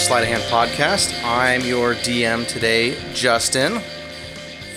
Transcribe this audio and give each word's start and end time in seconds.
Welcome 0.00 0.24
the 0.24 0.24
Sleight 0.24 0.32
of 0.32 0.50
Hand 0.50 0.72
podcast. 0.72 1.22
I'm 1.24 1.60
your 1.60 1.94
DM 1.94 2.48
today, 2.48 2.96
Justin. 3.12 3.80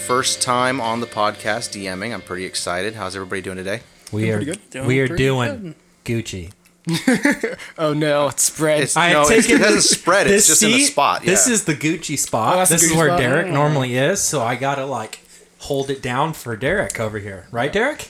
First 0.05 0.41
time 0.41 0.81
on 0.81 0.99
the 0.99 1.05
podcast 1.07 1.71
DMing. 1.71 2.13
I'm 2.13 2.21
pretty 2.21 2.43
excited. 2.43 2.93
How's 2.95 3.15
everybody 3.15 3.41
doing 3.41 3.55
today? 3.55 3.81
We 4.11 4.31
are 4.31 4.43
good. 4.43 4.59
Doing 4.69 4.85
we 4.85 4.99
are 4.99 5.07
pretty 5.07 5.23
doing 5.23 5.75
Gucci. 6.03 6.51
Oh 7.77 7.93
no, 7.93 8.27
it's 8.27 8.43
spread. 8.43 8.83
It's, 8.83 8.97
I 8.97 9.13
no, 9.13 9.25
take 9.25 9.39
it's, 9.39 9.49
it 9.49 9.59
doesn't 9.59 9.81
spread. 9.83 10.27
It's 10.27 10.47
This 10.47 10.59
just 10.59 10.63
in 10.63 10.69
a 10.71 10.73
seat- 10.73 10.85
spot. 10.91 11.23
This 11.23 11.47
is 11.47 11.63
the 11.63 11.73
Gucci 11.73 12.17
spot. 12.19 12.55
Oh, 12.55 12.57
that's 12.57 12.69
the 12.71 12.75
this 12.75 12.83
is 12.91 12.93
where 12.97 13.07
spot? 13.07 13.19
Derek 13.19 13.47
normally 13.47 13.95
is, 13.95 14.21
so 14.21 14.41
I 14.41 14.55
gotta 14.55 14.85
like 14.85 15.19
hold 15.59 15.89
it 15.89 16.01
down 16.01 16.33
for 16.33 16.57
Derek 16.57 16.99
over 16.99 17.17
here, 17.19 17.47
right, 17.51 17.71
Derek? 17.71 18.09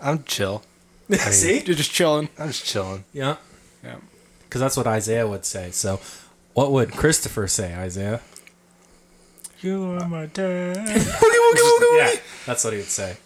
I'm 0.00 0.24
chill. 0.24 0.62
See? 1.12 1.62
You're 1.64 1.76
just 1.76 1.92
chilling. 1.92 2.28
I'm 2.40 2.48
just 2.48 2.64
chilling. 2.64 3.04
Yeah, 3.12 3.36
Yeah. 3.84 3.96
because 4.48 4.60
that's 4.60 4.76
what 4.76 4.88
Isaiah 4.88 5.28
would 5.28 5.44
say. 5.44 5.70
So, 5.70 6.00
what 6.60 6.72
would 6.72 6.92
Christopher 6.92 7.48
say, 7.48 7.74
Isaiah? 7.74 8.20
You 9.62 9.92
are 9.98 10.06
my 10.08 10.26
dad. 10.26 10.76
Yeah, 11.96 12.12
that's 12.46 12.62
what 12.64 12.72
he 12.74 12.78
would 12.78 12.86
say. 12.88 13.16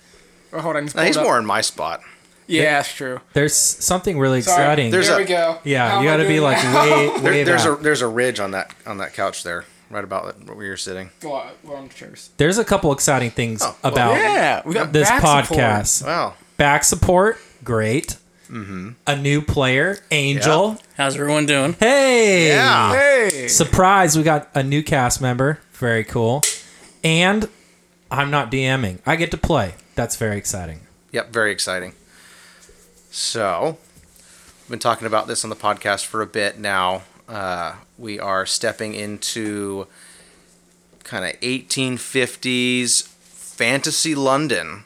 oh, 0.52 0.60
hold 0.60 0.76
on. 0.76 0.84
just 0.84 0.96
No, 0.96 1.02
he's 1.02 1.16
more 1.18 1.38
in 1.38 1.44
my 1.44 1.60
spot. 1.60 2.00
Yeah, 2.46 2.76
that's 2.76 2.94
true. 2.94 3.20
There's 3.34 3.54
something 3.54 4.18
really 4.18 4.40
Sorry. 4.40 4.62
exciting. 4.62 4.90
There's 4.90 5.08
there 5.08 5.16
a- 5.16 5.20
we 5.20 5.24
go. 5.26 5.58
yeah, 5.64 5.90
How 5.90 6.00
you 6.00 6.08
am 6.08 6.14
I 6.14 6.16
got 6.16 6.22
to 6.22 6.28
be 6.28 6.34
doing 6.36 6.42
like 6.42 6.64
now? 6.64 6.82
way, 6.82 7.08
way 7.08 7.22
There, 7.22 7.44
there's 7.44 7.64
a 7.66 7.72
back. 7.72 7.80
there's 7.82 8.00
a 8.02 8.08
ridge 8.08 8.40
on 8.40 8.52
that 8.52 8.74
on 8.86 8.98
that 8.98 9.12
couch 9.14 9.42
there, 9.42 9.64
right 9.90 10.02
about 10.04 10.48
where 10.48 10.64
you're 10.64 10.76
sitting. 10.78 11.10
Well, 11.22 11.50
we're 11.62 11.76
on 11.76 11.88
the. 11.88 12.30
There's 12.38 12.56
a 12.58 12.64
couple 12.64 12.90
exciting 12.92 13.30
things 13.30 13.60
Oh, 13.62 13.76
well, 13.82 13.92
about 13.92 14.14
Yeah, 14.16 14.62
we 14.64 14.72
got 14.74 14.92
this 14.92 15.08
back 15.10 15.20
support. 15.20 15.60
podcast. 15.60 16.06
Wow. 16.06 16.34
Back 16.56 16.84
support, 16.84 17.38
great. 17.62 18.16
A 18.50 19.16
new 19.16 19.40
player, 19.42 19.98
Angel. 20.10 20.78
How's 20.96 21.16
everyone 21.16 21.46
doing? 21.46 21.74
Hey, 21.74 22.48
Yeah. 22.48 22.92
Hey, 22.92 23.48
surprise! 23.48 24.16
We 24.16 24.22
got 24.22 24.48
a 24.54 24.62
new 24.62 24.82
cast 24.82 25.20
member. 25.20 25.60
Very 25.72 26.04
cool. 26.04 26.42
And 27.02 27.48
I'm 28.10 28.30
not 28.30 28.50
DMing. 28.50 28.98
I 29.06 29.16
get 29.16 29.30
to 29.32 29.36
play. 29.38 29.74
That's 29.94 30.16
very 30.16 30.36
exciting. 30.36 30.80
Yep, 31.12 31.32
very 31.32 31.52
exciting. 31.52 31.94
So, 33.10 33.78
we've 34.62 34.70
been 34.70 34.78
talking 34.78 35.06
about 35.06 35.26
this 35.26 35.44
on 35.44 35.50
the 35.50 35.56
podcast 35.56 36.04
for 36.06 36.20
a 36.20 36.26
bit 36.26 36.58
now. 36.58 37.02
Uh, 37.28 37.74
we 37.96 38.18
are 38.18 38.44
stepping 38.44 38.94
into 38.94 39.86
kind 41.04 41.24
of 41.24 41.38
1850s 41.40 43.06
fantasy 43.06 44.14
London. 44.14 44.84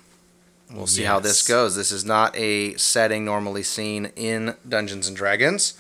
We'll 0.73 0.87
see 0.87 1.05
how 1.05 1.19
this 1.19 1.47
goes. 1.47 1.77
This 1.77 1.91
is 1.91 2.05
not 2.05 2.37
a 2.37 2.75
setting 2.77 3.25
normally 3.25 3.63
seen 3.63 4.13
in 4.17 4.55
Dungeons 4.69 5.09
and 5.09 5.17
Dragons. 5.17 5.75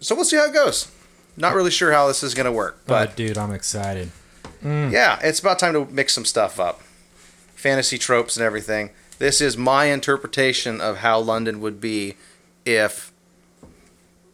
So 0.00 0.14
we'll 0.14 0.24
see 0.26 0.36
how 0.36 0.46
it 0.46 0.52
goes. 0.52 0.90
Not 1.38 1.54
really 1.54 1.70
sure 1.70 1.92
how 1.92 2.06
this 2.06 2.22
is 2.22 2.34
going 2.34 2.44
to 2.46 2.52
work, 2.52 2.80
But 2.86 3.08
but 3.08 3.16
dude, 3.16 3.38
I'm 3.38 3.52
excited. 3.52 4.10
Mm. 4.62 4.90
yeah, 4.92 5.18
it's 5.22 5.38
about 5.38 5.58
time 5.58 5.72
to 5.74 5.84
mix 5.86 6.12
some 6.14 6.24
stuff 6.24 6.58
up. 6.60 6.80
Fantasy 7.54 7.98
tropes 7.98 8.36
and 8.36 8.44
everything. 8.44 8.90
This 9.18 9.40
is 9.40 9.56
my 9.56 9.86
interpretation 9.86 10.80
of 10.80 10.98
how 10.98 11.18
London 11.18 11.60
would 11.60 11.80
be 11.80 12.16
if 12.64 13.12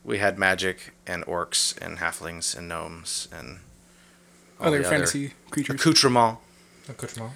we 0.05 0.19
had 0.19 0.39
magic 0.39 0.93
and 1.07 1.25
orcs 1.27 1.77
and 1.81 1.99
halflings 1.99 2.57
and 2.57 2.69
gnomes 2.69 3.29
and 3.37 3.61
all 4.59 4.67
other 4.69 4.83
the 4.83 4.89
fantasy 4.89 5.33
creatures. 5.51 5.77
accoutrement. 5.81 6.39
Accoutrement. 6.89 7.33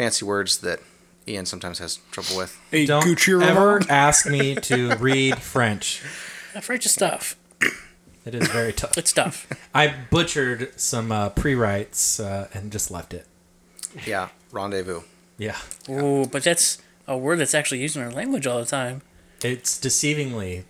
Fancy 0.00 0.24
words 0.24 0.56
that 0.60 0.80
Ian 1.28 1.44
sometimes 1.44 1.78
has 1.78 1.96
trouble 2.10 2.34
with. 2.38 2.58
A 2.72 2.86
Don't 2.86 3.04
Gucci 3.04 3.42
ever 3.42 3.82
ask 3.90 4.26
me 4.26 4.54
to 4.54 4.96
read 4.98 5.36
French. 5.42 5.98
French 6.62 6.86
is 6.86 6.94
tough. 6.96 7.36
It 8.24 8.34
is 8.34 8.48
very 8.48 8.72
tough. 8.72 8.96
It's 8.96 9.12
tough. 9.12 9.46
I 9.74 9.94
butchered 10.10 10.80
some 10.80 11.12
uh, 11.12 11.28
pre-writes 11.28 12.18
uh, 12.18 12.48
and 12.54 12.72
just 12.72 12.90
left 12.90 13.12
it. 13.12 13.26
Yeah, 14.06 14.30
rendezvous. 14.52 15.02
Yeah, 15.36 15.58
Ooh, 15.90 16.24
but 16.24 16.44
that's 16.44 16.78
a 17.06 17.18
word 17.18 17.38
that's 17.38 17.54
actually 17.54 17.82
used 17.82 17.94
in 17.94 18.02
our 18.02 18.10
language 18.10 18.46
all 18.46 18.58
the 18.58 18.64
time. 18.64 19.02
it's 19.44 19.78
deceivingly 19.78 20.64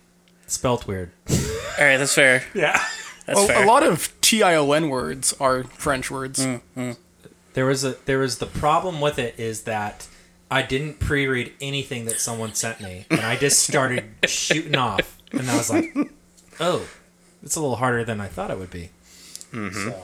spelt 0.45 0.87
weird. 0.87 1.11
All 1.29 1.37
right, 1.79 1.95
that's 1.95 2.15
fair. 2.15 2.43
Yeah. 2.53 2.77
That's 3.27 3.39
A, 3.39 3.47
fair. 3.47 3.63
a 3.63 3.65
lot 3.65 3.83
of 3.83 4.09
TION 4.19 4.89
words 4.89 5.33
are 5.39 5.63
French 5.63 6.11
words. 6.11 6.45
There 7.53 7.65
was 7.65 7.83
a 7.83 7.95
there 8.05 8.19
was 8.19 8.37
the 8.37 8.45
problem 8.45 9.01
with 9.01 9.19
it 9.19 9.35
is 9.37 9.63
that 9.63 10.07
I 10.49 10.61
didn't 10.61 10.99
pre-read 10.99 11.53
anything 11.61 12.05
that 12.05 12.19
someone 12.19 12.53
sent 12.53 12.81
me, 12.81 13.05
and 13.09 13.21
I 13.21 13.35
just 13.35 13.59
started 13.63 14.05
shooting 14.25 14.75
off, 14.75 15.17
and 15.31 15.49
I 15.49 15.57
was 15.57 15.69
like, 15.69 15.95
"Oh, 16.59 16.87
it's 17.43 17.55
a 17.55 17.59
little 17.61 17.77
harder 17.77 18.03
than 18.05 18.19
I 18.21 18.27
thought 18.27 18.51
it 18.51 18.57
would 18.57 18.71
be." 18.71 18.89
So, 19.51 20.03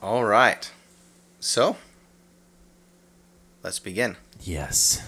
All 0.00 0.24
right. 0.24 0.70
So, 1.40 1.76
let's 3.62 3.78
begin. 3.78 4.16
yes, 4.42 5.00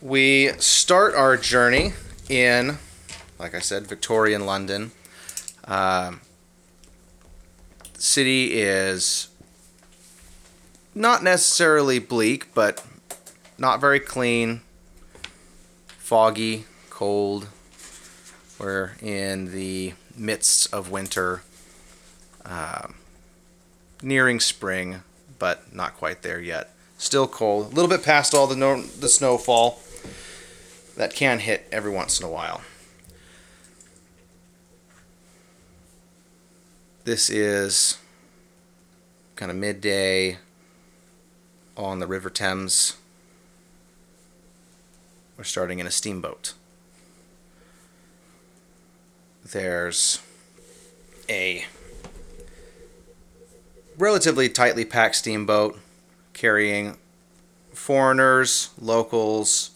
We 0.00 0.48
start 0.58 1.14
our 1.14 1.36
journey 1.36 1.92
in, 2.28 2.78
like 3.38 3.54
I 3.54 3.60
said, 3.60 3.86
Victorian 3.86 4.46
London. 4.46 4.90
Um, 5.64 6.22
the 7.94 8.02
city 8.02 8.60
is 8.60 9.27
not 10.98 11.22
necessarily 11.22 12.00
bleak, 12.00 12.52
but 12.54 12.84
not 13.56 13.80
very 13.80 14.00
clean, 14.00 14.60
foggy, 15.86 16.64
cold. 16.90 17.46
We're 18.58 18.92
in 19.00 19.52
the 19.52 19.94
midst 20.16 20.74
of 20.74 20.90
winter, 20.90 21.42
um, 22.44 22.96
nearing 24.02 24.40
spring, 24.40 25.04
but 25.38 25.72
not 25.72 25.96
quite 25.96 26.22
there 26.22 26.40
yet. 26.40 26.74
Still 26.98 27.28
cold, 27.28 27.66
a 27.66 27.74
little 27.76 27.88
bit 27.88 28.02
past 28.02 28.34
all 28.34 28.48
the 28.48 28.56
no- 28.56 28.82
the 28.82 29.08
snowfall 29.08 29.80
that 30.96 31.14
can 31.14 31.38
hit 31.38 31.68
every 31.70 31.92
once 31.92 32.18
in 32.18 32.26
a 32.26 32.28
while. 32.28 32.62
This 37.04 37.30
is 37.30 37.98
kind 39.36 39.52
of 39.52 39.56
midday 39.56 40.38
on 41.78 42.00
the 42.00 42.06
River 42.06 42.28
Thames. 42.28 42.96
We're 45.36 45.44
starting 45.44 45.78
in 45.78 45.86
a 45.86 45.90
steamboat. 45.90 46.54
There's 49.44 50.20
a 51.30 51.64
relatively 53.96 54.48
tightly 54.48 54.84
packed 54.84 55.16
steamboat 55.16 55.78
carrying 56.32 56.96
foreigners, 57.72 58.70
locals, 58.80 59.70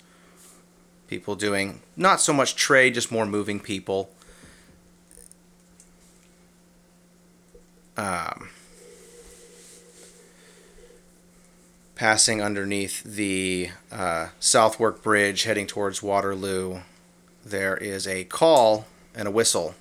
people 1.07 1.37
doing 1.37 1.81
not 1.97 2.21
so 2.21 2.33
much 2.33 2.57
trade, 2.57 2.95
just 2.95 3.13
more 3.13 3.25
moving 3.25 3.61
people. 3.61 4.11
Um, 7.97 8.49
passing 12.03 12.43
underneath 12.43 13.01
the 13.05 13.71
uh, 13.93 14.27
Southwark 14.41 15.05
Bridge, 15.05 15.45
heading 15.45 15.69
towards 15.69 16.03
Waterloo, 16.03 16.81
there 17.45 17.77
is 17.77 18.09
a 18.09 18.25
call 18.25 18.89
and 19.15 19.29
a 19.29 19.31
whistle 19.31 19.77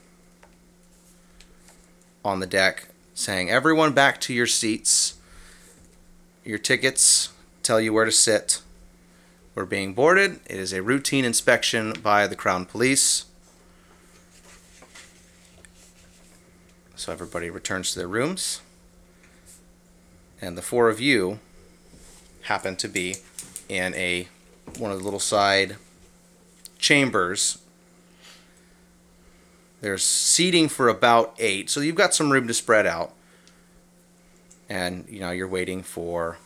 on 2.23 2.39
the 2.39 2.45
deck 2.45 2.89
saying, 3.15 3.49
Everyone 3.49 3.91
back 3.91 4.21
to 4.21 4.35
your 4.35 4.45
seats. 4.45 5.15
Your 6.45 6.59
tickets 6.59 7.29
tell 7.63 7.81
you 7.81 7.91
where 7.91 8.05
to 8.05 8.11
sit. 8.11 8.61
We're 9.55 9.65
being 9.65 9.95
boarded. 9.95 10.41
It 10.45 10.57
is 10.57 10.73
a 10.73 10.83
routine 10.83 11.25
inspection 11.25 11.91
by 12.03 12.27
the 12.27 12.35
Crown 12.35 12.67
Police. 12.67 13.25
So 16.95 17.11
everybody 17.11 17.49
returns 17.49 17.93
to 17.93 17.97
their 17.97 18.07
rooms. 18.07 18.61
And 20.39 20.55
the 20.55 20.61
four 20.61 20.87
of 20.87 20.99
you 20.99 21.39
happen 22.43 22.75
to 22.77 22.87
be 22.87 23.17
in 23.69 23.93
a 23.95 24.27
one 24.77 24.91
of 24.91 24.99
the 24.99 25.03
little 25.03 25.19
side 25.19 25.77
chambers. 26.77 27.59
There's 29.81 30.03
seating 30.03 30.69
for 30.69 30.89
about 30.89 31.35
eight, 31.39 31.69
so 31.69 31.79
you've 31.79 31.95
got 31.95 32.13
some 32.13 32.31
room 32.31 32.47
to 32.47 32.53
spread 32.53 32.85
out. 32.85 33.13
And 34.69 35.05
you 35.09 35.19
know 35.19 35.31
you're 35.31 35.47
waiting 35.47 35.83
for 35.83 36.37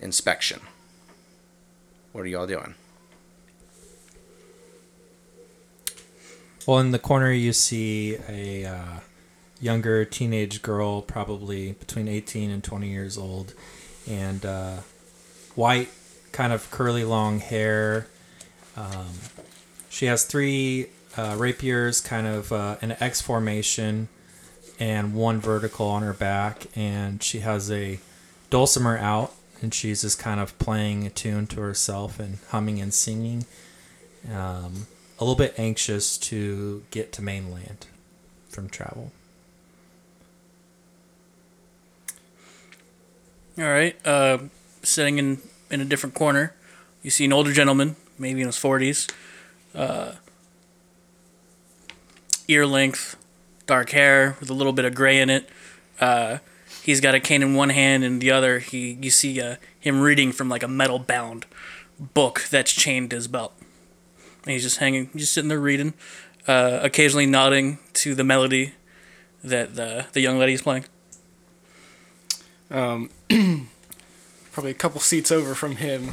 inspection. 0.00 0.60
What 2.12 2.22
are 2.22 2.28
y'all 2.28 2.46
doing? 2.46 2.74
Well, 6.66 6.78
in 6.78 6.90
the 6.90 6.98
corner, 6.98 7.32
you 7.32 7.52
see 7.52 8.16
a 8.28 8.66
uh, 8.66 9.00
younger 9.60 10.04
teenage 10.04 10.62
girl, 10.62 11.02
probably 11.02 11.72
between 11.72 12.08
18 12.08 12.50
and 12.50 12.62
20 12.62 12.88
years 12.88 13.16
old, 13.16 13.54
and 14.08 14.44
uh, 14.44 14.76
white, 15.60 15.90
kind 16.32 16.54
of 16.54 16.70
curly 16.70 17.04
long 17.04 17.38
hair. 17.38 18.06
Um, 18.78 19.10
she 19.90 20.06
has 20.06 20.24
three 20.24 20.86
uh, 21.18 21.36
rapiers 21.38 22.00
kind 22.00 22.26
of 22.26 22.50
uh, 22.50 22.76
an 22.80 22.96
X 22.98 23.20
formation 23.20 24.08
and 24.78 25.12
one 25.12 25.38
vertical 25.38 25.86
on 25.86 26.02
her 26.02 26.14
back, 26.14 26.66
and 26.74 27.22
she 27.22 27.40
has 27.40 27.70
a 27.70 28.00
dulcimer 28.48 28.96
out, 28.96 29.34
and 29.60 29.74
she's 29.74 30.00
just 30.00 30.18
kind 30.18 30.40
of 30.40 30.58
playing 30.58 31.06
a 31.06 31.10
tune 31.10 31.46
to 31.48 31.60
herself 31.60 32.18
and 32.18 32.38
humming 32.48 32.80
and 32.80 32.94
singing. 32.94 33.44
Um, 34.32 34.86
a 35.18 35.24
little 35.24 35.36
bit 35.36 35.54
anxious 35.58 36.16
to 36.16 36.82
get 36.90 37.12
to 37.12 37.22
mainland 37.22 37.86
from 38.48 38.70
travel. 38.70 39.12
All 43.58 43.64
right. 43.64 43.94
Uh, 44.06 44.38
sitting 44.82 45.18
in 45.18 45.42
in 45.70 45.80
a 45.80 45.84
different 45.84 46.14
corner, 46.14 46.54
you 47.02 47.10
see 47.10 47.24
an 47.24 47.32
older 47.32 47.52
gentleman, 47.52 47.96
maybe 48.18 48.40
in 48.40 48.46
his 48.46 48.56
forties, 48.56 49.06
uh, 49.74 50.12
ear 52.48 52.66
length, 52.66 53.16
dark 53.66 53.90
hair 53.90 54.36
with 54.40 54.50
a 54.50 54.54
little 54.54 54.72
bit 54.72 54.84
of 54.84 54.94
gray 54.94 55.20
in 55.20 55.30
it. 55.30 55.48
Uh, 56.00 56.38
he's 56.82 57.00
got 57.00 57.14
a 57.14 57.20
cane 57.20 57.42
in 57.42 57.54
one 57.54 57.70
hand, 57.70 58.04
and 58.04 58.20
the 58.20 58.30
other 58.30 58.58
he 58.58 58.98
you 59.00 59.10
see 59.10 59.40
uh, 59.40 59.56
him 59.78 60.00
reading 60.00 60.32
from 60.32 60.48
like 60.48 60.62
a 60.62 60.68
metal 60.68 60.98
bound 60.98 61.46
book 61.98 62.46
that's 62.50 62.72
chained 62.72 63.10
to 63.10 63.16
his 63.16 63.28
belt. 63.28 63.52
And 64.44 64.52
he's 64.52 64.62
just 64.62 64.78
hanging, 64.78 65.10
just 65.14 65.32
sitting 65.32 65.48
there 65.48 65.60
reading, 65.60 65.94
uh, 66.48 66.80
occasionally 66.82 67.26
nodding 67.26 67.78
to 67.94 68.14
the 68.14 68.24
melody 68.24 68.74
that 69.44 69.76
the 69.76 70.06
the 70.12 70.20
young 70.20 70.38
lady's 70.38 70.62
playing. 70.62 70.84
Um, 72.70 73.10
probably 74.52 74.70
a 74.70 74.74
couple 74.74 75.00
seats 75.00 75.30
over 75.30 75.54
from 75.54 75.76
him, 75.76 76.12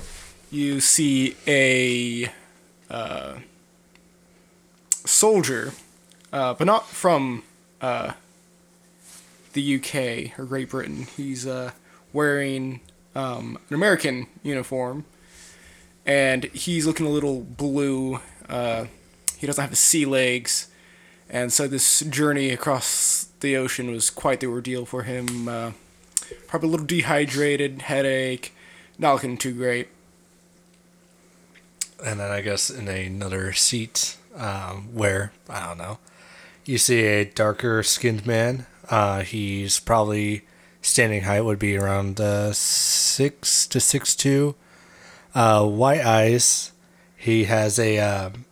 you 0.52 0.80
see 0.80 1.36
a 1.48 2.32
uh, 2.90 3.36
soldier, 5.06 5.74
uh, 6.32 6.54
but 6.54 6.66
not 6.66 6.88
from 6.88 7.44
uh, 7.82 8.14
the 9.54 9.76
UK 9.76 10.40
or 10.40 10.46
Great 10.46 10.70
Britain. 10.70 11.08
He's 11.18 11.46
uh, 11.46 11.72
wearing 12.14 12.82
um, 13.16 13.58
an 13.70 13.76
American 13.76 14.28
uniform, 14.44 15.06
and 16.06 16.46
he's 16.46 16.86
looking 16.86 17.06
a 17.06 17.10
little 17.10 17.42
blue. 17.42 18.20
Uh, 18.48 18.86
he 19.38 19.48
doesn't 19.48 19.62
have 19.62 19.72
his 19.72 19.80
sea 19.80 20.06
legs, 20.06 20.68
and 21.30 21.52
so 21.52 21.68
this 21.68 22.02
journey 22.02 22.52
across 22.52 23.28
the 23.40 23.58
ocean 23.58 23.92
was 23.92 24.10
quite 24.10 24.40
the 24.40 24.48
ordeal 24.48 24.86
for 24.86 25.04
him. 25.04 25.74
Probably 26.48 26.70
a 26.70 26.72
little 26.72 26.86
dehydrated, 26.86 27.84
headache, 27.84 28.54
not 28.98 29.14
looking 29.14 29.38
too 29.38 29.54
great. 29.54 29.90
And 32.04 32.20
then 32.20 32.32
I 32.32 32.42
guess 32.42 32.70
in 32.70 32.88
another 32.88 33.54
seat, 33.54 34.18
um, 34.36 34.90
where 34.94 35.32
I 35.50 35.66
don't 35.66 35.78
know, 35.78 35.98
you 36.66 36.78
see 36.78 37.06
a 37.06 37.26
darker 37.26 37.82
skinned 37.84 38.26
man. 38.26 38.66
Uh, 38.90 39.22
he's 39.22 39.80
probably 39.80 40.44
standing 40.82 41.24
height 41.24 41.42
would 41.42 41.60
be 41.60 41.76
around 41.76 42.22
uh, 42.22 42.54
six 42.54 43.68
to 43.68 43.80
six 43.80 44.16
two. 44.16 44.56
Uh, 45.34 45.66
white 45.66 46.02
eyes. 46.02 46.72
He 47.16 47.46
has 47.46 47.80
a 47.80 48.00
um 48.00 48.46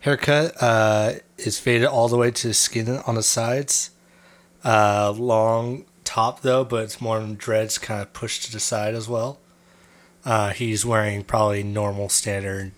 haircut. 0.00 0.54
Uh, 0.60 1.12
is 1.38 1.58
faded 1.58 1.86
all 1.86 2.08
the 2.08 2.16
way 2.16 2.30
to 2.30 2.52
skin 2.52 2.88
on 3.06 3.14
the 3.14 3.22
sides. 3.22 3.90
Uh, 4.62 5.12
long 5.16 5.84
top 6.10 6.40
though, 6.40 6.64
but 6.64 6.82
it's 6.82 7.00
more 7.00 7.20
dreads 7.20 7.78
kind 7.78 8.02
of 8.02 8.12
pushed 8.12 8.42
to 8.44 8.52
the 8.52 8.58
side 8.58 8.94
as 8.94 9.08
well. 9.08 9.38
Uh, 10.24 10.50
he's 10.50 10.84
wearing 10.84 11.22
probably 11.22 11.62
normal 11.62 12.08
standard. 12.08 12.72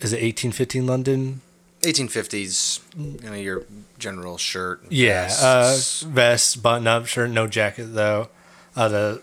Is 0.00 0.12
it 0.12 0.22
1815 0.22 0.86
London? 0.86 1.40
1850s, 1.80 2.80
you 2.96 3.28
know, 3.28 3.34
your 3.34 3.64
general 3.98 4.38
shirt. 4.38 4.84
Yeah, 4.88 5.28
uh, 5.40 5.76
vest, 6.06 6.62
button 6.62 6.86
up 6.86 7.06
shirt, 7.06 7.30
no 7.30 7.48
jacket 7.48 7.86
though. 7.86 8.28
Uh, 8.76 8.88
the 8.88 9.22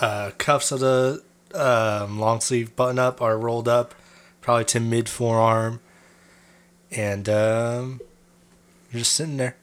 uh, 0.00 0.32
cuffs 0.36 0.72
of 0.72 0.80
the 0.80 1.22
um, 1.54 2.18
long 2.18 2.40
sleeve 2.40 2.74
button 2.74 2.98
up 2.98 3.22
are 3.22 3.38
rolled 3.38 3.68
up, 3.68 3.94
probably 4.40 4.64
to 4.64 4.80
mid 4.80 5.08
forearm, 5.08 5.80
and 6.90 7.28
um, 7.28 8.00
you're 8.90 8.98
just 8.98 9.12
sitting 9.12 9.36
there, 9.36 9.56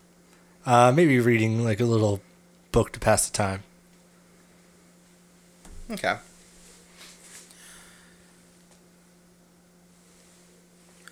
uh, 0.65 0.93
maybe 0.95 1.19
reading 1.19 1.63
like 1.63 1.81
a 1.81 1.85
little 1.85 2.21
book 2.71 2.91
to 2.93 2.99
pass 2.99 3.29
the 3.29 3.35
time. 3.35 3.63
okay. 5.91 6.17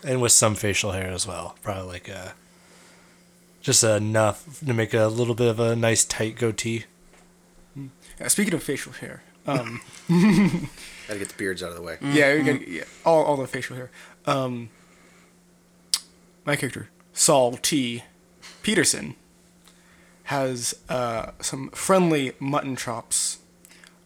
and 0.04 0.22
with 0.22 0.32
some 0.32 0.56
facial 0.56 0.92
hair 0.92 1.12
as 1.12 1.28
well. 1.28 1.56
Probably 1.62 1.84
like 1.84 2.08
a 2.08 2.34
just 3.62 3.84
enough 3.84 4.60
to 4.66 4.74
make 4.74 4.94
a 4.94 5.08
little 5.08 5.36
bit 5.36 5.50
of 5.50 5.60
a 5.60 5.76
nice 5.76 6.06
tight 6.06 6.38
goatee. 6.38 6.86
Uh, 7.78 8.28
speaking 8.30 8.54
of 8.54 8.64
facial 8.64 8.94
hair, 8.94 9.22
um, 9.46 9.82
Gotta 10.08 11.20
get 11.20 11.30
the 11.30 11.36
beards 11.38 11.62
out 11.62 11.70
of 11.70 11.76
the 11.76 11.82
way. 11.82 11.98
yeah, 12.02 12.34
we 12.36 12.44
gotta, 12.44 12.70
yeah, 12.70 12.84
all 13.06 13.24
all 13.24 13.38
the 13.38 13.48
facial 13.48 13.76
hair. 13.76 13.92
Um, 14.26 14.70
my 16.46 16.56
character 16.56 16.90
Saul 17.14 17.54
T. 17.58 18.04
Peterson 18.64 19.16
has 20.28 20.76
uh, 20.90 21.32
some 21.40 21.70
friendly 21.70 22.34
mutton 22.38 22.76
chops 22.76 23.38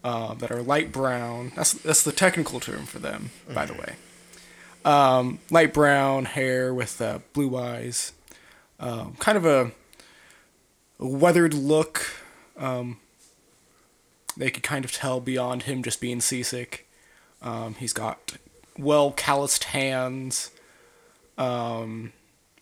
uh, 0.03 0.35
that 0.35 0.51
are 0.51 0.61
light 0.61 0.91
brown. 0.91 1.51
That's 1.55 1.73
that's 1.73 2.03
the 2.03 2.11
technical 2.11 2.59
term 2.59 2.85
for 2.85 2.99
them, 2.99 3.31
by 3.51 3.65
the 3.65 3.73
way. 3.73 3.95
Um, 4.85 5.39
light 5.49 5.73
brown 5.73 6.25
hair 6.25 6.75
with 6.75 7.01
uh, 7.01 7.19
blue 7.33 7.57
eyes, 7.57 8.13
um, 8.79 9.15
kind 9.17 9.35
of 9.35 9.47
a, 9.47 9.71
a 10.99 11.07
weathered 11.07 11.55
look. 11.55 12.05
Um, 12.55 12.97
they 14.37 14.51
could 14.51 14.63
kind 14.63 14.85
of 14.85 14.91
tell 14.91 15.19
beyond 15.19 15.63
him 15.63 15.81
just 15.81 15.99
being 15.99 16.21
seasick. 16.21 16.87
Um, 17.41 17.73
he's 17.79 17.93
got 17.93 18.37
well 18.77 19.11
calloused 19.11 19.63
hands, 19.65 20.51
um, 21.39 22.13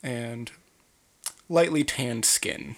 and 0.02 0.50
lightly 1.50 1.84
tanned 1.84 2.24
skin. 2.24 2.78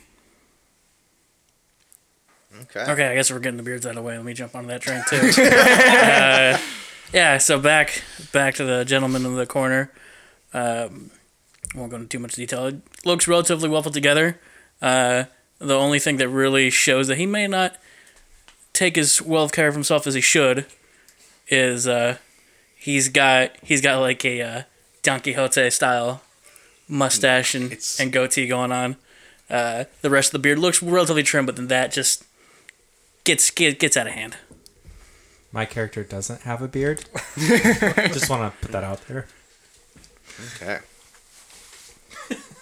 Okay. 2.63 2.81
Okay, 2.91 3.07
I 3.07 3.15
guess 3.15 3.31
we're 3.31 3.39
getting 3.39 3.57
the 3.57 3.63
beards 3.63 3.85
out 3.85 3.91
of 3.91 3.95
the 3.97 4.01
way. 4.01 4.15
Let 4.15 4.25
me 4.25 4.33
jump 4.33 4.55
onto 4.55 4.67
that 4.69 4.81
train 4.81 5.03
too. 5.09 5.17
uh, 5.41 6.57
yeah, 7.13 7.37
so 7.37 7.59
back 7.59 8.03
back 8.31 8.55
to 8.55 8.65
the 8.65 8.83
gentleman 8.85 9.25
in 9.25 9.35
the 9.35 9.45
corner. 9.45 9.91
Um, 10.53 11.11
won't 11.75 11.91
go 11.91 11.95
into 11.97 12.07
too 12.09 12.19
much 12.19 12.33
detail. 12.35 12.65
It 12.67 12.81
looks 13.05 13.27
relatively 13.27 13.69
well 13.69 13.83
put 13.83 13.93
together. 13.93 14.39
Uh, 14.81 15.25
the 15.59 15.75
only 15.75 15.99
thing 15.99 16.17
that 16.17 16.27
really 16.29 16.69
shows 16.69 17.07
that 17.07 17.17
he 17.17 17.25
may 17.25 17.47
not 17.47 17.77
take 18.73 18.97
as 18.97 19.21
well 19.21 19.47
care 19.49 19.67
of 19.67 19.73
himself 19.73 20.05
as 20.07 20.13
he 20.13 20.21
should 20.21 20.65
is 21.47 21.87
uh, 21.87 22.17
he's 22.75 23.07
got 23.09 23.51
he's 23.63 23.81
got 23.81 23.99
like 23.99 24.25
a 24.25 24.41
uh, 24.41 24.61
Don 25.03 25.19
Quixote 25.21 25.69
style 25.69 26.21
mustache 26.87 27.55
and, 27.55 27.65
It's- 27.71 27.99
and 27.99 28.11
goatee 28.11 28.47
going 28.47 28.71
on. 28.73 28.97
Uh, 29.49 29.85
the 30.01 30.09
rest 30.09 30.29
of 30.29 30.33
the 30.33 30.39
beard 30.39 30.59
looks 30.59 30.81
relatively 30.81 31.23
trim, 31.23 31.45
but 31.45 31.55
then 31.57 31.67
that 31.67 31.91
just 31.91 32.23
gets 33.23 33.49
get, 33.51 33.79
gets 33.79 33.97
out 33.97 34.07
of 34.07 34.13
hand. 34.13 34.37
My 35.51 35.65
character 35.65 36.03
doesn't 36.03 36.41
have 36.41 36.61
a 36.61 36.67
beard. 36.67 37.03
Just 37.37 38.29
want 38.29 38.53
to 38.53 38.57
put 38.61 38.71
that 38.71 38.83
out 38.83 39.05
there. 39.07 39.27
Okay. 40.55 40.79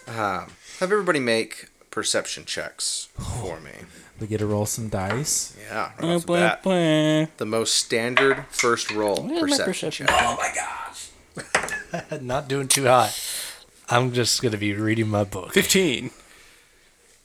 Um, 0.07 0.51
have 0.79 0.91
everybody 0.91 1.19
make 1.19 1.69
perception 1.91 2.45
checks 2.45 3.09
for 3.41 3.59
me. 3.59 3.71
We 4.19 4.27
get 4.27 4.39
to 4.39 4.47
roll 4.47 4.65
some 4.65 4.89
dice. 4.89 5.55
Yeah. 5.69 5.91
Right 5.99 6.15
off 6.15 6.25
the, 6.25 6.33
bat. 6.33 6.59
Where's 6.63 7.27
the 7.37 7.45
most 7.45 7.75
standard 7.75 8.45
first 8.49 8.91
roll 8.91 9.23
my 9.23 9.39
perception, 9.39 9.65
perception 9.65 10.07
check. 10.07 10.15
Oh 10.19 10.37
my 10.37 10.51
gosh. 10.55 12.21
Not 12.21 12.47
doing 12.47 12.67
too 12.67 12.85
hot. 12.85 13.17
I'm 13.87 14.13
just 14.13 14.41
gonna 14.41 14.57
be 14.57 14.73
reading 14.73 15.07
my 15.07 15.23
book. 15.23 15.53
Fifteen. 15.53 16.11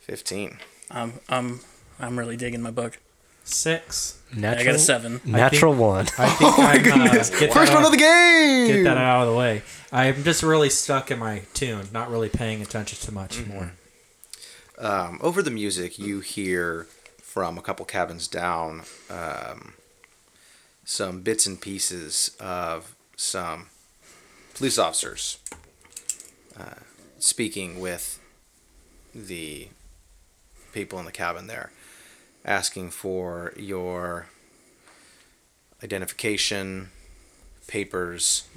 15. 0.02 0.58
I'm 0.90 1.14
I'm 1.28 1.60
I'm 1.98 2.18
really 2.18 2.36
digging 2.36 2.60
my 2.60 2.70
book. 2.70 2.98
Six. 3.44 4.20
Natural, 4.34 4.60
I 4.60 4.64
got 4.64 4.74
a 4.74 4.78
seven. 4.78 5.20
Natural 5.24 5.74
one. 5.74 6.06
I 6.18 6.28
think 6.30 6.58
I'm 6.58 7.02
uh, 7.02 7.22
First 7.22 7.72
one 7.72 7.82
out, 7.82 7.86
of 7.86 7.92
the 7.92 7.98
game. 7.98 8.66
get 8.68 8.84
that 8.84 8.96
out 8.96 9.22
of 9.22 9.28
the 9.32 9.38
way. 9.38 9.62
I'm 9.92 10.24
just 10.24 10.42
really 10.42 10.70
stuck 10.70 11.10
in 11.10 11.18
my 11.18 11.42
tune, 11.54 11.88
not 11.92 12.10
really 12.10 12.28
paying 12.28 12.62
attention 12.62 12.98
to 13.06 13.12
much 13.12 13.46
more. 13.46 13.72
Um, 14.78 15.18
over 15.22 15.40
the 15.40 15.52
music, 15.52 15.98
you 15.98 16.18
hear 16.20 16.88
from 17.22 17.58
a 17.58 17.62
couple 17.62 17.84
cabins 17.84 18.26
down 18.26 18.82
um, 19.08 19.74
some 20.84 21.20
bits 21.20 21.46
and 21.46 21.60
pieces 21.60 22.34
of 22.40 22.96
some 23.16 23.66
police 24.54 24.78
officers 24.78 25.38
uh, 26.58 26.80
speaking 27.18 27.80
with 27.80 28.20
the 29.14 29.68
people 30.72 30.98
in 30.98 31.04
the 31.04 31.12
cabin 31.12 31.46
there, 31.46 31.70
asking 32.44 32.90
for 32.90 33.52
your 33.56 34.26
identification, 35.82 36.90
papers, 37.66 38.48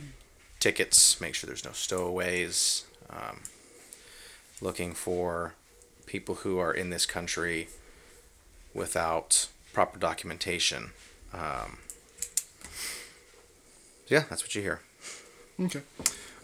tickets, 0.60 1.20
make 1.22 1.36
sure 1.36 1.48
there's 1.48 1.66
no 1.66 1.72
stowaways, 1.72 2.86
um, 3.10 3.42
looking 4.62 4.94
for 4.94 5.54
people 6.06 6.36
who 6.36 6.58
are 6.58 6.74
in 6.74 6.90
this 6.90 7.06
country 7.06 7.68
without 8.74 9.48
proper 9.74 10.00
documentation. 10.00 10.92
Um, 11.34 11.78
yeah, 14.08 14.24
that's 14.30 14.44
what 14.44 14.56
you 14.56 14.62
hear. 14.62 14.82
Okay. 15.60 15.82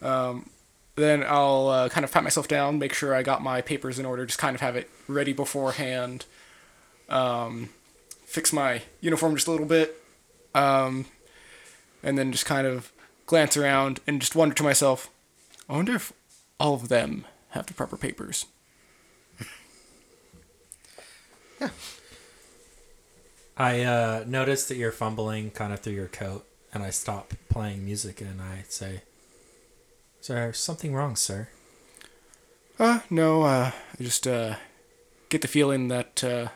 Um, 0.01 0.49
then 0.95 1.23
I'll 1.27 1.67
uh, 1.67 1.89
kind 1.89 2.03
of 2.03 2.11
pat 2.11 2.23
myself 2.23 2.47
down, 2.47 2.77
make 2.77 2.93
sure 2.93 3.15
I 3.15 3.23
got 3.23 3.41
my 3.41 3.61
papers 3.61 3.97
in 3.97 4.05
order, 4.05 4.25
just 4.25 4.39
kind 4.39 4.53
of 4.53 4.61
have 4.61 4.75
it 4.75 4.89
ready 5.07 5.33
beforehand. 5.33 6.25
Um, 7.09 7.69
fix 8.25 8.51
my 8.53 8.81
uniform 9.01 9.35
just 9.35 9.47
a 9.47 9.51
little 9.51 9.65
bit, 9.65 10.01
um, 10.55 11.05
and 12.01 12.17
then 12.17 12.31
just 12.31 12.45
kind 12.45 12.65
of 12.65 12.91
glance 13.25 13.55
around 13.57 13.99
and 14.07 14.19
just 14.19 14.35
wonder 14.35 14.55
to 14.55 14.63
myself, 14.63 15.09
I 15.69 15.73
wonder 15.73 15.95
if 15.95 16.11
all 16.59 16.73
of 16.75 16.89
them 16.89 17.25
have 17.49 17.65
the 17.67 17.73
proper 17.73 17.97
papers. 17.97 18.45
Yeah. 21.61 21.69
I 23.55 23.81
uh, 23.83 24.23
noticed 24.27 24.67
that 24.69 24.77
you're 24.77 24.91
fumbling 24.91 25.51
kind 25.51 25.71
of 25.71 25.79
through 25.79 25.93
your 25.93 26.07
coat, 26.07 26.45
and 26.73 26.83
I 26.83 26.89
stop 26.89 27.33
playing 27.49 27.85
music 27.85 28.19
and 28.19 28.41
I 28.41 28.63
say, 28.67 29.03
"Is 30.19 30.27
there 30.27 30.51
something 30.53 30.93
wrong, 30.95 31.15
sir?" 31.15 31.49
Uh, 32.79 33.01
no, 33.11 33.43
uh, 33.43 33.71
I 33.99 34.03
just, 34.03 34.25
uh, 34.25 34.55
get 35.29 35.41
the 35.41 35.47
feeling 35.47 35.87
that, 35.89 36.23
uh, 36.23 36.47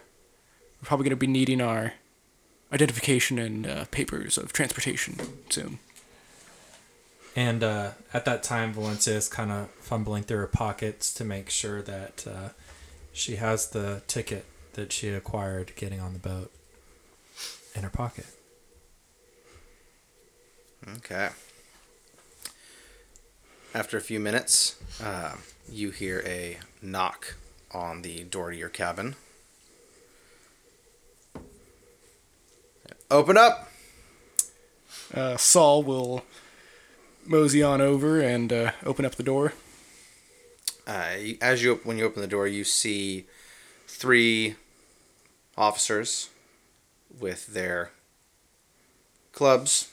we're 0.82 0.88
probably 0.88 1.04
going 1.04 1.12
to 1.12 1.16
be 1.16 1.28
needing 1.28 1.62
our 1.62 1.94
identification 2.72 3.40
and, 3.40 3.68
uh, 3.68 3.86
papers 3.92 4.38
of 4.38 4.54
transportation 4.54 5.18
soon. 5.50 5.80
And 7.36 7.64
uh, 7.64 7.92
at 8.14 8.26
that 8.26 8.42
time, 8.42 8.74
Valencia 8.74 9.14
is 9.16 9.30
kind 9.30 9.52
of 9.52 9.70
fumbling 9.72 10.24
through 10.24 10.40
her 10.40 10.48
pockets 10.48 11.14
to 11.14 11.24
make 11.24 11.50
sure 11.50 11.82
that 11.84 12.26
uh, 12.28 12.50
she 13.14 13.36
has 13.36 13.70
the 13.70 14.02
ticket 14.08 14.46
that 14.74 14.92
she 14.92 15.10
acquired 15.10 15.74
getting 15.76 16.00
on 16.00 16.14
the 16.14 16.20
boat 16.20 16.52
in 17.76 17.84
her 17.84 17.90
pocket. 17.90 18.26
Okay. 20.98 21.30
After 23.74 23.98
a 23.98 24.02
few 24.02 24.20
minutes, 24.20 24.76
uh, 25.04 25.36
you 25.70 25.92
hear 25.92 26.24
a 26.26 26.58
knock 26.82 27.36
on 27.72 28.02
the 28.02 28.24
door 28.24 28.50
to 28.52 28.58
your 28.58 28.70
cabin. 28.70 29.16
Open 33.10 33.38
up! 33.38 33.70
Uh, 35.14 35.38
Saul 35.38 35.84
will 35.84 36.24
mosey 37.26 37.64
on 37.64 37.80
over 37.80 38.20
and, 38.20 38.52
uh, 38.52 38.72
open 38.86 39.06
up 39.06 39.16
the 39.16 39.24
door. 39.24 39.54
Uh, 40.86 41.16
as 41.42 41.64
you 41.64 41.80
when 41.84 41.98
you 41.98 42.06
open 42.06 42.22
the 42.22 42.28
door, 42.28 42.48
you 42.48 42.64
see 42.64 43.26
three 43.88 44.56
officers 45.58 46.30
with 47.20 47.48
their 47.48 47.92
clubs 49.34 49.92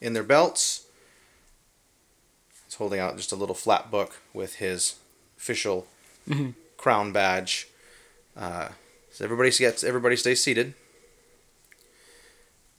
in 0.00 0.12
their 0.14 0.24
belts. 0.24 0.86
He's 2.64 2.74
holding 2.74 2.98
out 2.98 3.16
just 3.16 3.30
a 3.30 3.36
little 3.36 3.54
flat 3.54 3.90
book 3.90 4.20
with 4.34 4.56
his 4.56 4.96
official 5.36 5.86
crown 6.76 7.12
badge. 7.12 7.68
Uh, 8.36 8.70
so 9.12 9.24
everybody 9.24 9.50
gets 9.50 9.84
everybody 9.84 10.16
stays 10.16 10.42
seated. 10.42 10.74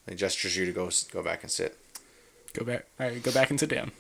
He 0.08 0.16
gestures 0.16 0.56
you 0.56 0.66
to 0.66 0.72
go 0.72 0.90
go 1.12 1.22
back 1.24 1.44
and 1.44 1.52
sit. 1.52 1.78
Go 2.54 2.66
back, 2.66 2.86
All 3.00 3.08
right, 3.08 3.22
go 3.22 3.32
back 3.32 3.50
and 3.50 3.60
sit 3.60 3.70
down. 3.70 3.92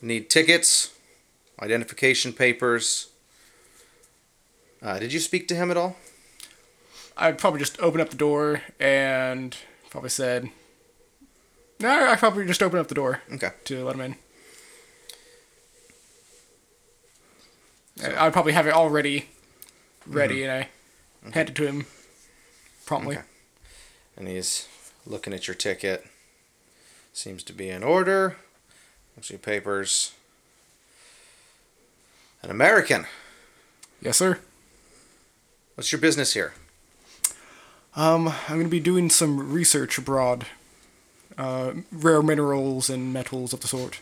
Need 0.00 0.28
tickets, 0.28 0.92
identification 1.62 2.32
papers. 2.32 3.08
Uh, 4.82 4.98
did 4.98 5.12
you 5.12 5.20
speak 5.20 5.46
to 5.48 5.54
him 5.54 5.70
at 5.70 5.76
all? 5.76 5.96
I'd 7.16 7.38
probably 7.38 7.60
just 7.60 7.80
open 7.80 8.00
up 8.00 8.10
the 8.10 8.16
door 8.16 8.62
and 8.80 9.56
probably 9.90 10.10
said, 10.10 10.50
no, 11.80 12.08
I 12.10 12.16
probably 12.16 12.44
just 12.44 12.62
open 12.62 12.78
up 12.80 12.88
the 12.88 12.94
door 12.94 13.20
Okay. 13.32 13.50
to 13.66 13.84
let 13.84 13.94
him 13.94 14.00
in. 14.00 14.16
I'd 18.16 18.32
probably 18.32 18.52
have 18.52 18.66
it 18.66 18.74
already 18.74 19.28
ready 20.06 20.42
and 20.42 20.52
I 20.52 20.68
hand 21.30 21.50
it 21.50 21.54
to 21.54 21.66
him 21.66 21.86
promptly. 22.84 23.16
Okay. 23.18 23.26
And 24.16 24.28
he's 24.28 24.68
looking 25.06 25.32
at 25.32 25.46
your 25.46 25.54
ticket. 25.54 26.06
Seems 27.12 27.42
to 27.44 27.52
be 27.52 27.68
in 27.68 27.82
order. 27.82 28.36
Looks 29.16 29.30
your 29.30 29.38
papers. 29.38 30.12
An 32.42 32.50
American. 32.50 33.06
Yes, 34.00 34.18
sir. 34.18 34.38
What's 35.74 35.90
your 35.90 36.00
business 36.00 36.34
here? 36.34 36.54
Um, 37.96 38.28
I'm 38.28 38.56
going 38.56 38.64
to 38.64 38.68
be 38.68 38.80
doing 38.80 39.08
some 39.10 39.52
research 39.52 39.98
abroad. 39.98 40.46
Uh, 41.38 41.72
rare 41.90 42.22
minerals 42.22 42.90
and 42.90 43.12
metals 43.12 43.52
of 43.52 43.60
the 43.60 43.68
sort. 43.68 44.00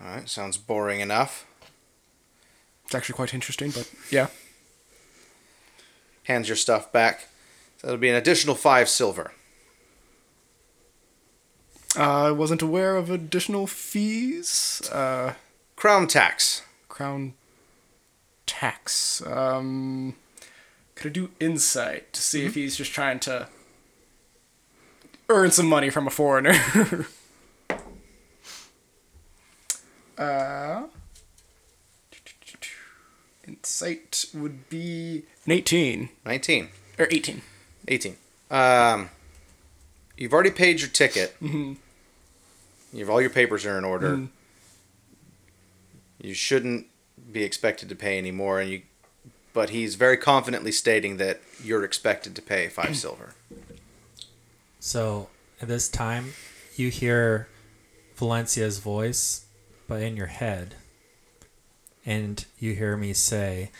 All 0.00 0.08
right, 0.08 0.28
sounds 0.28 0.56
boring 0.56 1.00
enough. 1.00 1.46
It's 2.84 2.94
actually 2.94 3.14
quite 3.14 3.32
interesting, 3.32 3.70
but 3.70 3.90
yeah. 4.10 4.28
Hands 6.24 6.48
your 6.48 6.56
stuff 6.56 6.92
back. 6.92 7.28
That'll 7.82 7.98
be 7.98 8.08
an 8.08 8.14
additional 8.14 8.54
five 8.54 8.88
silver. 8.88 9.32
Uh, 11.96 12.28
I 12.28 12.30
wasn't 12.30 12.62
aware 12.62 12.96
of 12.96 13.10
additional 13.10 13.66
fees. 13.66 14.88
Uh, 14.90 15.34
Crown 15.76 16.06
tax. 16.06 16.62
crown 16.88 17.34
tax. 18.46 19.20
Um, 19.26 20.14
could 20.94 21.10
I 21.10 21.12
do 21.12 21.30
insight 21.40 22.12
to 22.12 22.22
see 22.22 22.46
if 22.46 22.54
he's 22.54 22.76
just 22.76 22.92
trying 22.92 23.18
to 23.20 23.48
earn 25.28 25.50
some 25.50 25.66
money 25.66 25.90
from 25.90 26.06
a 26.06 26.10
foreigner? 26.10 26.52
uh, 30.16 30.84
insight 33.56 34.24
would 34.34 34.68
be 34.68 35.24
an 35.44 35.52
18 35.52 36.08
19. 36.24 36.68
or 36.98 37.08
18. 37.10 37.42
18. 37.88 38.16
Um, 38.50 39.10
you've 40.16 40.32
already 40.32 40.50
paid 40.50 40.80
your 40.80 40.88
ticket. 40.90 41.34
Mhm. 41.40 41.76
You 42.92 43.00
have 43.00 43.10
all 43.10 43.20
your 43.20 43.30
papers 43.30 43.64
are 43.64 43.78
in 43.78 43.84
order. 43.84 44.10
Mhm. 44.16 44.28
You 46.20 46.34
shouldn't 46.34 46.86
be 47.32 47.42
expected 47.42 47.88
to 47.88 47.94
pay 47.94 48.18
any 48.18 48.30
more, 48.30 48.60
and 48.60 48.70
you. 48.70 48.82
But 49.54 49.70
he's 49.70 49.96
very 49.96 50.16
confidently 50.16 50.72
stating 50.72 51.18
that 51.18 51.40
you're 51.62 51.84
expected 51.84 52.34
to 52.36 52.42
pay 52.42 52.68
five 52.68 52.96
silver. 53.04 53.34
So 54.80 55.28
at 55.60 55.68
this 55.68 55.88
time, 55.88 56.32
you 56.76 56.88
hear 56.90 57.48
Valencia's 58.16 58.78
voice, 58.78 59.44
but 59.88 60.02
in 60.02 60.16
your 60.16 60.26
head. 60.28 60.76
And 62.04 62.44
you 62.58 62.74
hear 62.74 62.96
me 62.96 63.12
say, 63.12 63.70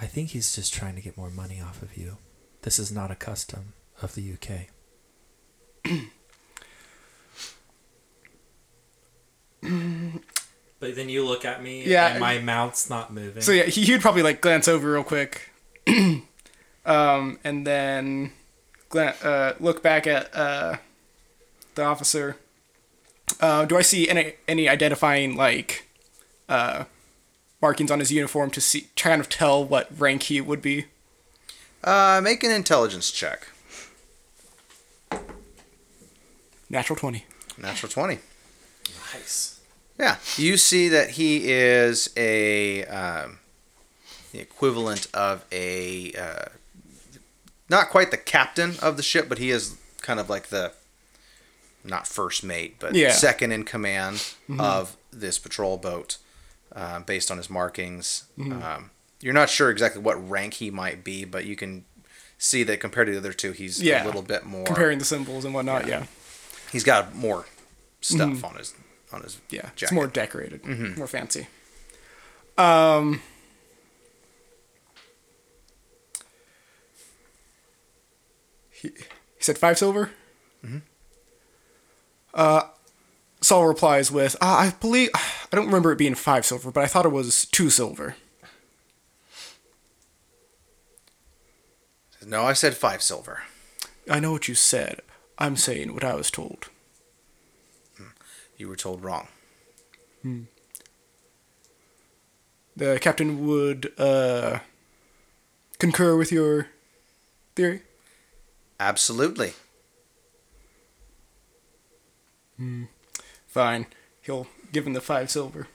I 0.00 0.06
think 0.06 0.30
he's 0.30 0.54
just 0.54 0.72
trying 0.72 0.94
to 0.94 1.00
get 1.02 1.16
more 1.16 1.30
money 1.30 1.60
off 1.60 1.82
of 1.82 1.96
you. 1.96 2.16
This 2.62 2.78
is 2.78 2.90
not 2.90 3.10
a 3.10 3.14
custom 3.14 3.72
of 4.02 4.14
the 4.14 4.32
UK. 4.32 4.68
but 10.80 10.94
then 10.94 11.08
you 11.08 11.24
look 11.24 11.44
at 11.44 11.62
me, 11.62 11.84
Yeah. 11.84 12.08
and 12.08 12.20
my 12.20 12.38
mouth's 12.38 12.88
not 12.90 13.12
moving. 13.12 13.42
So 13.42 13.52
yeah, 13.52 13.64
he, 13.64 13.82
he'd 13.84 14.00
probably 14.00 14.22
like 14.22 14.40
glance 14.40 14.68
over 14.68 14.92
real 14.92 15.04
quick, 15.04 15.50
um, 16.86 17.38
and 17.44 17.66
then 17.66 18.32
glan- 18.88 19.14
uh, 19.22 19.54
look 19.60 19.82
back 19.82 20.06
at 20.06 20.34
uh, 20.34 20.76
the 21.74 21.84
officer. 21.84 22.36
Uh, 23.40 23.64
do 23.64 23.76
I 23.76 23.82
see 23.82 24.08
any 24.08 24.34
any 24.46 24.68
identifying 24.68 25.36
like 25.36 25.85
uh, 26.48 26.84
markings 27.62 27.90
on 27.90 28.00
his 28.00 28.12
uniform 28.12 28.50
to 28.50 28.60
see 28.60 28.88
kind 28.96 29.20
of 29.20 29.28
tell 29.28 29.64
what 29.64 29.88
rank 29.98 30.24
he 30.24 30.40
would 30.40 30.62
be? 30.62 30.86
Uh, 31.84 32.20
make 32.22 32.42
an 32.42 32.50
intelligence 32.50 33.10
check. 33.10 33.48
Natural 36.68 36.96
twenty. 36.98 37.24
Natural 37.58 37.90
20. 37.90 38.18
nice. 39.14 39.60
Yeah, 39.98 40.16
you 40.36 40.58
see 40.58 40.88
that 40.90 41.10
he 41.10 41.50
is 41.50 42.10
a 42.18 42.84
um, 42.84 43.38
the 44.32 44.40
equivalent 44.40 45.06
of 45.14 45.44
a 45.50 46.12
uh, 46.12 46.48
not 47.70 47.88
quite 47.88 48.10
the 48.10 48.18
captain 48.18 48.74
of 48.82 48.96
the 48.98 49.02
ship, 49.02 49.26
but 49.28 49.38
he 49.38 49.50
is 49.50 49.76
kind 50.02 50.20
of 50.20 50.28
like 50.28 50.48
the 50.48 50.72
not 51.82 52.06
first 52.06 52.42
mate, 52.44 52.76
but 52.78 52.94
Yeah. 52.94 53.12
second 53.12 53.52
in 53.52 53.64
command 53.64 54.22
of 54.58 54.96
this 55.12 55.38
patrol 55.38 55.76
boat, 55.78 56.18
uh, 56.76 57.00
based 57.00 57.30
on 57.32 57.38
his 57.38 57.50
markings. 57.50 58.24
Um, 58.38 58.90
you're 59.20 59.34
not 59.34 59.48
sure 59.50 59.70
exactly 59.70 60.00
what 60.02 60.14
rank 60.28 60.54
he 60.54 60.70
might 60.70 61.02
be, 61.02 61.24
but 61.24 61.44
you 61.46 61.56
can 61.56 61.84
see 62.38 62.62
that 62.64 62.78
compared 62.80 63.06
to 63.06 63.12
the 63.12 63.18
other 63.18 63.32
two, 63.32 63.52
he's 63.52 63.82
Yeah. 63.82 64.04
a 64.04 64.06
little 64.06 64.22
bit 64.22 64.44
more. 64.44 64.64
Comparing 64.66 64.98
the 64.98 65.04
symbols 65.06 65.44
and 65.44 65.54
whatnot. 65.54 65.88
Yeah. 65.88 66.04
He's 66.70 66.84
got 66.84 67.14
more 67.14 67.46
stuff 68.02 68.44
on 68.44 68.56
his 68.56 68.74
on 69.12 69.22
his 69.22 69.40
Yeah, 69.50 69.62
jacket. 69.62 69.82
it's 69.84 69.92
more 69.92 70.06
decorated, 70.06 70.64
more 70.98 71.06
fancy. 71.06 71.46
Um, 72.58 73.22
he, 78.70 78.88
he 78.88 78.94
said 79.40 79.58
five 79.58 79.78
silver. 79.78 80.10
Uh, 82.34 82.62
Saul 83.46 83.68
replies 83.68 84.10
with, 84.10 84.34
uh, 84.42 84.46
"I 84.46 84.74
believe 84.80 85.08
I 85.14 85.20
don't 85.52 85.66
remember 85.66 85.92
it 85.92 85.98
being 85.98 86.16
five 86.16 86.44
silver, 86.44 86.72
but 86.72 86.82
I 86.82 86.88
thought 86.88 87.06
it 87.06 87.10
was 87.10 87.44
two 87.44 87.70
silver." 87.70 88.16
No, 92.24 92.42
I 92.42 92.54
said 92.54 92.76
five 92.76 93.04
silver. 93.04 93.44
I 94.10 94.18
know 94.18 94.32
what 94.32 94.48
you 94.48 94.56
said. 94.56 95.00
I'm 95.38 95.56
saying 95.56 95.94
what 95.94 96.02
I 96.02 96.16
was 96.16 96.28
told. 96.28 96.70
You 98.56 98.66
were 98.66 98.74
told 98.74 99.04
wrong. 99.04 99.28
The 102.76 102.98
captain 103.00 103.46
would 103.46 103.92
uh, 103.96 104.58
concur 105.78 106.16
with 106.16 106.32
your 106.32 106.66
theory. 107.54 107.82
Absolutely. 108.80 109.52
Fine. 113.56 113.86
He'll 114.20 114.48
give 114.70 114.86
him 114.86 114.92
the 114.92 115.00
five 115.00 115.30
silver. 115.30 115.66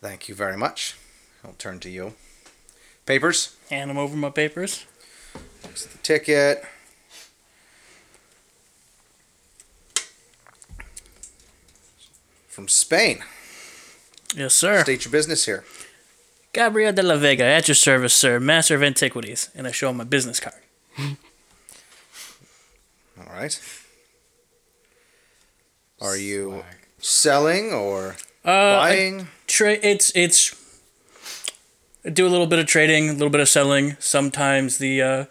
Thank 0.00 0.28
you 0.28 0.34
very 0.36 0.56
much. 0.56 0.94
I'll 1.44 1.54
turn 1.58 1.80
to 1.80 1.90
you. 1.90 2.14
Papers, 3.04 3.56
Hand 3.68 3.90
him 3.90 3.98
over 3.98 4.16
my 4.16 4.30
papers. 4.30 4.86
the 5.64 5.98
ticket. 6.04 6.64
From 12.46 12.68
Spain. 12.68 13.24
Yes, 14.36 14.54
sir. 14.54 14.82
State 14.84 15.04
your 15.04 15.10
business 15.10 15.46
here. 15.46 15.64
Gabriel 16.52 16.92
de 16.92 17.02
la 17.02 17.16
Vega, 17.16 17.42
at 17.42 17.66
your 17.66 17.74
service, 17.74 18.14
sir. 18.14 18.38
Master 18.38 18.76
of 18.76 18.84
Antiquities. 18.84 19.50
And 19.52 19.66
I 19.66 19.72
show 19.72 19.90
him 19.90 19.96
my 19.96 20.04
business 20.04 20.38
card. 20.38 20.62
All 23.18 23.32
right. 23.32 23.60
Are 26.00 26.16
you 26.16 26.64
selling 26.98 27.72
or 27.72 28.16
Uh, 28.44 28.76
buying? 28.76 29.28
tra- 29.46 29.78
it's 29.82 30.10
it's 30.14 30.54
I 32.04 32.10
do 32.10 32.26
a 32.26 32.30
little 32.30 32.46
bit 32.46 32.58
of 32.58 32.66
trading, 32.66 33.08
a 33.08 33.12
little 33.12 33.30
bit 33.30 33.40
of 33.40 33.48
selling. 33.48 33.96
Sometimes 33.98 34.78
the 34.78 35.02
uh, 35.02 35.24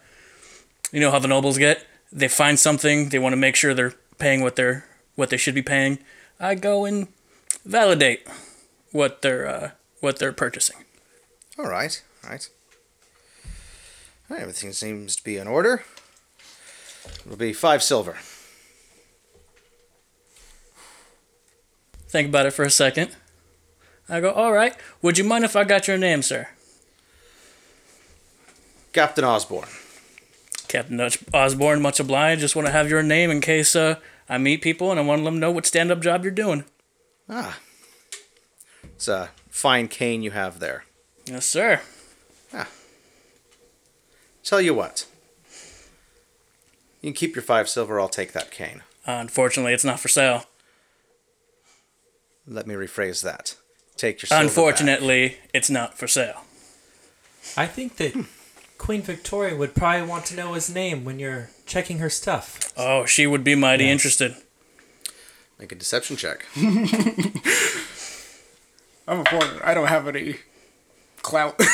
you 0.92 1.00
know 1.00 1.12
how 1.12 1.20
the 1.20 1.28
nobles 1.28 1.58
get. 1.58 1.86
They 2.12 2.28
find 2.28 2.60
something, 2.60 3.10
they 3.10 3.20
want 3.20 3.34
to 3.34 3.38
make 3.38 3.56
sure 3.56 3.74
they're 3.74 3.96
paying 4.18 4.42
what 4.42 4.56
they're 4.56 4.86
what 5.16 5.30
they 5.30 5.38
should 5.38 5.56
be 5.56 5.62
paying. 5.62 6.00
I 6.40 6.56
go 6.56 6.86
and 6.86 7.08
validate 7.66 8.28
what 8.92 9.22
they're 9.22 9.48
uh, 9.48 9.72
what 10.02 10.20
they're 10.20 10.34
purchasing. 10.34 10.78
All 11.58 11.66
right. 11.70 12.02
All 12.24 12.30
right. 12.32 12.50
All 14.30 14.36
right. 14.36 14.42
Everything 14.42 14.74
seems 14.74 15.16
to 15.16 15.24
be 15.24 15.38
in 15.38 15.48
order. 15.48 15.84
It'll 17.26 17.38
be 17.38 17.54
five 17.54 17.82
silver. 17.82 18.18
Think 22.08 22.30
about 22.30 22.46
it 22.46 22.52
for 22.52 22.64
a 22.64 22.70
second. 22.72 23.16
I 24.10 24.22
go, 24.22 24.32
all 24.32 24.54
right. 24.54 24.76
Would 25.02 25.18
you 25.18 25.24
mind 25.24 25.44
if 25.44 25.56
I 25.56 25.64
got 25.64 25.88
your 25.88 25.98
name, 25.98 26.22
sir? 26.22 26.48
Captain 28.94 29.26
Osborne. 29.26 29.70
Captain 30.68 31.00
Osborne, 31.34 31.82
much 31.82 32.00
obliged. 32.00 32.42
Just 32.42 32.56
want 32.56 32.66
to 32.66 32.72
have 32.72 32.90
your 32.90 33.04
name 33.04 33.30
in 33.30 33.42
case 33.42 33.76
uh, 33.76 33.96
I 34.30 34.38
meet 34.38 34.62
people 34.62 34.92
and 34.92 35.00
I 35.00 35.04
want 35.04 35.20
to 35.20 35.24
let 35.24 35.32
them 35.32 35.40
know 35.40 35.52
what 35.52 35.66
stand 35.66 35.92
up 35.92 36.02
job 36.02 36.24
you're 36.24 36.32
doing. 36.32 36.64
Ah. 37.30 37.60
It's 38.84 39.08
a 39.08 39.30
fine 39.50 39.88
cane 39.88 40.24
you 40.24 40.32
have 40.32 40.60
there. 40.60 40.86
Yes, 41.26 41.46
sir. 41.46 41.82
Ah. 42.54 42.70
Tell 44.44 44.62
you 44.62 44.74
what. 44.74 45.06
You 47.02 47.12
can 47.12 47.14
keep 47.14 47.36
your 47.36 47.44
five 47.44 47.70
silver, 47.70 48.00
I'll 48.00 48.10
take 48.10 48.32
that 48.32 48.52
cane. 48.52 48.82
Uh, 49.06 49.18
unfortunately, 49.20 49.74
it's 49.74 49.86
not 49.86 50.00
for 50.00 50.08
sale. 50.08 50.46
Let 52.48 52.66
me 52.68 52.76
rephrase 52.76 53.22
that. 53.24 53.56
Take 53.96 54.22
your 54.22 54.28
silver 54.28 54.44
back. 54.44 54.50
Unfortunately, 54.50 55.38
it's 55.54 55.70
not 55.70 55.98
for 55.98 56.08
sale. 56.08 56.44
I 57.56 57.66
think 57.66 57.98
that 57.98 58.14
hmm. 58.14 58.22
Queen 58.78 59.02
Victoria 59.02 59.56
would 59.56 59.74
probably 59.76 60.08
want 60.08 60.26
to 60.28 60.36
know 60.36 60.54
his 60.54 60.74
name 60.74 61.04
when 61.04 61.20
you're 61.20 61.50
checking 61.66 61.98
her 62.00 62.10
stuff. 62.10 62.60
Oh, 62.78 63.06
she 63.06 63.26
would 63.28 63.44
be 63.44 63.56
mighty 63.56 63.86
Yes. 63.86 63.92
interested. 63.94 64.36
Make 65.60 65.72
a 65.72 65.76
deception 65.76 66.16
check. 66.16 66.46
I'm 69.08 69.22
a 69.22 69.26
foreigner. 69.26 69.62
I 69.64 69.74
don't 69.74 69.88
have 69.88 70.08
any 70.08 70.36
clout. 71.24 71.60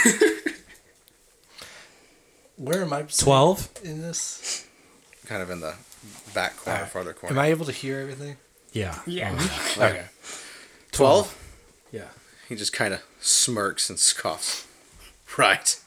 Where 2.55 2.83
am 2.83 2.93
I? 2.93 3.01
Twelve. 3.03 3.67
in 3.83 4.01
this? 4.01 4.65
kind 5.25 5.41
of 5.41 5.49
in 5.49 5.59
the 5.61 5.75
back 6.33 6.55
corner, 6.57 6.81
uh, 6.81 6.85
farther 6.85 7.13
corner. 7.13 7.33
Am 7.35 7.39
I 7.39 7.47
able 7.47 7.65
to 7.65 7.71
hear 7.71 7.99
everything? 7.99 8.37
Yeah. 8.71 8.99
yeah. 9.05 9.35
Oh, 9.37 9.75
okay. 9.83 10.05
12? 10.93 11.35
Yeah. 11.91 12.07
He 12.47 12.55
just 12.55 12.71
kind 12.73 12.93
of 12.93 13.01
smirks 13.19 13.89
and 13.89 13.99
scoffs. 13.99 14.67
Right. 15.35 15.79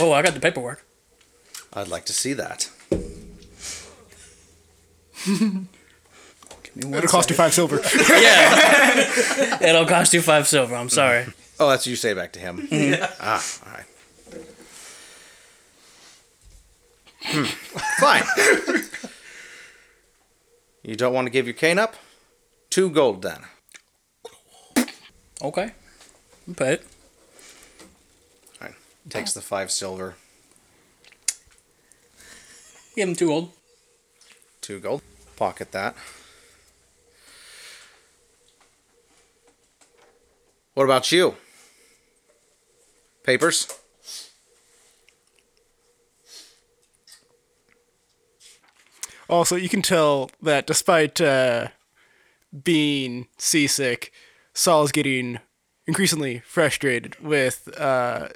Oh, 0.00 0.10
I 0.12 0.22
got 0.22 0.32
the 0.32 0.40
paperwork. 0.40 0.82
I'd 1.74 1.88
like 1.88 2.06
to 2.06 2.14
see 2.14 2.32
that. 2.32 2.70
It'll 6.74 7.02
cost 7.02 7.28
you 7.28 7.36
five 7.36 7.52
silver. 7.52 7.76
Yeah. 8.10 9.58
It'll 9.60 9.84
cost 9.84 10.14
you 10.14 10.22
five 10.22 10.48
silver. 10.48 10.74
I'm 10.74 10.88
sorry. 10.88 11.26
Oh, 11.60 11.68
that's 11.68 11.82
what 11.82 11.88
you 11.88 11.96
say 11.96 12.14
back 12.14 12.32
to 12.32 12.40
him. 12.40 12.66
Yeah. 12.70 13.10
Ah, 13.20 13.44
all 13.66 13.72
right. 13.72 13.84
Hmm. 17.24 17.44
Fine. 17.98 18.22
you 20.82 20.96
don't 20.96 21.12
want 21.12 21.26
to 21.26 21.30
give 21.30 21.46
your 21.46 21.52
cane 21.54 21.78
up? 21.78 21.96
Two 22.70 22.88
gold 22.88 23.20
then. 23.20 23.40
Okay. 25.40 25.70
I'll 26.48 26.54
Pay 26.54 26.72
it. 26.72 26.86
All 28.60 28.68
right. 28.68 28.74
Takes 29.08 29.32
the 29.32 29.40
five 29.40 29.70
silver. 29.70 30.16
Give 32.96 33.08
him 33.08 33.14
two 33.14 33.32
old. 33.32 33.52
Two 34.60 34.80
gold. 34.80 35.02
Pocket 35.36 35.70
that. 35.72 35.94
What 40.74 40.84
about 40.84 41.10
you? 41.12 41.34
Papers? 43.22 43.68
Also, 49.28 49.56
you 49.56 49.68
can 49.68 49.82
tell 49.82 50.30
that 50.40 50.66
despite 50.66 51.20
uh, 51.20 51.68
being 52.64 53.28
seasick, 53.36 54.12
Saul 54.58 54.82
is 54.82 54.90
getting 54.90 55.38
increasingly 55.86 56.40
frustrated 56.40 57.16
with 57.20 57.68
uh, 57.78 58.30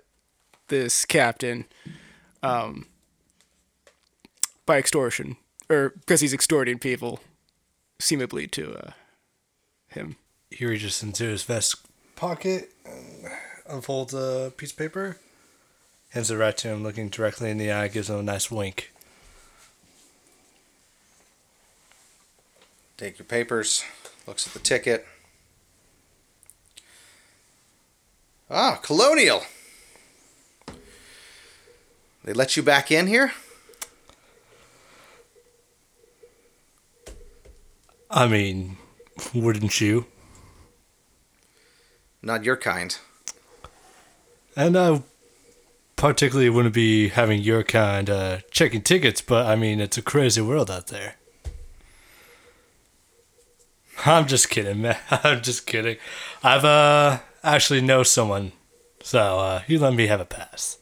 this 0.68 1.04
captain 1.04 1.64
um, 2.44 2.86
by 4.64 4.78
extortion, 4.78 5.36
or 5.68 5.88
because 5.88 6.20
he's 6.20 6.32
extorting 6.32 6.78
people, 6.78 7.18
seemingly 7.98 8.46
to 8.46 8.72
uh, 8.72 8.90
him. 9.88 10.14
He 10.48 10.64
reaches 10.64 11.02
into 11.02 11.24
his 11.24 11.42
vest 11.42 11.74
pocket 12.14 12.70
and 12.86 13.26
unfolds 13.68 14.14
a 14.14 14.52
piece 14.56 14.70
of 14.70 14.78
paper, 14.78 15.18
hands 16.10 16.30
it 16.30 16.36
right 16.36 16.56
to 16.58 16.68
him, 16.68 16.84
looking 16.84 17.08
directly 17.08 17.50
in 17.50 17.58
the 17.58 17.72
eye, 17.72 17.88
gives 17.88 18.08
him 18.08 18.20
a 18.20 18.22
nice 18.22 18.48
wink. 18.48 18.92
Take 22.96 23.18
your 23.18 23.26
papers. 23.26 23.82
Looks 24.24 24.46
at 24.46 24.52
the 24.52 24.60
ticket. 24.60 25.04
Ah, 28.54 28.78
Colonial. 28.82 29.42
They 32.22 32.34
let 32.34 32.54
you 32.54 32.62
back 32.62 32.92
in 32.92 33.06
here? 33.06 33.32
I 38.10 38.26
mean, 38.28 38.76
wouldn't 39.34 39.80
you? 39.80 40.04
Not 42.20 42.44
your 42.44 42.58
kind. 42.58 42.98
And 44.54 44.76
I 44.76 45.02
particularly 45.96 46.50
wouldn't 46.50 46.74
be 46.74 47.08
having 47.08 47.40
your 47.40 47.62
kind 47.62 48.10
uh, 48.10 48.40
checking 48.50 48.82
tickets, 48.82 49.22
but 49.22 49.46
I 49.46 49.56
mean, 49.56 49.80
it's 49.80 49.96
a 49.96 50.02
crazy 50.02 50.42
world 50.42 50.70
out 50.70 50.88
there. 50.88 51.14
I'm 54.04 54.26
just 54.26 54.50
kidding, 54.50 54.82
man. 54.82 54.98
I'm 55.10 55.40
just 55.40 55.66
kidding. 55.66 55.96
I've 56.42 56.66
uh 56.66 57.20
actually 57.42 57.80
know 57.80 58.02
someone, 58.02 58.52
so 59.02 59.38
uh, 59.38 59.58
he 59.60 59.78
let 59.78 59.94
me 59.94 60.06
have 60.06 60.20
a 60.20 60.24
pass. 60.24 60.78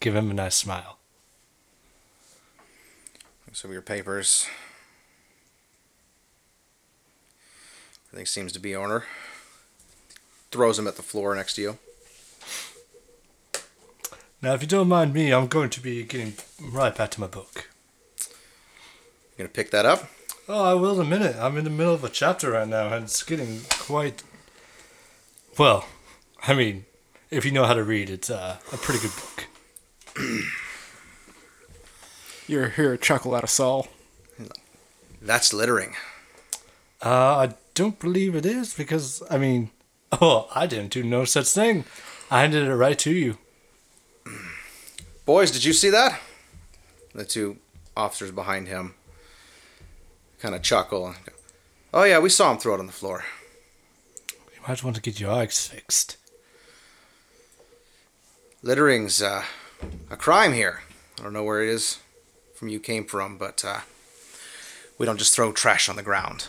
Give 0.00 0.16
him 0.16 0.30
a 0.30 0.34
nice 0.34 0.54
smile. 0.54 0.98
Some 3.52 3.70
of 3.70 3.72
your 3.74 3.82
papers. 3.82 4.46
Everything 8.08 8.26
seems 8.26 8.52
to 8.52 8.58
be 8.58 8.72
in 8.72 8.78
order. 8.78 9.04
Throws 10.50 10.78
them 10.78 10.86
at 10.86 10.96
the 10.96 11.02
floor 11.02 11.34
next 11.34 11.56
to 11.56 11.62
you. 11.62 11.78
Now, 14.40 14.54
if 14.54 14.62
you 14.62 14.68
don't 14.68 14.88
mind 14.88 15.12
me, 15.12 15.32
I'm 15.32 15.46
going 15.48 15.68
to 15.70 15.80
be 15.80 16.02
getting 16.04 16.34
right 16.60 16.96
back 16.96 17.10
to 17.10 17.20
my 17.20 17.26
book. 17.26 17.68
You 19.36 19.44
gonna 19.44 19.48
pick 19.50 19.70
that 19.72 19.84
up? 19.84 20.08
Oh, 20.48 20.64
I 20.64 20.74
will 20.74 20.98
in 21.00 21.06
a 21.06 21.10
minute. 21.10 21.36
I'm 21.36 21.58
in 21.58 21.64
the 21.64 21.70
middle 21.70 21.92
of 21.92 22.02
a 22.02 22.08
chapter 22.08 22.52
right 22.52 22.66
now, 22.66 22.92
and 22.92 23.04
it's 23.04 23.22
getting 23.22 23.60
quite. 23.68 24.22
Well, 25.60 25.84
I 26.48 26.54
mean, 26.54 26.86
if 27.30 27.44
you 27.44 27.50
know 27.50 27.66
how 27.66 27.74
to 27.74 27.84
read, 27.84 28.08
it's 28.08 28.30
uh, 28.30 28.56
a 28.72 28.76
pretty 28.78 28.98
good 28.98 29.12
book. 29.14 29.46
You 32.48 32.64
hear 32.64 32.94
a 32.94 32.96
chuckle 32.96 33.34
out 33.34 33.44
of 33.44 33.50
Saul. 33.50 33.86
That's 35.20 35.52
littering. 35.52 35.96
Uh, 37.04 37.10
I 37.10 37.54
don't 37.74 37.98
believe 37.98 38.34
it 38.34 38.46
is 38.46 38.72
because 38.72 39.22
I 39.30 39.36
mean, 39.36 39.70
oh, 40.12 40.48
I 40.54 40.66
didn't 40.66 40.92
do 40.92 41.02
no 41.02 41.26
such 41.26 41.48
thing. 41.48 41.84
I 42.30 42.40
handed 42.40 42.66
it 42.66 42.74
right 42.74 42.98
to 42.98 43.12
you. 43.12 43.36
Boys, 45.26 45.50
did 45.50 45.66
you 45.66 45.74
see 45.74 45.90
that? 45.90 46.22
The 47.14 47.26
two 47.26 47.58
officers 47.94 48.30
behind 48.30 48.66
him 48.66 48.94
kind 50.38 50.54
of 50.54 50.62
chuckle. 50.62 51.14
Oh 51.92 52.04
yeah, 52.04 52.18
we 52.18 52.30
saw 52.30 52.50
him 52.50 52.56
throw 52.56 52.76
it 52.76 52.80
on 52.80 52.86
the 52.86 52.92
floor. 52.92 53.24
You 54.60 54.68
might 54.68 54.84
want 54.84 54.96
to 54.96 55.02
get 55.02 55.18
your 55.18 55.32
eyes 55.32 55.68
fixed. 55.68 56.18
Littering's 58.62 59.22
uh, 59.22 59.44
a 60.10 60.16
crime 60.16 60.52
here. 60.52 60.82
I 61.18 61.22
don't 61.22 61.32
know 61.32 61.42
where 61.42 61.62
it 61.62 61.70
is 61.70 61.98
from 62.54 62.68
you 62.68 62.78
came 62.78 63.06
from, 63.06 63.38
but 63.38 63.64
uh, 63.64 63.80
we 64.98 65.06
don't 65.06 65.16
just 65.16 65.34
throw 65.34 65.50
trash 65.50 65.88
on 65.88 65.96
the 65.96 66.02
ground. 66.02 66.48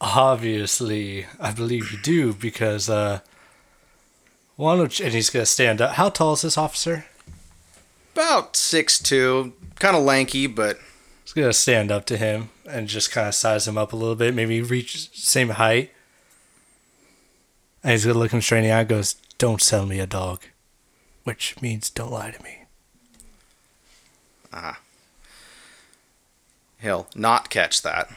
Obviously, 0.00 1.26
I 1.38 1.52
believe 1.52 1.92
you 1.92 1.98
do 2.02 2.32
because 2.34 2.90
uh, 2.90 3.20
why 4.56 4.76
don't 4.76 4.98
and 4.98 5.14
he's 5.14 5.30
gonna 5.30 5.46
stand 5.46 5.80
up. 5.80 5.92
How 5.92 6.08
tall 6.08 6.32
is 6.32 6.42
this 6.42 6.58
officer? 6.58 7.06
About 8.14 8.56
six 8.56 8.98
two, 8.98 9.52
kind 9.76 9.96
of 9.96 10.02
lanky, 10.02 10.48
but 10.48 10.78
He's 11.22 11.32
gonna 11.32 11.52
stand 11.52 11.92
up 11.92 12.04
to 12.06 12.16
him 12.16 12.50
and 12.68 12.88
just 12.88 13.12
kind 13.12 13.28
of 13.28 13.34
size 13.34 13.68
him 13.68 13.78
up 13.78 13.92
a 13.92 13.96
little 13.96 14.16
bit, 14.16 14.34
maybe 14.34 14.60
reach 14.60 15.10
same 15.12 15.50
height. 15.50 15.92
And 17.86 17.92
he's 17.92 18.04
gonna 18.04 18.18
look 18.18 18.32
him 18.32 18.40
straight 18.40 18.58
in 18.58 18.64
the 18.64 18.72
eye 18.72 18.80
and 18.80 18.88
goes, 18.88 19.14
Don't 19.38 19.62
sell 19.62 19.86
me 19.86 20.00
a 20.00 20.08
dog. 20.08 20.42
Which 21.22 21.54
means 21.62 21.88
don't 21.88 22.10
lie 22.10 22.32
to 22.32 22.42
me. 22.42 22.64
Ah. 24.52 24.80
he'll 26.80 27.06
not 27.14 27.48
catch 27.48 27.82
that. 27.82 28.10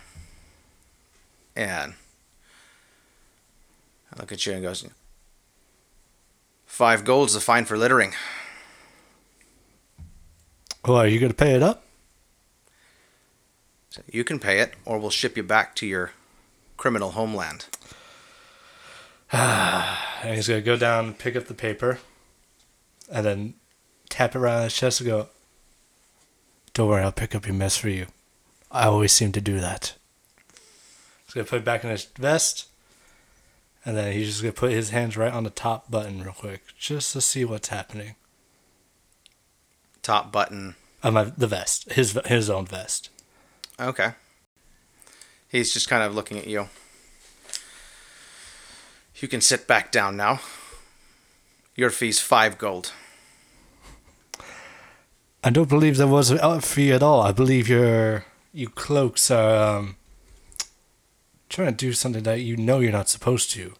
And 1.55 1.93
I 4.11 4.19
look 4.19 4.31
at 4.31 4.43
you 4.43 4.53
and 4.53 4.63
goes, 4.63 4.87
Five 6.65 7.05
gold's 7.05 7.35
the 7.35 7.39
fine 7.39 7.65
for 7.65 7.77
littering. 7.77 8.13
Well, 10.83 10.97
are 10.97 11.07
you 11.07 11.19
gonna 11.19 11.35
pay 11.35 11.53
it 11.53 11.61
up? 11.61 11.83
So 13.91 14.01
you 14.11 14.23
can 14.23 14.39
pay 14.39 14.61
it, 14.61 14.73
or 14.83 14.97
we'll 14.97 15.11
ship 15.11 15.37
you 15.37 15.43
back 15.43 15.75
to 15.75 15.85
your 15.85 16.13
criminal 16.75 17.11
homeland. 17.11 17.67
And 20.21 20.35
he's 20.35 20.49
gonna 20.49 20.59
go 20.59 20.75
down 20.75 21.05
and 21.05 21.17
pick 21.17 21.37
up 21.37 21.45
the 21.45 21.53
paper 21.53 21.99
and 23.09 23.25
then 23.25 23.53
tap 24.09 24.35
it 24.35 24.39
around 24.39 24.63
his 24.63 24.75
chest 24.75 24.99
and 24.99 25.09
go, 25.09 25.29
Don't 26.73 26.89
worry, 26.89 27.03
I'll 27.03 27.13
pick 27.13 27.33
up 27.33 27.45
your 27.45 27.55
mess 27.55 27.77
for 27.77 27.87
you. 27.87 28.07
I 28.69 28.85
always 28.85 29.13
seem 29.13 29.31
to 29.31 29.41
do 29.41 29.59
that. 29.59 29.95
He's 31.25 31.33
gonna 31.33 31.45
put 31.45 31.59
it 31.59 31.65
back 31.65 31.83
in 31.83 31.89
his 31.89 32.03
vest, 32.03 32.67
and 33.85 33.95
then 33.95 34.11
he's 34.13 34.27
just 34.27 34.41
gonna 34.41 34.51
put 34.51 34.71
his 34.71 34.89
hands 34.89 35.15
right 35.15 35.31
on 35.31 35.43
the 35.43 35.49
top 35.49 35.89
button 35.89 36.21
real 36.21 36.33
quick, 36.33 36.63
just 36.77 37.13
to 37.13 37.21
see 37.21 37.45
what's 37.45 37.69
happening. 37.69 38.15
Top 40.01 40.31
button. 40.31 40.75
Uh, 41.01 41.11
my, 41.11 41.23
the 41.23 41.47
vest, 41.47 41.91
his 41.93 42.19
his 42.25 42.49
own 42.49 42.65
vest. 42.65 43.09
Okay. 43.79 44.11
He's 45.47 45.73
just 45.73 45.87
kind 45.87 46.03
of 46.03 46.13
looking 46.13 46.37
at 46.37 46.47
you. 46.47 46.67
You 49.19 49.27
can 49.27 49.41
sit 49.41 49.67
back 49.67 49.91
down 49.91 50.15
now. 50.15 50.39
Your 51.75 51.89
fee's 51.89 52.19
five 52.19 52.57
gold. 52.57 52.93
I 55.43 55.49
don't 55.49 55.69
believe 55.69 55.97
there 55.97 56.07
was 56.07 56.31
a 56.31 56.61
fee 56.61 56.91
at 56.91 57.03
all. 57.03 57.21
I 57.21 57.31
believe 57.31 57.67
your 57.67 58.25
you 58.53 58.69
cloaks 58.69 59.29
are 59.29 59.77
um, 59.77 59.95
trying 61.49 61.69
to 61.69 61.75
do 61.75 61.93
something 61.93 62.23
that 62.23 62.41
you 62.41 62.57
know 62.57 62.79
you're 62.79 62.91
not 62.91 63.09
supposed 63.09 63.51
to, 63.51 63.73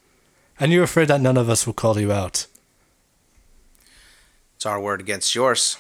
and 0.60 0.72
you're 0.72 0.84
afraid 0.84 1.08
that 1.08 1.22
none 1.22 1.38
of 1.38 1.50
us 1.50 1.66
will 1.66 1.74
call 1.74 2.00
you 2.00 2.12
out. 2.12 2.48
It's 4.56 4.66
our 4.66 4.80
word 4.80 5.02
against 5.02 5.36
yours. 5.36 5.78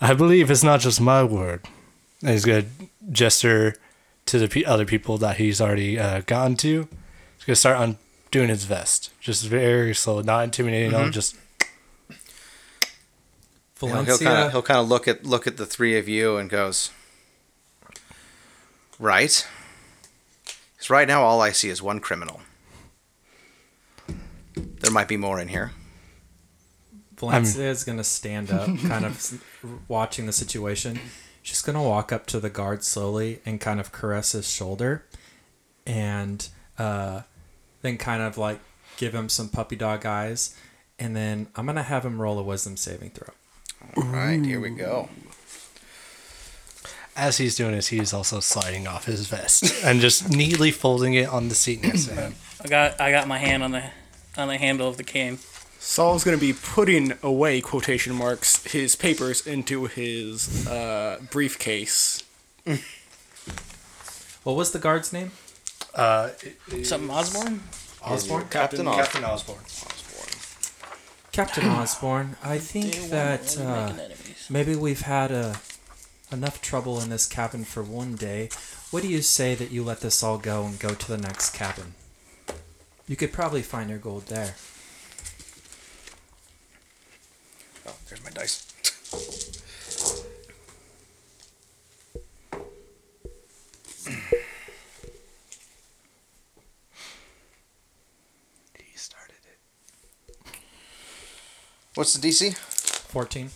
I 0.00 0.14
believe 0.14 0.50
it's 0.50 0.64
not 0.64 0.80
just 0.80 1.00
my 1.00 1.22
word. 1.24 1.62
And 2.22 2.30
he's 2.30 2.44
gonna 2.44 2.66
gesture 3.10 3.74
to 4.26 4.38
the 4.38 4.66
other 4.66 4.84
people 4.84 5.18
that 5.18 5.36
he's 5.36 5.60
already 5.60 5.98
uh, 5.98 6.20
gotten 6.26 6.56
to. 6.58 6.88
He's 7.36 7.44
gonna 7.46 7.56
start 7.56 7.78
undoing 8.32 8.48
his 8.48 8.64
vest, 8.64 9.10
just 9.20 9.46
very 9.46 9.94
slow, 9.94 10.20
not 10.20 10.44
intimidating. 10.44 10.94
at 10.94 11.00
all, 11.00 11.10
Just 11.10 11.36
You 13.82 13.88
know, 13.88 14.02
he'll 14.04 14.18
kind 14.18 14.46
of 14.46 14.52
he'll 14.52 14.62
kind 14.62 14.78
of 14.80 14.88
look 14.88 15.08
at 15.08 15.24
look 15.24 15.46
at 15.46 15.56
the 15.56 15.66
three 15.66 15.98
of 15.98 16.08
you 16.08 16.36
and 16.36 16.48
goes, 16.50 16.90
"Right." 18.98 19.46
Because 20.74 20.90
right 20.90 21.08
now 21.08 21.22
all 21.22 21.40
I 21.40 21.50
see 21.52 21.68
is 21.68 21.82
one 21.82 22.00
criminal. 22.00 22.40
There 24.54 24.90
might 24.90 25.08
be 25.08 25.16
more 25.16 25.40
in 25.40 25.48
here. 25.48 25.72
Valencia 27.18 27.68
is 27.70 27.84
gonna 27.84 28.04
stand 28.04 28.50
up, 28.50 28.66
kind 28.82 29.04
of 29.04 29.42
watching 29.88 30.26
the 30.26 30.32
situation. 30.32 31.00
She's 31.42 31.62
gonna 31.62 31.82
walk 31.82 32.12
up 32.12 32.26
to 32.26 32.40
the 32.40 32.50
guard 32.50 32.84
slowly 32.84 33.40
and 33.44 33.60
kind 33.60 33.80
of 33.80 33.92
caress 33.92 34.32
his 34.32 34.48
shoulder, 34.50 35.04
and 35.86 36.46
uh, 36.78 37.22
then 37.82 37.96
kind 37.98 38.22
of 38.22 38.36
like 38.38 38.60
give 38.96 39.14
him 39.14 39.28
some 39.28 39.48
puppy 39.48 39.76
dog 39.76 40.04
eyes, 40.06 40.56
and 40.98 41.14
then 41.16 41.48
I'm 41.56 41.66
gonna 41.66 41.82
have 41.82 42.04
him 42.04 42.20
roll 42.20 42.38
a 42.38 42.42
wisdom 42.42 42.76
saving 42.76 43.10
throw. 43.10 43.32
All 43.96 44.10
right, 44.10 44.44
here 44.44 44.60
we 44.60 44.70
go. 44.70 45.08
as 47.16 47.38
he's 47.38 47.54
doing 47.56 47.72
this, 47.72 47.88
he's 47.88 48.12
also 48.12 48.40
sliding 48.40 48.86
off 48.86 49.04
his 49.06 49.26
vest 49.26 49.84
and 49.84 50.00
just 50.00 50.30
neatly 50.30 50.70
folding 50.70 51.14
it 51.14 51.28
on 51.28 51.48
the 51.48 51.54
seat 51.54 51.82
next 51.82 52.06
to 52.06 52.14
him. 52.14 52.34
I 52.64 52.68
got 52.68 53.00
I 53.00 53.10
got 53.10 53.26
my 53.28 53.38
hand 53.38 53.62
on 53.62 53.72
the 53.72 53.84
on 54.36 54.48
the 54.48 54.58
handle 54.58 54.88
of 54.88 54.96
the 54.96 55.04
cane. 55.04 55.38
Saul's 55.82 56.24
going 56.24 56.36
to 56.36 56.40
be 56.40 56.52
putting 56.52 57.14
away 57.22 57.62
quotation 57.62 58.14
marks 58.14 58.62
his 58.70 58.94
papers 58.96 59.46
into 59.46 59.86
his 59.86 60.66
uh, 60.66 61.18
briefcase. 61.30 62.22
What 64.44 64.56
was 64.56 64.72
the 64.72 64.78
guard's 64.78 65.10
name? 65.10 65.32
Uh, 65.94 66.30
Something 66.82 67.10
Osborne? 67.10 67.60
Osborne. 68.02 68.46
Captain 68.48 68.86
Osborne. 68.86 69.04
Captain 69.04 69.24
Osborne. 69.24 69.58
Captain 71.32 71.68
Osborne. 71.68 72.36
I 72.42 72.58
think 72.58 73.10
that 73.10 73.58
uh, 73.58 73.92
maybe 74.48 74.74
we've 74.74 75.02
had 75.02 75.32
uh, 75.32 75.54
enough 76.32 76.60
trouble 76.60 77.00
in 77.00 77.08
this 77.10 77.26
cabin 77.26 77.64
for 77.64 77.82
one 77.82 78.14
day. 78.14 78.48
What 78.90 79.02
do 79.02 79.08
you 79.08 79.22
say 79.22 79.54
that 79.54 79.70
you 79.70 79.84
let 79.84 80.00
this 80.00 80.22
all 80.22 80.38
go 80.38 80.64
and 80.64 80.78
go 80.78 80.90
to 80.90 81.08
the 81.08 81.18
next 81.18 81.50
cabin? 81.50 81.94
You 83.06 83.16
could 83.16 83.32
probably 83.32 83.62
find 83.62 83.90
your 83.90 83.98
gold 83.98 84.26
there. 84.26 84.54
Oh, 87.86 87.94
there's 88.08 88.22
my 88.24 88.30
dice. 88.30 88.66
What's 102.00 102.14
the 102.14 102.26
DC? 102.26 102.56
14. 102.56 103.50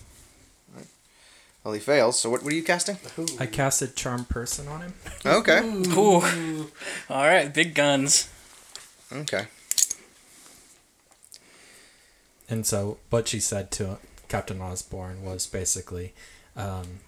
Well, 1.65 1.73
he 1.73 1.81
fails. 1.81 2.21
So 2.21 2.29
what? 2.29 2.43
were 2.43 2.53
you 2.53 2.63
casting? 2.63 2.99
I 3.41 3.47
casted 3.47 3.97
Charm 3.97 4.27
Person 4.27 4.69
on 4.69 4.83
him. 4.83 4.93
Okay. 5.25 5.61
Ooh. 5.63 6.71
All 7.09 7.27
right, 7.27 7.55
big 7.55 7.75
guns. 7.75 8.29
Okay. 9.11 9.47
And 12.51 12.67
so 12.67 12.99
what 13.09 13.29
she 13.29 13.41
said 13.41 13.71
to 13.71 13.97
Captain 14.29 14.61
Osborne 14.61 15.25
was 15.25 15.47
basically 15.47 16.13
um, 16.55 17.01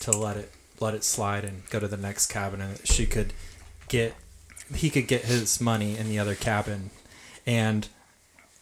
to 0.00 0.10
let 0.10 0.36
it 0.36 0.52
let 0.78 0.92
it 0.92 1.04
slide 1.04 1.46
and 1.46 1.62
go 1.70 1.80
to 1.80 1.88
the 1.88 1.96
next 1.96 2.26
cabin, 2.26 2.60
and 2.60 2.86
she 2.86 3.06
could 3.06 3.32
get 3.88 4.14
he 4.74 4.90
could 4.90 5.08
get 5.08 5.22
his 5.22 5.58
money 5.58 5.96
in 5.96 6.10
the 6.10 6.18
other 6.18 6.34
cabin. 6.34 6.90
And 7.46 7.88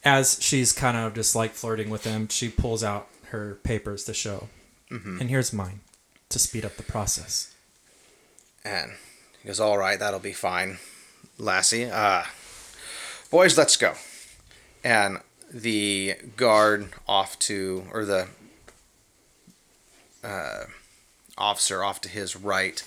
as 0.03 0.37
she's 0.41 0.73
kind 0.73 0.97
of 0.97 1.13
just 1.13 1.35
like 1.35 1.51
flirting 1.51 1.89
with 1.89 2.03
him, 2.03 2.27
she 2.27 2.49
pulls 2.49 2.83
out 2.83 3.07
her 3.29 3.55
papers 3.63 4.03
to 4.05 4.13
show. 4.13 4.49
And 5.21 5.29
here's 5.29 5.53
mine 5.53 5.79
to 6.29 6.37
speed 6.39 6.65
up 6.65 6.75
the 6.75 6.83
process. 6.83 7.53
And 8.65 8.91
he 9.41 9.47
goes, 9.47 9.59
"All 9.59 9.77
right, 9.77 9.97
that'll 9.97 10.19
be 10.19 10.33
fine. 10.33 10.79
Lassie. 11.37 11.85
Uh, 11.85 12.23
boys, 13.29 13.57
let's 13.57 13.77
go. 13.77 13.93
And 14.83 15.19
the 15.53 16.15
guard 16.35 16.89
off 17.07 17.39
to, 17.39 17.85
or 17.93 18.05
the 18.05 18.27
uh, 20.23 20.65
officer 21.37 21.83
off 21.83 22.01
to 22.01 22.09
his 22.09 22.35
right 22.35 22.83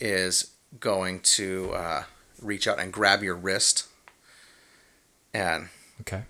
is 0.00 0.52
going 0.80 1.20
to 1.20 1.72
uh, 1.74 2.02
reach 2.40 2.66
out 2.66 2.78
and 2.78 2.92
grab 2.92 3.22
your 3.22 3.34
wrist. 3.34 3.86
And 5.34 5.68
Okay. 6.00 6.22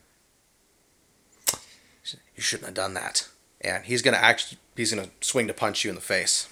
You 2.36 2.42
shouldn't 2.42 2.66
have 2.66 2.74
done 2.74 2.94
that. 2.94 3.28
And 3.60 3.84
he's 3.84 4.02
gonna 4.02 4.18
actually, 4.18 4.58
he's 4.76 4.92
gonna 4.94 5.08
swing 5.20 5.46
to 5.48 5.54
punch 5.54 5.84
you 5.84 5.88
in 5.90 5.94
the 5.94 6.02
face. 6.02 6.48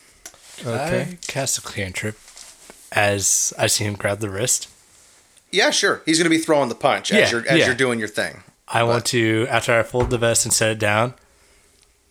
Okay. 0.65 1.01
I 1.13 1.19
cast 1.27 1.59
a 1.59 1.61
cantrip 1.63 2.17
as 2.93 3.53
I 3.59 3.67
see 3.67 3.85
him 3.85 3.95
grab 3.95 4.21
the 4.21 4.31
wrist. 4.31 4.69
Yeah, 5.51 5.71
sure. 5.71 6.03
He's 6.07 6.19
gonna 6.19 6.31
be 6.31 6.39
throwing 6.39 6.69
the 6.69 6.75
punch 6.75 7.13
as 7.13 7.19
Yeah, 7.19 7.31
you're 7.39 7.49
as 7.49 7.59
yeah. 7.59 7.67
you're 7.67 7.75
doing 7.75 7.99
your 7.99 8.09
thing. 8.09 8.43
I 8.67 8.83
want 8.83 9.05
to, 9.07 9.47
after 9.51 9.79
I 9.79 9.83
fold 9.83 10.09
the 10.11 10.19
vest 10.19 10.45
and 10.47 10.53
set 10.55 10.71
it 10.71 10.79
down, 10.79 11.15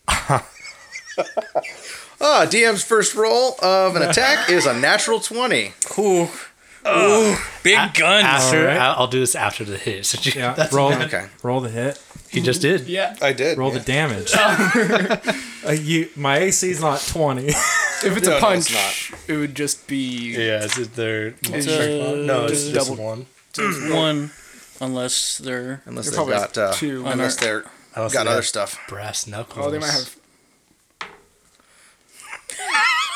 Ah, 2.26 2.46
DM's 2.50 2.84
first 2.84 3.16
roll 3.16 3.56
of 3.62 3.96
an 3.98 4.02
attack 4.02 4.50
is 4.50 4.66
a 4.66 4.74
natural 4.80 5.20
twenty. 5.20 5.74
Ooh. 5.98 6.30
Ooh. 6.88 7.36
Big 7.64 7.76
guns. 7.94 8.24
after 8.26 8.60
Alright. 8.62 8.78
I'll, 8.78 8.96
I'll 9.02 9.08
do 9.08 9.20
this 9.20 9.36
after 9.36 9.64
the 9.66 9.78
hit. 9.78 10.06
So 10.06 10.20
you- 10.22 10.40
Yeah. 10.42 10.54
that's 10.58 10.74
roll. 10.74 10.94
Okay. 10.94 11.28
Roll 11.42 11.60
the 11.62 11.70
hit. 11.70 12.02
He 12.34 12.42
just 12.42 12.62
did. 12.62 12.82
Yeah. 12.88 13.16
I 13.22 13.32
did. 13.34 13.58
Roll 13.58 13.72
the 13.72 13.80
damage. 13.80 14.32
uh, 15.66 15.72
you, 15.72 16.10
my 16.16 16.38
AC 16.40 16.70
is 16.70 16.82
not 16.82 17.00
twenty. 17.08 17.48
If 17.48 18.18
it's 18.18 18.28
No, 18.28 18.38
a 18.38 18.42
no, 18.42 18.50
it's 18.50 18.70
punch, 18.74 19.14
it 19.30 19.38
would 19.38 19.56
just 19.56 19.88
be. 19.88 20.34
Yeah, 20.36 20.64
is 20.66 20.78
it 20.78 20.96
their 20.96 21.36
It's 21.44 21.68
no? 21.68 22.46
It's 22.46 22.54
just 22.64 22.74
just 22.74 22.90
double- 22.90 23.02
one. 23.04 23.26
One. 23.92 24.32
Unless 24.82 25.38
they're. 25.38 25.82
Unless 25.86 26.06
They're 26.06 26.12
they've 26.12 26.16
probably 26.16 26.34
got 26.34 26.58
uh, 26.58 26.74
two. 26.74 27.06
unless 27.06 27.36
they're 27.38 27.64
Unless 27.96 28.14
got 28.14 28.24
they 28.24 28.30
other 28.32 28.38
have 28.40 28.46
stuff. 28.46 28.78
Brass 28.90 29.28
knuckles. 29.28 29.66
Oh, 29.66 29.70
they 29.72 29.80
might 29.80 29.92
have. 29.92 30.16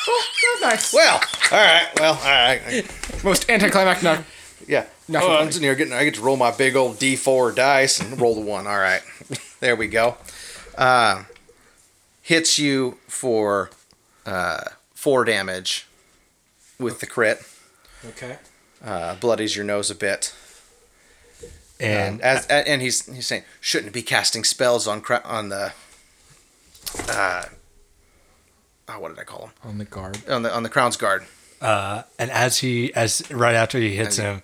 oh, 0.08 0.60
nice. 0.62 0.94
Well, 0.94 1.16
all 1.52 1.58
right. 1.58 1.88
Well, 2.00 2.14
all 2.14 2.22
right. 2.24 2.86
Most 3.24 3.50
anticlimactic. 3.50 4.04
knock- 4.04 4.24
Yeah. 4.68 4.86
Nothing 5.08 5.30
Oh, 5.30 5.32
I'm 5.34 5.40
funny. 5.40 5.52
sitting 5.52 5.66
here 5.68 5.76
getting. 5.76 5.94
I 5.94 6.04
get 6.04 6.16
to 6.16 6.22
roll 6.22 6.36
my 6.38 6.52
big 6.52 6.76
old 6.76 6.98
D4 6.98 7.56
dice 7.56 8.00
and 8.00 8.20
roll 8.20 8.36
the 8.36 8.42
one. 8.42 8.68
All 8.68 8.78
right. 8.80 9.02
there 9.62 9.76
we 9.76 9.88
go. 9.88 10.18
Uh, 10.78 11.24
hits 12.22 12.60
you 12.60 12.98
for 13.08 13.70
uh, 14.26 14.64
four 14.94 15.24
damage 15.26 15.88
with 16.80 17.00
the 17.00 17.06
crit. 17.08 17.42
okay. 18.10 18.38
Uh, 18.84 19.16
bloodies 19.16 19.56
your 19.56 19.66
nose 19.66 19.90
a 19.90 19.96
bit. 19.96 20.34
and 21.80 22.14
And 22.16 22.22
as 22.22 22.46
and 22.48 22.82
he's 22.82 23.06
he's 23.12 23.26
saying 23.28 23.44
shouldn't 23.62 23.94
be 23.94 24.02
casting 24.04 24.44
spells 24.44 24.88
on 24.88 25.02
cra- 25.02 25.22
on 25.26 25.50
the. 25.50 25.72
Uh, 27.10 27.46
oh, 28.90 29.00
what 29.00 29.10
did 29.10 29.20
I 29.20 29.24
call 29.24 29.48
him? 29.48 29.52
On 29.64 29.78
the 29.78 29.86
guard. 29.86 30.18
On 30.30 30.42
the 30.44 30.54
on 30.54 30.64
the 30.64 30.70
crown's 30.70 30.98
guard. 30.98 31.26
uh, 31.62 32.04
and 32.20 32.30
as 32.30 32.60
he 32.60 32.94
as 32.94 33.24
right 33.32 33.56
after 33.56 33.80
he 33.80 33.96
hits 33.96 34.18
him, 34.18 34.38
a 34.38 34.42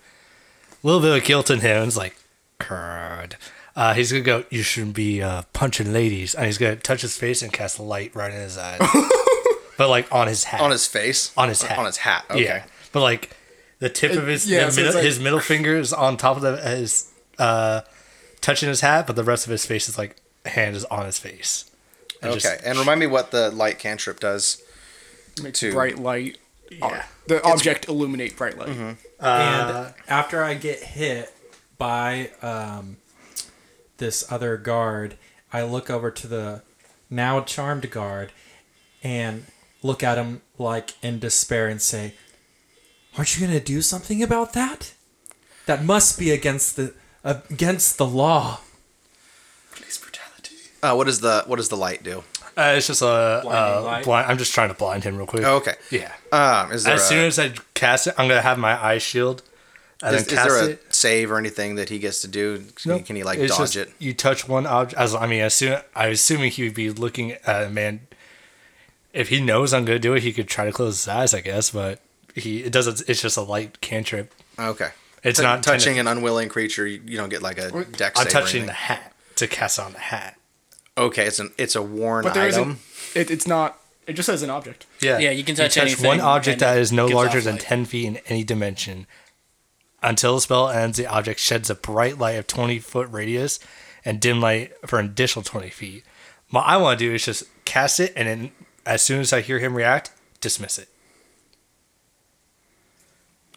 little 0.84 1.00
bit 1.00 1.16
of 1.16 1.24
guilt 1.24 1.50
in 1.50 1.60
him. 1.60 1.82
It's 1.88 1.96
like, 1.96 2.14
crud. 2.60 3.32
Uh, 3.76 3.92
he's 3.94 4.12
gonna 4.12 4.22
go. 4.24 4.44
You 4.50 4.62
shouldn't 4.62 4.94
be 4.94 5.20
uh, 5.20 5.42
punching 5.52 5.92
ladies, 5.92 6.34
and 6.36 6.46
he's 6.46 6.58
gonna 6.58 6.76
touch 6.76 7.02
his 7.02 7.16
face 7.16 7.42
and 7.42 7.52
cast 7.52 7.80
light 7.80 8.14
right 8.14 8.30
in 8.32 8.40
his 8.40 8.56
eyes, 8.56 8.78
but 9.76 9.88
like 9.88 10.12
on 10.14 10.28
his 10.28 10.44
hat. 10.44 10.60
On 10.60 10.70
his 10.70 10.86
face. 10.86 11.32
On 11.36 11.48
his 11.48 11.62
hat. 11.62 11.78
On 11.78 11.84
his 11.86 11.96
hat. 11.96 12.24
Okay. 12.30 12.44
Yeah, 12.44 12.64
but 12.92 13.00
like 13.00 13.36
the 13.80 13.88
tip 13.88 14.12
of 14.12 14.28
his 14.28 14.48
yeah, 14.48 14.68
so 14.68 14.80
middle, 14.82 14.94
like- 14.94 15.04
his 15.04 15.18
middle 15.18 15.40
finger 15.40 15.76
is 15.76 15.92
on 15.92 16.16
top 16.16 16.36
of 16.36 16.42
the, 16.42 16.56
his 16.56 17.10
uh, 17.40 17.80
touching 18.40 18.68
his 18.68 18.80
hat, 18.80 19.08
but 19.08 19.16
the 19.16 19.24
rest 19.24 19.44
of 19.44 19.50
his 19.50 19.66
face 19.66 19.88
is 19.88 19.98
like 19.98 20.14
hand 20.46 20.76
is 20.76 20.84
on 20.84 21.04
his 21.06 21.18
face. 21.18 21.68
And 22.22 22.30
Okay. 22.30 22.40
just- 22.40 22.64
and 22.64 22.78
remind 22.78 23.00
me 23.00 23.06
what 23.08 23.32
the 23.32 23.50
light 23.50 23.80
cantrip 23.80 24.20
does. 24.20 24.62
Makes 25.42 25.58
Two. 25.58 25.72
bright 25.72 25.98
light. 25.98 26.38
yeah. 26.70 27.06
The 27.26 27.42
object 27.42 27.88
illuminate 27.88 28.36
bright 28.36 28.56
light. 28.56 28.96
Uh, 29.24 29.86
and 29.86 29.94
after 30.06 30.44
I 30.44 30.52
get 30.54 30.80
hit 30.80 31.34
by 31.78 32.30
um, 32.42 32.98
this 33.96 34.30
other 34.30 34.58
guard, 34.58 35.16
I 35.50 35.62
look 35.62 35.88
over 35.88 36.10
to 36.10 36.26
the 36.26 36.62
now 37.08 37.40
charmed 37.40 37.90
guard 37.90 38.32
and 39.02 39.46
look 39.82 40.02
at 40.02 40.18
him 40.18 40.42
like 40.58 40.92
in 41.02 41.18
despair 41.18 41.68
and 41.68 41.80
say, 41.80 42.14
"Aren't 43.16 43.34
you 43.34 43.46
going 43.46 43.58
to 43.58 43.64
do 43.64 43.80
something 43.80 44.22
about 44.22 44.52
that? 44.52 44.92
That 45.64 45.82
must 45.82 46.18
be 46.18 46.30
against 46.30 46.76
the 46.76 46.92
against 47.22 47.96
the 47.96 48.06
law." 48.06 48.60
Police 49.72 49.96
brutality. 49.96 50.56
Uh, 50.82 50.94
what 50.94 51.06
does 51.06 51.20
the 51.20 51.44
what 51.46 51.56
does 51.56 51.70
the 51.70 51.76
light 51.78 52.02
do? 52.02 52.24
Uh, 52.56 52.74
it's 52.76 52.86
just 52.86 53.02
a 53.02 53.06
uh, 53.06 54.02
blind. 54.02 54.30
I'm 54.30 54.38
just 54.38 54.54
trying 54.54 54.68
to 54.68 54.74
blind 54.74 55.04
him 55.04 55.16
real 55.16 55.26
quick. 55.26 55.42
Oh, 55.44 55.56
okay. 55.56 55.74
Yeah. 55.90 56.12
Um, 56.32 56.72
is 56.72 56.84
there 56.84 56.94
As 56.94 57.02
a, 57.02 57.04
soon 57.06 57.24
as 57.24 57.38
I 57.38 57.52
cast 57.74 58.06
it, 58.06 58.14
I'm 58.16 58.28
gonna 58.28 58.42
have 58.42 58.58
my 58.58 58.82
eye 58.82 58.98
shield. 58.98 59.42
And 60.02 60.14
is, 60.14 60.24
then 60.26 60.32
is 60.34 60.38
cast 60.38 60.50
there 60.50 60.64
a 60.64 60.70
it. 60.72 60.94
save 60.94 61.30
or 61.30 61.38
anything 61.38 61.76
that 61.76 61.88
he 61.88 61.98
gets 61.98 62.20
to 62.22 62.28
do? 62.28 62.58
Can, 62.58 62.90
Nope. 62.90 63.06
can 63.06 63.16
he 63.16 63.22
like 63.22 63.38
It's 63.38 63.56
dodge 63.56 63.72
just 63.72 63.76
it? 63.88 63.94
You 63.98 64.12
touch 64.14 64.46
one 64.48 64.66
object. 64.66 65.00
As 65.00 65.14
I 65.14 65.26
mean, 65.26 65.40
as 65.40 65.54
soon 65.54 65.78
I 65.94 66.08
was 66.08 66.20
assuming 66.20 66.50
he 66.50 66.64
would 66.64 66.74
be 66.74 66.90
looking 66.90 67.32
at 67.32 67.64
a 67.64 67.70
man. 67.70 68.06
If 69.12 69.28
he 69.28 69.40
knows 69.40 69.72
I'm 69.72 69.84
gonna 69.84 69.98
do 69.98 70.14
it, 70.14 70.22
he 70.22 70.32
could 70.32 70.48
try 70.48 70.64
to 70.64 70.72
close 70.72 70.96
his 70.98 71.08
eyes, 71.08 71.34
I 71.34 71.40
guess. 71.40 71.70
But 71.70 72.00
he 72.34 72.64
it 72.64 72.72
doesn't. 72.72 73.02
It's 73.08 73.22
just 73.22 73.36
a 73.36 73.42
light 73.42 73.80
cantrip. 73.80 74.32
Okay. 74.58 74.90
It's 75.22 75.38
T- 75.38 75.44
not 75.44 75.62
touching 75.62 75.92
intended- 75.96 76.10
an 76.12 76.18
unwilling 76.18 76.48
creature. 76.50 76.86
You, 76.86 77.00
you 77.06 77.16
don't 77.16 77.30
get 77.30 77.40
like 77.42 77.58
a 77.58 77.70
dex 77.84 78.18
I'm 78.20 78.24
save 78.24 78.32
touching 78.32 78.46
anything. 78.62 78.66
the 78.66 78.72
hat 78.72 79.12
to 79.36 79.46
cast 79.46 79.78
on 79.78 79.92
the 79.92 79.98
hat. 79.98 80.36
Okay, 80.96 81.26
it's 81.26 81.40
an 81.40 81.50
it's 81.58 81.74
a 81.74 81.82
worn 81.82 82.22
But 82.22 82.34
there 82.34 82.44
item. 82.44 82.78
It, 83.14 83.30
it's 83.30 83.46
not. 83.46 83.78
It 84.06 84.14
just 84.14 84.26
says 84.26 84.42
an 84.42 84.50
object. 84.50 84.86
Yeah, 85.00 85.18
Yeah, 85.18 85.30
you 85.30 85.44
can 85.44 85.54
touch 85.54 85.76
one 85.76 85.86
anything 85.86 86.20
object 86.20 86.60
and 86.60 86.60
that 86.60 86.76
it 86.76 86.80
is 86.82 86.92
no 86.92 87.06
larger 87.06 87.40
than 87.40 87.58
ten 87.58 87.84
feet 87.84 88.06
in 88.06 88.16
any 88.28 88.44
dimension. 88.44 89.06
Until 90.02 90.34
the 90.34 90.42
spell 90.42 90.68
ends, 90.68 90.98
the 90.98 91.06
object 91.06 91.40
sheds 91.40 91.70
a 91.70 91.74
bright 91.74 92.18
light 92.18 92.32
of 92.32 92.46
twenty 92.46 92.78
foot 92.78 93.08
radius 93.10 93.58
and 94.04 94.20
dim 94.20 94.40
light 94.40 94.72
for 94.86 94.98
an 94.98 95.06
additional 95.06 95.42
twenty 95.42 95.70
feet. 95.70 96.04
What 96.50 96.62
I 96.62 96.76
want 96.76 96.98
to 96.98 97.04
do 97.04 97.14
is 97.14 97.24
just 97.24 97.44
cast 97.64 97.98
it, 97.98 98.12
and 98.14 98.28
then 98.28 98.52
as 98.86 99.02
soon 99.02 99.20
as 99.20 99.32
I 99.32 99.40
hear 99.40 99.58
him 99.58 99.74
react, 99.74 100.12
dismiss 100.40 100.78
it. 100.78 100.88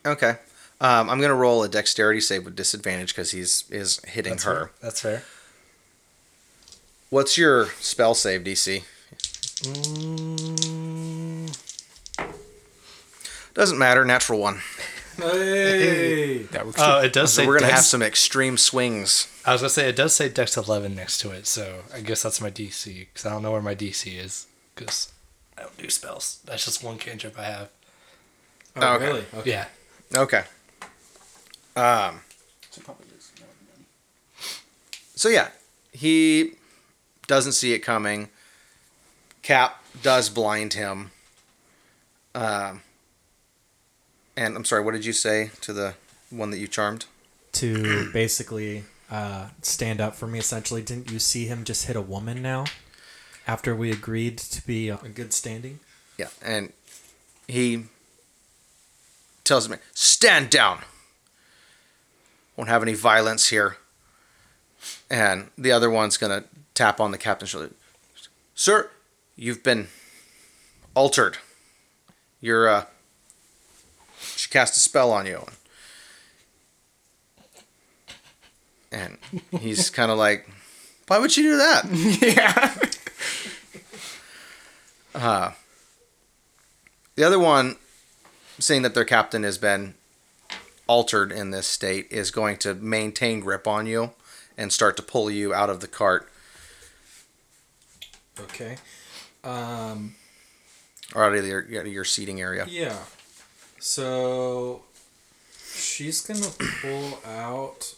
Okay. 0.06 0.38
Um, 0.80 1.10
I'm 1.10 1.20
gonna 1.20 1.36
roll 1.36 1.64
a 1.64 1.70
dexterity 1.70 2.22
save 2.22 2.46
with 2.46 2.56
disadvantage 2.56 3.10
because 3.10 3.32
he's 3.32 3.66
is 3.70 4.00
hitting 4.06 4.34
That's 4.34 4.44
her. 4.46 4.56
fair. 4.56 4.72
That's 4.82 5.02
fair. 5.02 5.24
What's 7.10 7.38
your 7.38 7.68
spell 7.80 8.14
save 8.14 8.44
DC? 8.44 8.84
Doesn't 13.54 13.78
matter. 13.78 14.06
Natural 14.06 14.40
one. 14.40 14.62
Hey. 15.18 16.44
That 16.52 16.66
works. 16.66 16.78
Oh, 16.80 17.02
it 17.02 17.12
does 17.12 17.34
So 17.34 17.42
say 17.42 17.48
we're 17.48 17.56
gonna 17.58 17.68
Dex- 17.68 17.76
have 17.80 17.86
some 17.86 18.02
extreme 18.04 18.58
swings. 18.58 19.28
I 19.46 19.52
was 19.54 19.62
gonna 19.62 19.70
say 19.70 19.90
it 19.90 19.96
does 19.96 20.14
say 20.16 20.30
Dex 20.30 20.56
eleven 20.56 20.96
next 20.96 21.18
to 21.20 21.32
it, 21.32 21.46
so 21.48 21.82
I 21.94 22.00
guess 22.02 22.22
that's 22.24 22.40
my 22.40 22.52
DC 22.52 23.08
because 23.12 23.26
I 23.26 23.32
don't 23.32 23.42
know 23.42 23.52
where 23.52 23.62
my 23.62 23.74
DC 23.76 24.16
is 24.18 24.46
because 24.76 25.12
I 25.58 25.64
don't 25.64 25.78
do 25.78 25.90
spells. 25.90 26.40
That's 26.46 26.64
just 26.66 26.84
one 26.84 26.98
cantrip 27.00 27.38
I 27.38 27.44
have. 27.46 27.70
Oh, 28.76 28.94
Okay. 28.96 29.06
really? 29.08 29.26
Okay. 29.34 29.50
Yeah. 29.50 29.66
Okay. 30.16 30.44
Um. 31.76 32.22
So 35.16 35.28
yeah, 35.30 35.50
he 35.92 36.54
doesn't 37.28 37.54
see 37.54 37.74
it 37.74 37.80
coming. 37.80 38.30
Cap 39.42 39.84
does 40.02 40.30
blind 40.30 40.74
him. 40.74 41.12
Um. 42.34 42.82
And 44.36 44.56
I'm 44.56 44.66
sorry. 44.66 44.84
What 44.84 44.94
did 44.94 45.06
you 45.06 45.14
say 45.14 45.52
to 45.62 45.74
the 45.74 45.96
one 46.30 46.52
that 46.52 46.60
you 46.60 46.68
charmed? 46.68 47.06
To 47.54 48.10
basically 48.14 48.84
uh, 49.10 49.48
stand 49.62 50.00
up 50.02 50.16
for 50.16 50.28
me, 50.28 50.40
essentially. 50.40 50.82
Didn't 50.82 51.10
you 51.10 51.20
see 51.20 51.46
him 51.46 51.64
just 51.64 51.86
hit 51.86 51.96
a 51.96 52.02
woman 52.02 52.42
now? 52.42 52.66
After 53.48 53.76
we 53.76 53.92
agreed 53.92 54.38
to 54.38 54.66
be 54.66 54.90
a 54.90 54.98
good 54.98 55.34
standing? 55.34 55.80
Yeah, 56.18 56.28
and 56.44 56.74
he 57.48 57.86
tells 59.44 59.70
me, 59.70 59.78
"Stand 59.94 60.50
down. 60.50 60.80
Won't 62.58 62.70
have 62.70 62.84
any 62.84 62.94
violence 62.94 63.48
here." 63.48 63.78
And 65.10 65.50
the 65.58 65.72
other 65.72 65.90
one's 65.90 66.18
gonna 66.18 66.44
tap 66.78 67.02
on 67.02 67.10
the 67.12 67.18
captain's 67.18 67.50
shoulder. 67.50 67.72
Sir, 68.54 68.90
you've 69.36 69.64
been 69.64 69.88
altered. 70.94 71.40
You're 72.40 72.70
uh, 72.70 72.86
she 74.20 74.48
cast 74.48 74.78
a 74.78 74.80
spell 74.80 75.12
on 75.12 75.26
you. 75.26 75.44
And 78.92 79.18
he's 79.60 79.90
kind 80.00 80.12
of 80.12 80.20
like, 80.20 80.48
"Why 81.08 81.18
would 81.18 81.32
she 81.32 81.42
do 81.42 81.58
that?" 81.58 81.86
yeah. 85.16 85.54
The 87.16 87.24
other 87.24 87.40
one, 87.40 87.78
seeing 88.60 88.84
that 88.84 88.94
their 88.94 89.04
captain 89.04 89.42
has 89.42 89.58
been 89.58 89.96
altered 90.86 91.32
in 91.32 91.50
this 91.50 91.66
state 91.66 92.06
is 92.12 92.30
going 92.30 92.58
to 92.58 92.76
maintain 92.76 93.40
grip 93.40 93.66
on 93.68 93.88
you 93.88 94.12
and 94.56 94.72
start 94.72 94.96
to 94.98 95.02
pull 95.02 95.32
you 95.32 95.52
out 95.52 95.72
of 95.72 95.80
the 95.80 95.88
cart 95.88 96.30
Okay. 98.42 98.78
Um. 99.44 100.16
or 101.16 101.24
out 101.26 101.36
of 101.36 101.46
your, 101.46 101.64
out 101.80 101.86
of 101.86 101.92
your 101.94 102.04
seating 102.06 102.42
area. 102.42 102.66
Yeah. 102.70 102.98
So 103.80 104.82
she's 105.76 106.22
gonna 106.22 106.50
pull 106.82 107.20
out 107.26 107.96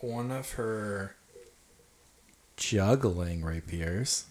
one 0.00 0.30
of 0.30 0.52
her 0.52 1.16
juggling 2.56 3.42
rapiers 3.44 4.24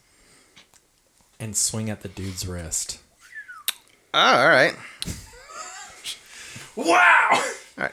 and 1.39 1.55
swing 1.55 1.89
at 1.89 2.01
the 2.01 2.07
dude's 2.09 2.47
wrist. 2.47 2.99
Ah, 4.13 4.41
all 4.41 4.47
right. 4.49 4.75
Wow! 6.75 7.29
All 7.31 7.43
right. 7.77 7.91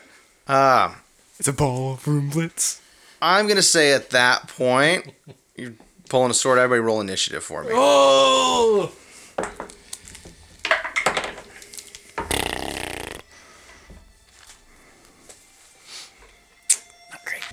Um, 0.86 0.96
It's 1.38 1.48
a 1.48 1.54
ballroom 1.54 2.28
blitz. 2.28 2.82
I'm 3.22 3.46
gonna 3.48 3.62
say 3.62 3.92
at 3.94 4.10
that 4.10 4.46
point, 4.48 5.10
you're 5.56 5.72
pulling 6.08 6.30
a 6.30 6.34
sword. 6.34 6.58
Everybody, 6.58 6.80
roll 6.84 7.00
initiative 7.00 7.42
for 7.44 7.62
me. 7.64 7.70
Oh! 7.72 8.92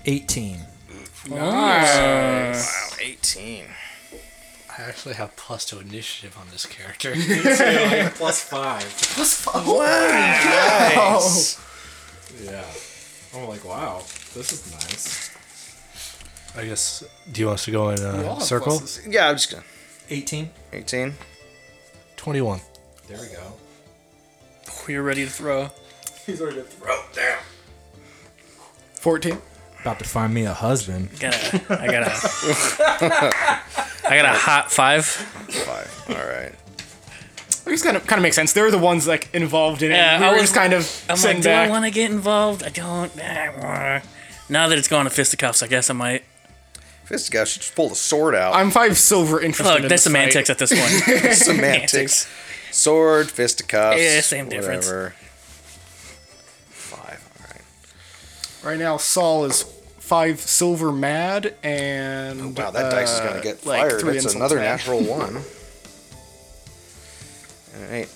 Eighteen. 0.06 0.58
Wow, 1.30 2.64
18. 3.00 3.66
I 4.78 4.82
actually 4.84 5.14
have 5.16 5.36
plus 5.36 5.66
two 5.66 5.80
initiative 5.80 6.36
on 6.40 6.48
this 6.52 6.66
character. 6.66 7.12
Plus 8.16 8.42
five. 8.44 8.84
five. 8.84 9.66
Nice. 10.96 11.60
Yeah. 12.44 12.66
I'm 13.36 13.48
like, 13.48 13.64
wow, 13.64 14.00
this 14.34 14.52
is 14.52 14.72
nice. 14.72 15.31
I 16.58 16.66
guess. 16.66 17.04
Do 17.32 17.42
you 17.42 17.48
want 17.48 17.60
us 17.60 17.66
to 17.66 17.72
go 17.72 17.90
in 17.90 18.00
We 18.00 18.06
all 18.06 18.14
a 18.16 18.34
have 18.36 18.44
circle? 18.44 18.74
pluses. 18.80 19.12
Yeah, 19.12 19.30
I'm 19.30 19.36
just 19.36 19.52
gonna. 19.52 19.64
18. 20.10 20.50
18. 20.74 21.14
Twenty-one. 22.18 22.60
There 23.08 23.18
we 23.20 23.28
go. 23.28 23.54
We're 24.88 25.02
ready 25.04 25.24
to 25.26 25.32
throw. 25.32 25.70
He's 26.26 26.40
ready 26.42 26.58
to 26.58 26.64
throw 26.64 27.02
down. 27.14 27.40
14. 28.96 29.38
About 29.82 29.98
to 30.00 30.06
find 30.06 30.34
me 30.34 30.44
a 30.46 30.54
husband. 30.54 31.10
Got 31.20 31.34
a, 31.34 31.82
I 31.82 31.88
got 31.88 32.04
a, 32.04 32.12
I 34.08 34.16
got 34.18 34.26
a 34.26 34.38
hot 34.38 34.72
five. 34.72 35.06
Five. 35.06 36.06
All 36.10 36.16
right. 36.16 36.54
I 37.66 37.70
guess 37.72 37.82
kind 37.84 37.98
of 37.98 38.06
kind 38.06 38.20
of 38.20 38.24
makes 38.24 38.36
sense. 38.36 38.54
They're 38.54 38.70
the 38.70 38.78
ones 38.78 39.08
like 39.08 39.34
involved 39.34 39.82
in 39.82 39.92
it. 39.92 39.96
Yeah, 39.96 40.20
we 40.20 40.26
I 40.26 40.30
were 40.30 40.34
was- 40.36 40.44
just 40.44 40.54
kind 40.56 40.74
of 40.74 41.06
I'm 41.10 41.16
sitting 41.18 41.38
like, 41.38 41.44
do 41.44 41.50
I 41.50 41.54
back. 41.54 41.70
want 41.72 41.86
to 41.86 41.92
get 41.92 42.12
involved? 42.12 42.62
I 42.64 42.70
don't. 42.70 43.16
Now 44.50 44.68
that 44.68 44.78
it's 44.78 44.88
gone 44.88 45.06
to 45.06 45.10
fisticuffs, 45.12 45.64
I 45.64 45.68
guess 45.68 45.90
I 45.90 45.94
might. 45.94 46.24
Fisticuffs 47.12 47.52
should 47.52 47.62
just 47.62 47.76
pull 47.76 47.90
the 47.90 47.96
sword 47.96 48.34
out. 48.36 48.56
I'm 48.56 48.72
five 48.72 48.98
silver 48.98 49.42
interested 49.42 49.70
Look, 49.74 49.84
in 49.84 49.88
that's 49.90 50.04
this 50.06 50.14
fight. 50.14 50.32
semantics 50.32 50.50
at 50.50 50.58
this 50.58 50.72
point. 50.72 51.34
Semantics. 51.38 52.28
Sword, 52.72 53.30
fisticuffs. 53.30 54.00
Yeah, 54.00 54.22
same 54.22 54.48
difference. 54.48 54.88
Five. 56.70 57.30
All 57.40 57.48
right. 57.50 57.62
Right 58.72 58.80
now, 58.80 58.96
Saul 58.98 59.44
is 59.46 59.64
five 60.00 60.40
silver 60.40 60.92
mad 60.92 61.54
and 61.64 62.58
Wow, 62.58 62.72
that 62.72 62.92
dice 62.92 63.12
is 63.12 63.20
uh, 63.20 63.28
gonna 63.28 63.42
get 63.42 63.66
like 63.66 63.82
fired. 63.90 64.00
three 64.02 64.14
That's 64.14 64.34
another 64.36 64.56
mad. 64.56 64.64
natural 64.64 65.00
one. 65.04 65.36
All 67.76 67.84
right. 67.90 68.10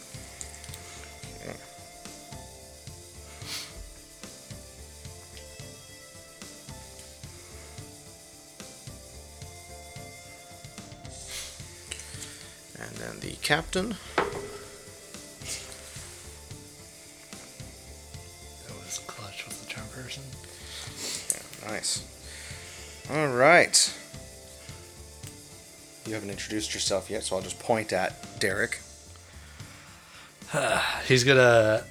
Captain. 13.46 13.90
That 18.66 18.76
was 18.84 19.00
clutch 19.06 19.46
with 19.46 19.62
the 19.62 19.68
charm 19.72 19.86
person. 19.94 20.24
Nice. 21.70 22.04
All 23.12 23.28
right. 23.28 23.94
You 26.08 26.16
haven't 26.16 26.32
introduced 26.32 26.74
yourself 26.74 27.12
yet, 27.12 27.22
so 27.22 27.36
I'll 27.36 27.44
just 27.44 27.60
point 27.60 27.94
at 27.94 28.16
Derek. 28.40 28.80
He's 31.08 31.24
gonna 31.24 31.84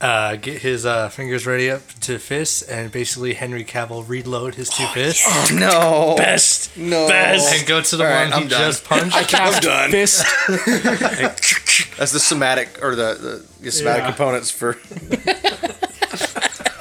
uh, 0.00 0.34
get 0.36 0.60
his 0.60 0.84
uh, 0.84 1.08
fingers 1.08 1.46
ready 1.46 1.70
up 1.70 1.86
to 2.00 2.18
fists, 2.18 2.62
and 2.62 2.90
basically 2.90 3.34
Henry 3.34 3.64
Cavill 3.64 4.08
reload 4.08 4.56
his 4.56 4.70
two 4.70 4.86
fists 4.86 5.24
Oh 5.24 5.48
no! 5.52 6.14
Best. 6.18 6.61
No. 6.76 7.06
Best. 7.08 7.54
and 7.54 7.66
go 7.66 7.80
to 7.82 7.96
the 7.96 8.04
All 8.04 8.10
right, 8.10 8.24
one 8.24 8.32
I'm 8.32 8.42
he 8.44 8.48
done. 8.48 8.60
just 8.60 8.84
punched. 8.84 9.14
I 9.20 9.24
cast 9.24 9.62
done. 9.62 9.90
fist. 9.90 10.24
That's 11.98 12.12
the 12.12 12.20
somatic 12.20 12.78
or 12.82 12.94
the 12.94 13.14
the, 13.14 13.46
the 13.60 13.70
somatic 13.72 14.02
Yeah. 14.02 14.06
components 14.08 14.50
for. 14.50 14.72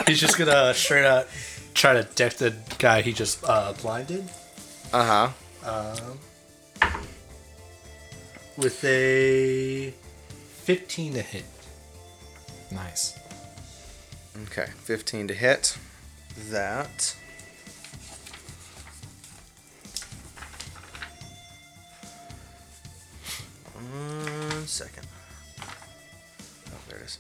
He's 0.07 0.19
just 0.19 0.37
gonna 0.37 0.73
straight 0.73 1.05
out 1.05 1.27
try 1.73 1.93
to 1.93 2.03
deck 2.15 2.33
the 2.33 2.53
guy 2.79 3.01
he 3.01 3.13
just 3.13 3.43
uh, 3.43 3.73
blinded 3.81 4.27
Uh 4.93 5.31
huh. 5.63 6.91
with 8.57 8.83
a 8.83 9.93
15 10.63 11.13
to 11.13 11.21
hit. 11.21 11.45
Nice. 12.71 13.17
Okay, 14.43 14.67
15 14.83 15.27
to 15.29 15.33
hit. 15.33 15.77
That. 16.49 17.15
One 23.91 24.67
second. 24.67 25.05
Oh, 25.61 26.77
there 26.87 26.99
it 26.99 27.05
is. 27.05 27.19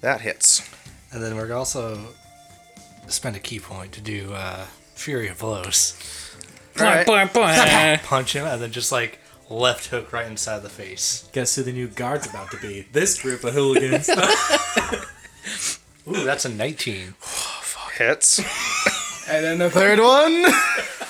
That 0.00 0.20
hits. 0.22 0.68
And 1.12 1.22
then 1.22 1.36
we're 1.36 1.52
also 1.52 2.14
spend 3.08 3.36
a 3.36 3.40
ki 3.40 3.60
point 3.60 3.92
to 3.92 4.00
do 4.00 4.32
uh, 4.32 4.64
Flurry 4.94 5.28
of 5.28 5.38
Blows. 5.38 5.96
Alright. 6.78 7.06
Boing, 7.06 7.28
boing, 7.28 7.54
boing. 7.54 8.02
Punch 8.04 8.34
him, 8.34 8.46
and 8.46 8.62
then 8.62 8.72
just 8.72 8.90
like 8.90 9.18
left 9.50 9.88
hook 9.88 10.12
right 10.12 10.26
inside 10.26 10.56
of 10.56 10.62
the 10.62 10.70
face. 10.70 11.28
Guess 11.32 11.56
who 11.56 11.62
the 11.62 11.72
new 11.72 11.88
guard's 11.88 12.26
about 12.26 12.50
to 12.52 12.56
be? 12.58 12.86
This 12.92 13.20
group 13.20 13.44
of 13.44 13.52
hooligans. 13.52 14.08
Ooh, 16.08 16.24
that's 16.24 16.44
a 16.44 16.48
19. 16.48 17.14
Hits. 17.98 18.38
And 19.28 19.44
then 19.44 19.58
the 19.58 19.68
third 19.68 19.98
one. 20.00 20.46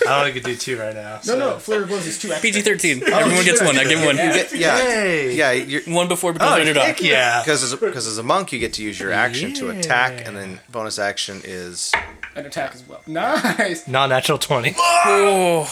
I 0.08 0.20
only 0.20 0.32
could 0.32 0.42
do 0.44 0.56
two 0.56 0.78
right 0.78 0.94
now. 0.94 1.20
No, 1.26 1.38
no, 1.38 1.58
Flurry 1.58 1.82
of 1.82 1.88
Blows 1.88 2.06
is 2.06 2.18
two. 2.18 2.32
PG 2.40 2.62
thirteen. 2.62 3.02
Everyone 3.02 3.44
gets 3.44 3.62
one. 3.62 3.76
I 3.78 3.84
give 3.84 4.04
one. 4.04 4.16
Yeah. 4.16 4.76
Hey! 4.78 5.34
Yeah, 5.34 5.52
you're. 5.52 5.82
One 5.82 6.08
before 6.08 6.32
because 6.32 6.58
underdog. 6.58 6.82
Heck 6.84 7.02
yeah! 7.02 7.40
Because 7.42 7.62
as, 7.62 7.72
a, 7.72 7.76
because 7.76 8.06
as 8.06 8.18
a 8.18 8.22
monk, 8.22 8.52
you 8.52 8.58
get 8.58 8.72
to 8.74 8.82
use 8.82 8.98
your 8.98 9.12
action 9.12 9.52
to 9.54 9.70
attack, 9.70 10.26
and 10.26 10.36
then 10.36 10.60
bonus 10.70 10.98
action 10.98 11.40
is. 11.44 11.92
An 12.34 12.46
attack 12.46 12.74
as 12.74 12.82
well. 12.88 13.02
Nice. 13.06 13.86
Non-natural 13.86 14.38
20. 14.38 14.74
Oh, 14.78 15.68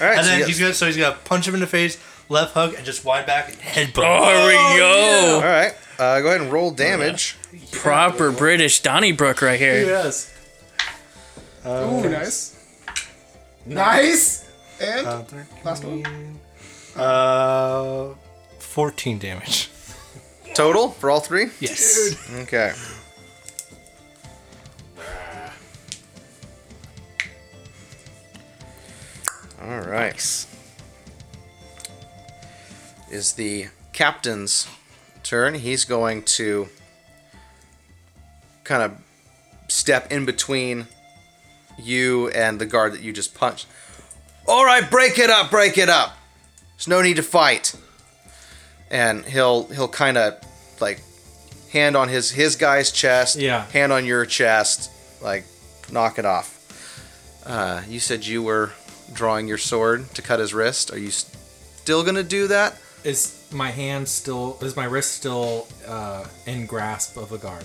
All 0.00 0.06
right, 0.06 0.16
And 0.16 0.24
so 0.24 0.30
then 0.30 0.38
you- 0.40 0.46
he's 0.46 0.58
gonna 0.60 0.72
so 0.72 0.86
he's 0.86 0.96
gonna 0.96 1.16
punch 1.24 1.46
him 1.46 1.54
in 1.54 1.60
the 1.60 1.66
face, 1.66 1.98
left 2.28 2.54
hook, 2.54 2.76
and 2.76 2.86
just 2.86 3.04
wind 3.04 3.26
back 3.26 3.48
and 3.48 3.58
headbutt. 3.58 3.94
there 3.96 4.48
we 4.48 4.54
all 4.82 5.40
go. 5.40 5.46
right. 5.46 5.72
Uh, 5.98 6.20
go 6.20 6.28
ahead 6.28 6.40
and 6.40 6.50
roll 6.52 6.70
damage. 6.70 7.36
Proper 7.72 8.30
British 8.32 8.80
Donnybrook 8.80 9.42
right 9.42 9.58
here. 9.58 9.84
yes. 9.84 10.32
Ooh, 11.66 12.08
nice. 12.08 12.54
Nice. 13.68 14.48
And 14.80 15.06
Uh, 15.06 15.22
last 15.64 15.84
one. 15.84 16.38
Uh, 16.96 18.14
14 18.58 19.18
damage. 19.18 19.70
Total 20.54 20.88
for 20.90 21.10
all 21.10 21.20
three. 21.20 21.50
Yes. 21.60 22.16
Okay. 22.42 22.72
All 29.62 29.80
right. 29.80 30.46
Is 33.10 33.32
the 33.34 33.66
captain's 33.92 34.68
turn. 35.22 35.54
He's 35.54 35.84
going 35.84 36.22
to 36.24 36.68
kind 38.64 38.82
of 38.82 38.92
step 39.68 40.12
in 40.12 40.24
between 40.24 40.86
you 41.78 42.28
and 42.28 42.58
the 42.60 42.66
guard 42.66 42.92
that 42.92 43.00
you 43.02 43.12
just 43.12 43.34
punched. 43.34 43.66
All 44.46 44.64
right, 44.64 44.88
break 44.90 45.18
it 45.18 45.30
up, 45.30 45.50
break 45.50 45.76
it 45.78 45.88
up. 45.88 46.16
There's 46.76 46.88
no 46.88 47.02
need 47.02 47.16
to 47.16 47.22
fight. 47.22 47.74
And 48.90 49.24
he'll 49.26 49.64
he'll 49.68 49.88
kind 49.88 50.16
of 50.16 50.34
like 50.80 51.02
hand 51.72 51.96
on 51.96 52.08
his 52.08 52.30
his 52.30 52.56
guy's 52.56 52.90
chest, 52.90 53.36
Yeah. 53.36 53.66
hand 53.66 53.92
on 53.92 54.06
your 54.06 54.24
chest, 54.24 54.90
like 55.22 55.44
knock 55.92 56.18
it 56.18 56.24
off. 56.24 56.54
Uh, 57.44 57.82
you 57.88 58.00
said 58.00 58.24
you 58.26 58.42
were 58.42 58.72
drawing 59.12 59.48
your 59.48 59.58
sword 59.58 60.10
to 60.14 60.22
cut 60.22 60.38
his 60.40 60.54
wrist. 60.54 60.90
Are 60.92 60.98
you 60.98 61.10
still 61.10 62.02
gonna 62.04 62.22
do 62.22 62.46
that? 62.48 62.76
Is 63.04 63.46
my 63.52 63.70
hand 63.70 64.08
still? 64.08 64.58
Is 64.62 64.74
my 64.76 64.84
wrist 64.84 65.12
still 65.12 65.66
uh, 65.86 66.24
in 66.46 66.64
grasp 66.66 67.16
of 67.18 67.32
a 67.32 67.38
guard? 67.38 67.64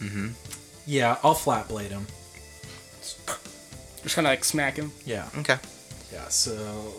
Mm-hmm. 0.00 0.28
Yeah, 0.86 1.16
I'll 1.22 1.34
flat 1.34 1.68
blade 1.68 1.90
him. 1.90 2.06
Just 4.02 4.14
kind 4.14 4.26
of 4.26 4.30
like 4.32 4.44
smack 4.44 4.76
him. 4.76 4.92
Yeah. 5.04 5.28
Okay. 5.38 5.56
Yeah, 6.12 6.28
so 6.28 6.94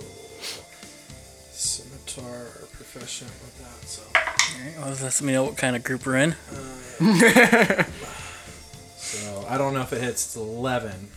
scimitar 1.52 2.68
proficient 2.74 3.32
with 3.32 3.58
that, 3.60 3.88
so 3.88 4.04
Alright, 4.60 4.78
well, 4.80 4.98
let 5.02 5.22
me 5.22 5.34
know 5.34 5.44
what 5.44 5.58
kind 5.58 5.76
of 5.76 5.84
group 5.84 6.06
we're 6.06 6.18
in. 6.18 6.32
so 8.98 9.46
I 9.50 9.58
don't 9.58 9.74
know 9.74 9.82
if 9.82 9.94
it 9.94 10.02
hits 10.02 10.26
it's 10.26 10.36
eleven. 10.36 11.10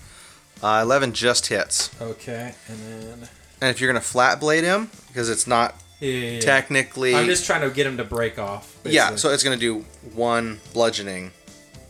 Uh, 0.63 0.81
11 0.83 1.15
just 1.15 1.47
hits. 1.47 1.91
Okay, 2.03 2.55
and 2.69 2.79
then 2.79 3.29
And 3.63 3.71
if 3.71 3.81
you're 3.81 3.91
going 3.91 4.01
to 4.01 4.07
flat 4.07 4.41
blade 4.41 4.63
him, 4.63 4.91
because 5.09 5.31
it's 5.31 5.47
not 5.47 5.75
yeah, 6.01 6.11
yeah, 6.13 6.31
yeah. 6.33 6.41
technically. 6.41 7.15
I'm 7.15 7.27
just 7.27 7.47
trying 7.47 7.63
to 7.63 7.71
get 7.75 7.87
him 7.87 7.97
to 7.97 8.05
break 8.05 8.39
off. 8.39 8.77
yeah, 8.85 9.17
so 9.17 9.31
it's 9.31 9.43
going 9.43 9.59
to 9.59 9.61
do 9.61 9.87
one 10.15 10.61
bludgeoning 10.75 11.33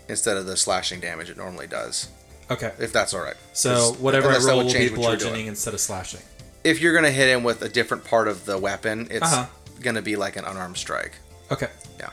instead 0.09 0.37
of 0.37 0.47
the 0.47 0.57
slashing 0.57 1.01
damage 1.01 1.31
it 1.31 1.37
normally 1.37 1.67
does. 1.67 2.09
Okay. 2.51 2.73
If 2.79 2.93
that's 2.93 3.15
all 3.15 3.21
right. 3.23 3.37
So 3.53 3.93
whatever 4.01 4.29
I 4.31 4.39
roll 4.39 4.59
will 4.59 4.65
be 4.67 4.73
change 4.73 4.91
what 4.93 4.99
you're 5.01 5.17
doing. 5.17 5.19
bludgeoning 5.19 5.47
instead 5.47 5.75
of 5.75 5.81
slashing. 5.81 6.21
If 6.65 6.81
you're 6.81 6.93
going 6.93 7.05
to 7.05 7.11
hit 7.11 7.29
him 7.29 7.43
with 7.45 7.63
a 7.63 7.69
different 7.69 8.05
part 8.05 8.29
of 8.29 8.45
the 8.45 8.59
weapon, 8.59 9.09
it's 9.11 9.23
Uh-huh. 9.33 9.47
going 9.81 9.97
to 9.97 10.03
be 10.03 10.17
like 10.17 10.37
an 10.37 10.45
unarmed 10.45 10.77
strike. 10.77 11.13
Okay. 11.51 11.69
Yeah. 11.99 12.11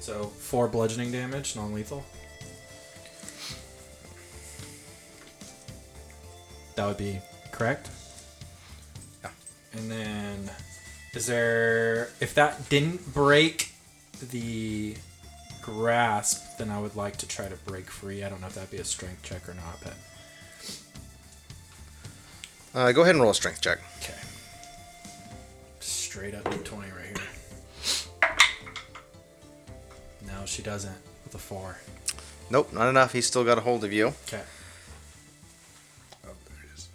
So 0.00 0.24
four 0.26 0.66
bludgeoning 0.68 1.12
damage, 1.12 1.54
non-lethal. 1.56 2.04
That 6.76 6.86
would 6.86 6.96
be 6.96 7.20
correct. 7.52 7.90
Yeah. 9.22 9.30
And 9.74 9.90
then, 9.90 10.50
is 11.14 11.26
there 11.26 12.08
if 12.20 12.34
that 12.34 12.68
didn't 12.70 13.12
break 13.12 13.72
the 14.30 14.94
grasp, 15.74 16.58
then 16.58 16.70
I 16.70 16.80
would 16.80 16.96
like 16.96 17.16
to 17.18 17.26
try 17.28 17.48
to 17.48 17.56
break 17.56 17.90
free. 17.90 18.24
I 18.24 18.28
don't 18.28 18.40
know 18.40 18.46
if 18.48 18.54
that'd 18.54 18.70
be 18.70 18.78
a 18.78 18.84
strength 18.84 19.22
check 19.22 19.48
or 19.48 19.54
not, 19.54 19.78
but 19.82 19.94
Uh, 22.72 22.92
go 22.92 23.02
ahead 23.02 23.14
and 23.16 23.22
roll 23.22 23.32
a 23.32 23.34
strength 23.34 23.60
check. 23.60 23.78
okay. 24.00 24.14
Straight 25.80 26.34
up 26.34 26.44
D20 26.44 26.80
right 26.96 27.18
here. 27.18 27.26
No, 30.26 30.44
she 30.46 30.62
doesn't 30.62 30.96
with 31.24 31.34
a 31.34 31.38
four. 31.38 31.78
Nope, 32.50 32.72
not 32.72 32.88
enough. 32.88 33.12
He's 33.12 33.26
still 33.26 33.44
got 33.44 33.58
a 33.58 33.60
hold 33.60 33.82
of 33.84 33.92
you. 33.92 34.08
Okay. 34.26 34.42
Oh, 36.24 36.28
there 36.46 36.58
he 36.62 36.68
is. 36.74 36.88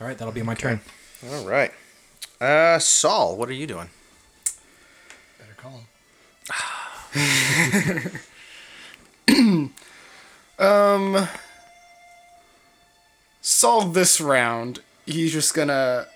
All 0.00 0.06
right, 0.06 0.16
that'll 0.16 0.32
be 0.32 0.42
my 0.42 0.54
turn. 0.54 0.80
All 1.30 1.44
right. 1.46 1.72
Uh, 2.40 2.78
Saul, 2.78 3.36
what 3.36 3.48
are 3.48 3.52
you 3.54 3.66
doing? 3.66 3.88
Better 5.38 5.54
call 5.56 5.72
him. 5.72 5.86
Solve 13.40 13.94
this 13.94 14.20
round. 14.20 14.80
He's 15.06 15.32
just 15.32 15.54
gonna 15.54 16.06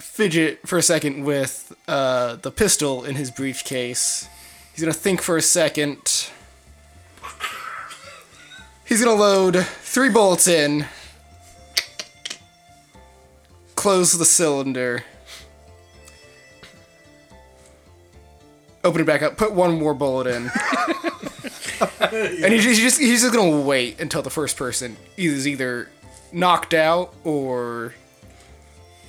fidget 0.00 0.66
for 0.66 0.78
a 0.78 0.82
second 0.82 1.24
with 1.24 1.74
uh, 1.86 2.36
the 2.36 2.50
pistol 2.50 3.04
in 3.04 3.14
his 3.16 3.30
briefcase. 3.30 4.28
He's 4.72 4.80
gonna 4.80 4.92
think 4.92 5.22
for 5.22 5.36
a 5.36 5.42
second. 5.42 6.30
He's 8.84 9.02
gonna 9.02 9.18
load 9.18 9.64
three 9.82 10.08
bullets 10.08 10.46
in. 10.48 10.86
Close 13.74 14.18
the 14.18 14.24
cylinder. 14.24 15.04
Open 18.88 19.02
it 19.02 19.04
back 19.04 19.22
up. 19.22 19.36
Put 19.36 19.52
one 19.52 19.78
more 19.78 19.92
bullet 19.92 20.26
in. 20.28 20.50
and 22.00 22.52
he's 22.52 22.64
just, 22.78 22.98
he's 22.98 23.20
just 23.22 23.34
gonna 23.34 23.60
wait 23.60 24.00
until 24.00 24.22
the 24.22 24.30
first 24.30 24.56
person 24.56 24.96
is 25.16 25.46
either 25.46 25.90
knocked 26.32 26.72
out 26.74 27.14
or 27.24 27.92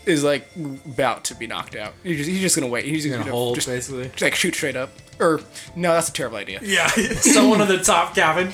is 0.05 0.23
like 0.23 0.47
about 0.85 1.23
to 1.25 1.35
be 1.35 1.47
knocked 1.47 1.75
out. 1.75 1.93
He's 2.03 2.17
just, 2.17 2.29
he's 2.29 2.41
just 2.41 2.55
gonna 2.55 2.67
wait. 2.67 2.85
He's 2.85 3.05
Gonna 3.05 3.19
gonna 3.19 3.31
hold 3.31 3.55
just, 3.55 3.67
basically. 3.67 4.09
just 4.09 4.21
like 4.21 4.35
shoot 4.35 4.53
straight 4.55 4.75
up. 4.75 4.89
Or 5.19 5.39
no, 5.75 5.93
that's 5.93 6.09
a 6.09 6.13
terrible 6.13 6.37
idea. 6.37 6.59
Yeah, 6.61 6.87
someone 7.19 7.61
in 7.61 7.67
the 7.67 7.79
top 7.79 8.15
cabin. 8.15 8.47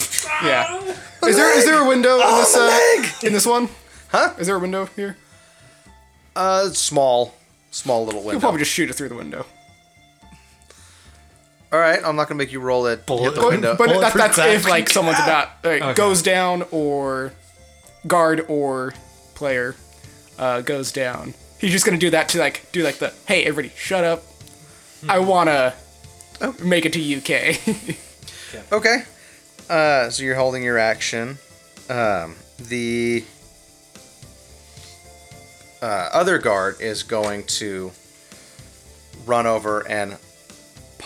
Yeah. 0.43 0.79
Is 1.25 1.35
there 1.35 1.57
is 1.57 1.65
there 1.65 1.83
a 1.83 1.87
window 1.87 2.15
in 2.15 2.35
this 2.35 2.55
uh, 2.55 3.03
in 3.27 3.33
this 3.33 3.45
one? 3.47 3.69
Huh? 4.09 4.33
Is 4.37 4.47
there 4.47 4.55
a 4.55 4.59
window 4.59 4.85
here? 4.95 5.17
Uh, 6.35 6.69
small, 6.69 7.33
small 7.71 8.05
little 8.05 8.19
window. 8.21 8.23
You'll 8.23 8.27
window. 8.35 8.39
probably 8.41 8.59
just 8.59 8.71
shoot 8.71 8.89
it 8.89 8.93
through 8.93 9.09
the 9.09 9.15
window. 9.15 9.45
All 11.71 11.79
right, 11.79 11.99
I'm 12.03 12.15
not 12.15 12.27
gonna 12.29 12.37
make 12.37 12.51
you 12.51 12.59
roll 12.59 12.85
it. 12.87 12.99
Hit 12.99 13.07
the 13.07 13.15
But, 13.41 13.47
window. 13.49 13.75
but 13.75 13.87
that, 13.87 13.93
Bulletproof 13.95 14.13
that's 14.13 14.35
glass. 14.35 14.55
if 14.55 14.67
like 14.69 14.89
someone's 14.89 15.19
about 15.19 15.49
like, 15.63 15.81
Okay. 15.81 15.93
goes 15.93 16.21
down 16.21 16.63
or 16.71 17.33
guard 18.07 18.45
or 18.47 18.93
player 19.33 19.75
uh, 20.39 20.61
goes 20.61 20.91
down. 20.91 21.33
He's 21.59 21.71
just 21.71 21.85
gonna 21.85 21.97
do 21.97 22.09
that 22.11 22.29
to 22.29 22.39
like 22.39 22.71
do 22.71 22.83
like 22.83 22.97
the 22.99 23.13
hey 23.27 23.43
everybody 23.45 23.73
shut 23.75 24.03
up. 24.03 24.23
I 25.09 25.19
wanna 25.19 25.73
make 26.63 26.85
it 26.85 26.93
to 26.93 26.99
UK. 27.17 27.59
Okay. 28.71 29.03
Uh, 29.69 30.09
so 30.09 30.23
you're 30.23 30.35
holding 30.35 30.63
your 30.63 30.77
action. 30.77 31.37
Um, 31.89 32.35
the 32.57 33.23
uh, 35.81 36.09
other 36.13 36.37
guard 36.37 36.79
is 36.79 37.03
going 37.03 37.43
to 37.45 37.91
run 39.25 39.45
over 39.45 39.81
and 39.89 40.17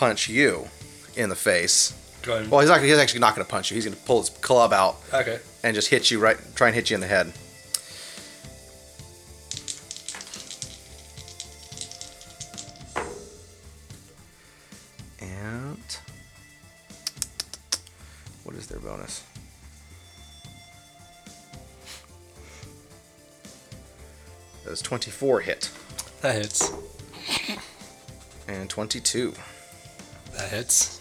punch 0.00 0.30
you 0.30 0.66
in 1.14 1.28
the 1.28 1.36
face. 1.36 1.92
Go 2.22 2.34
ahead. 2.36 2.50
Well, 2.50 2.60
he's 2.60 2.70
not. 2.70 2.80
He's 2.82 2.96
actually 2.96 3.20
not 3.20 3.34
going 3.34 3.44
to 3.44 3.50
punch 3.50 3.70
you. 3.70 3.74
He's 3.74 3.84
going 3.84 3.94
to 3.96 4.02
pull 4.04 4.20
his 4.20 4.30
club 4.30 4.72
out 4.72 4.96
okay. 5.12 5.38
and 5.62 5.74
just 5.74 5.88
hit 5.88 6.10
you 6.10 6.18
right. 6.18 6.38
Try 6.54 6.68
and 6.68 6.74
hit 6.74 6.88
you 6.88 6.94
in 6.94 7.02
the 7.02 7.06
head. 7.06 7.32
And 15.20 15.98
what 18.44 18.56
is 18.56 18.66
their 18.66 18.80
bonus? 18.80 19.22
That's 24.64 24.82
24 24.82 25.40
hit 25.40 25.70
That 26.20 26.36
hits. 26.36 26.72
and 28.46 28.68
22. 28.68 29.34
That 30.40 30.48
hits. 30.48 31.00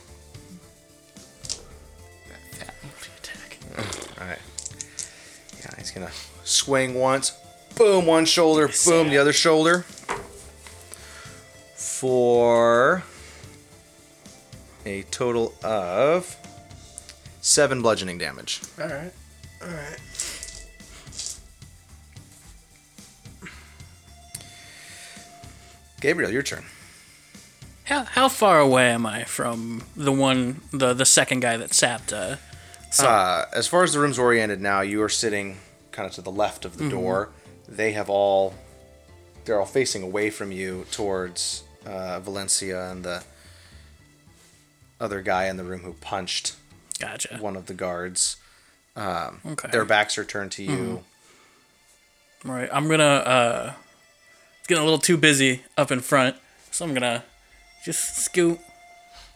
All 3.77 4.27
right. 4.27 4.37
Yeah, 5.59 5.75
he's 5.77 5.91
gonna 5.91 6.11
swing 6.43 6.95
once, 6.95 7.31
boom, 7.77 8.05
one 8.05 8.25
shoulder, 8.25 8.69
boom, 8.85 9.07
the 9.07 9.17
other 9.17 9.31
shoulder. 9.31 9.85
For 11.75 13.03
a 14.85 15.03
total 15.03 15.53
of 15.63 16.35
seven 17.39 17.81
bludgeoning 17.81 18.17
damage. 18.17 18.59
All 18.77 18.87
right. 18.89 19.13
All 19.61 19.69
right. 19.69 19.99
Gabriel, 26.01 26.29
your 26.29 26.43
turn. 26.43 26.65
How, 27.89 28.03
how 28.03 28.29
far 28.29 28.59
away 28.59 28.91
am 28.91 29.05
I 29.05 29.23
from 29.23 29.81
the 29.95 30.11
one, 30.11 30.61
the 30.71 30.93
the 30.93 31.05
second 31.05 31.39
guy 31.41 31.57
that 31.57 31.73
sapped? 31.73 32.13
Uh, 32.13 32.35
Uh, 32.99 33.45
as 33.53 33.67
far 33.67 33.83
as 33.83 33.93
the 33.93 33.99
room's 33.99 34.17
oriented 34.19 34.61
now, 34.61 34.81
you 34.81 35.01
are 35.01 35.09
sitting 35.09 35.57
kind 35.91 36.07
of 36.07 36.13
to 36.13 36.21
the 36.21 36.31
left 36.31 36.65
of 36.65 36.77
the 36.77 36.87
door. 36.89 37.29
They 37.67 37.91
have 37.93 38.09
all, 38.09 38.53
they're 39.45 39.59
all 39.59 39.65
facing 39.67 40.01
away 40.03 40.29
from 40.31 40.51
you 40.51 40.85
towards 40.91 41.63
uh, 41.85 42.19
Valencia 42.19 42.91
and 42.91 43.03
the 43.03 43.23
other 44.99 45.21
guy 45.21 45.45
in 45.47 45.57
the 45.57 45.63
room 45.63 45.81
who 45.81 45.93
punched 45.93 46.55
gotcha. 46.99 47.37
one 47.39 47.55
of 47.55 47.65
the 47.67 47.73
guards. 47.75 48.37
Um, 48.95 49.39
Okay. 49.45 49.69
Their 49.71 49.85
backs 49.85 50.17
are 50.17 50.25
turned 50.25 50.51
to 50.53 50.63
you. 50.63 51.03
Right. 52.43 52.69
I'm 52.71 52.87
gonna 52.87 53.03
uh 53.03 53.73
it's 54.59 54.67
getting 54.67 54.81
a 54.81 54.85
little 54.85 54.99
too 54.99 55.17
busy 55.17 55.63
up 55.77 55.91
in 55.91 55.99
front, 56.01 56.35
so 56.71 56.85
I'm 56.85 56.93
gonna 56.93 57.23
just 57.89 58.15
scoot 58.17 58.59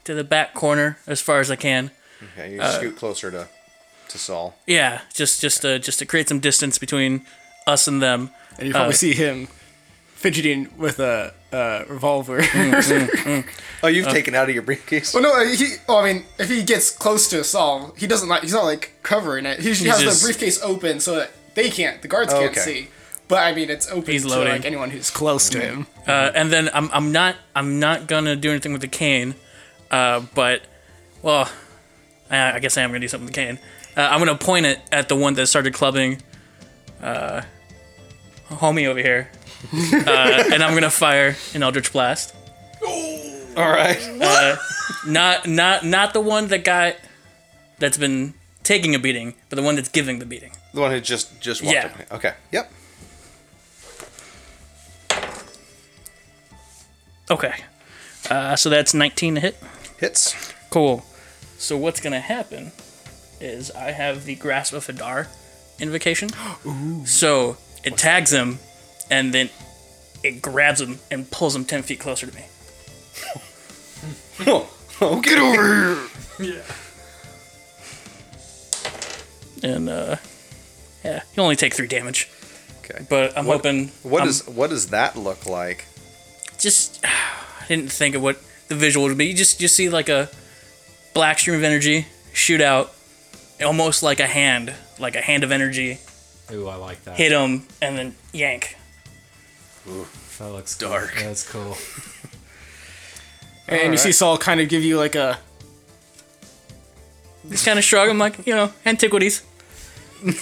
to 0.03 0.13
the 0.13 0.23
back 0.23 0.53
corner 0.53 0.97
as 1.07 1.19
far 1.21 1.39
as 1.39 1.49
I 1.49 1.55
can. 1.55 1.89
Okay, 2.33 2.53
you 2.53 2.61
Uh, 2.61 2.71
scoot 2.77 2.95
closer 2.95 3.31
to 3.31 3.47
to 4.09 4.17
Saul. 4.17 4.53
Yeah, 4.67 5.01
just 5.13 5.41
just 5.41 5.61
to 5.63 5.79
just 5.79 5.97
to 5.99 6.05
create 6.05 6.27
some 6.29 6.39
distance 6.39 6.77
between 6.77 7.25
us 7.65 7.87
and 7.87 8.01
them. 8.01 8.29
and 8.59 8.67
you 8.67 8.73
probably 8.73 8.93
Uh, 8.93 8.97
see 8.97 9.13
him 9.13 9.47
fidgeting 10.15 10.69
with 10.77 10.99
a, 10.99 11.33
uh 11.51 11.83
revolver. 11.89 12.39
Oh, 13.83 13.87
you've 13.87 14.07
taken 14.07 14.35
out 14.35 14.47
of 14.49 14.53
your 14.55 14.63
briefcase. 14.63 15.13
well, 15.13 15.23
no, 15.23 15.31
he. 15.45 15.75
Oh, 15.89 15.97
I 15.97 16.13
mean, 16.13 16.25
if 16.39 16.47
he 16.49 16.63
gets 16.63 16.91
close 16.91 17.27
to 17.29 17.43
Saul, 17.43 17.93
he 17.97 18.05
doesn't 18.07 18.29
like. 18.29 18.43
He's 18.43 18.53
not 18.53 18.65
like 18.65 18.91
covering 19.03 19.45
it. 19.45 19.59
He 19.59 19.67
usually 19.69 19.89
has 19.89 20.01
just- 20.01 20.21
the 20.21 20.27
briefcase 20.27 20.61
open 20.61 20.99
so 20.99 21.15
that 21.15 21.31
they 21.55 21.69
can't, 21.69 22.01
the 22.01 22.07
guards 22.07 22.31
can't 22.33 22.51
Okay. 22.51 22.61
see. 22.61 22.87
But 23.33 23.41
I 23.41 23.55
mean, 23.55 23.71
it's 23.71 23.89
open 23.89 24.11
He's 24.11 24.21
to 24.23 24.29
loading. 24.29 24.53
like 24.53 24.63
anyone 24.65 24.91
who's 24.91 25.09
close 25.09 25.49
to 25.49 25.59
him. 25.59 25.87
Uh, 26.07 26.31
and 26.35 26.53
then 26.53 26.69
I'm 26.71 26.87
I'm 26.93 27.11
not 27.11 27.35
I'm 27.55 27.79
not 27.79 28.05
gonna 28.05 28.35
do 28.35 28.51
anything 28.51 28.73
with 28.73 28.81
the 28.81 28.87
cane, 28.87 29.33
uh, 29.89 30.19
but 30.35 30.61
well, 31.23 31.49
I, 32.29 32.53
I 32.53 32.59
guess 32.59 32.77
I 32.77 32.83
am 32.83 32.91
gonna 32.91 32.99
do 32.99 33.07
something 33.07 33.25
with 33.25 33.33
the 33.33 33.41
cane. 33.43 33.57
Uh, 33.97 34.01
I'm 34.11 34.19
gonna 34.19 34.37
point 34.37 34.67
it 34.67 34.79
at 34.91 35.09
the 35.09 35.15
one 35.15 35.33
that 35.33 35.47
started 35.47 35.73
clubbing, 35.73 36.21
uh, 37.01 37.41
homie 38.51 38.85
over 38.85 38.99
here, 38.99 39.31
uh, 39.73 40.43
and 40.53 40.61
I'm 40.61 40.75
gonna 40.75 40.91
fire 40.91 41.35
an 41.55 41.63
Eldritch 41.63 41.91
Blast. 41.91 42.35
All 43.57 43.69
right. 43.71 43.97
Not 45.07 45.47
not 45.47 45.83
not 45.85 46.13
the 46.13 46.21
one 46.21 46.49
that 46.49 46.63
got 46.63 46.97
that's 47.79 47.97
been 47.97 48.35
taking 48.61 48.93
a 48.93 48.99
beating, 48.99 49.33
but 49.49 49.55
the 49.55 49.63
one 49.63 49.73
that's 49.75 49.89
giving 49.89 50.19
the 50.19 50.25
beating. 50.27 50.51
The 50.75 50.81
one 50.81 50.91
who 50.91 50.99
just 50.99 51.41
just 51.41 51.63
walked 51.63 51.73
Yeah. 51.75 51.85
up. 51.85 52.13
Okay. 52.13 52.33
Yep. 52.51 52.71
Okay. 57.31 57.53
Uh, 58.29 58.55
so 58.55 58.69
that's 58.69 58.93
19 58.93 59.35
to 59.35 59.41
hit. 59.41 59.57
Hits. 59.99 60.53
Cool. 60.69 61.05
So 61.57 61.77
what's 61.77 61.99
gonna 61.99 62.19
happen 62.19 62.71
is 63.39 63.71
I 63.71 63.91
have 63.91 64.25
the 64.25 64.35
grasp 64.35 64.73
of 64.73 64.87
Hadar 64.87 65.27
invocation. 65.79 66.29
Ooh. 66.65 67.05
So 67.05 67.57
it 67.83 67.97
tags 67.97 68.31
him, 68.31 68.59
and 69.09 69.33
then 69.33 69.49
it 70.23 70.41
grabs 70.41 70.79
him 70.81 70.99
and 71.11 71.29
pulls 71.31 71.55
him 71.55 71.65
10 71.65 71.83
feet 71.83 71.99
closer 71.99 72.27
to 72.27 72.35
me. 72.35 72.43
Oh, 74.45 74.69
get 75.21 75.39
over 75.39 75.95
here. 76.43 76.53
Yeah. 76.55 76.61
And 79.63 79.87
uh, 79.89 80.15
yeah, 81.05 81.21
you 81.35 81.43
only 81.43 81.55
take 81.55 81.73
three 81.73 81.87
damage. 81.87 82.29
Okay. 82.83 83.05
But 83.09 83.37
I'm 83.37 83.45
What- 83.45 83.57
hoping. 83.57 83.89
What 84.03 84.21
I'm 84.21 84.27
does 84.27 84.47
what 84.47 84.69
does 84.69 84.87
that 84.89 85.15
look 85.15 85.45
like? 85.45 85.85
Just? 86.63 87.03
I 87.05 87.65
didn't 87.67 87.91
think 87.91 88.15
of 88.15 88.21
what 88.21 88.41
the 88.67 88.75
visual 88.75 89.05
would 89.07 89.17
be. 89.17 89.27
You 89.27 89.33
just 89.33 89.61
you 89.61 89.67
see 89.67 89.89
like 89.89 90.09
a 90.09 90.29
black 91.13 91.39
stream 91.39 91.55
of 91.55 91.63
energy 91.63 92.07
shoot 92.33 92.59
out, 92.59 92.93
almost 93.63 94.03
like 94.03 94.19
a 94.19 94.27
hand, 94.27 94.73
like 94.99 95.15
a 95.15 95.21
hand 95.21 95.43
of 95.43 95.51
energy, 95.51 95.99
Ooh, 96.51 96.67
I 96.67 96.75
like 96.75 97.03
that. 97.05 97.15
hit 97.15 97.31
him, 97.31 97.65
and 97.81 97.97
then 97.97 98.15
yank. 98.33 98.75
Ooh, 99.87 100.07
that 100.39 100.49
looks 100.49 100.77
Dark. 100.77 101.11
Cool. 101.15 101.23
That's 101.23 101.49
cool. 101.51 101.77
And 103.67 103.93
you 103.93 103.97
see 103.97 104.11
Saul 104.11 104.37
kind 104.37 104.59
of 104.59 104.67
give 104.67 104.83
you 104.83 104.97
like 104.97 105.15
a 105.15 105.37
Just 107.49 107.65
kind 107.65 107.79
of 107.79 107.85
shrug. 107.85 108.09
I'm 108.09 108.17
like, 108.17 108.45
you 108.45 108.55
know, 108.55 108.71
antiquities. 108.85 109.43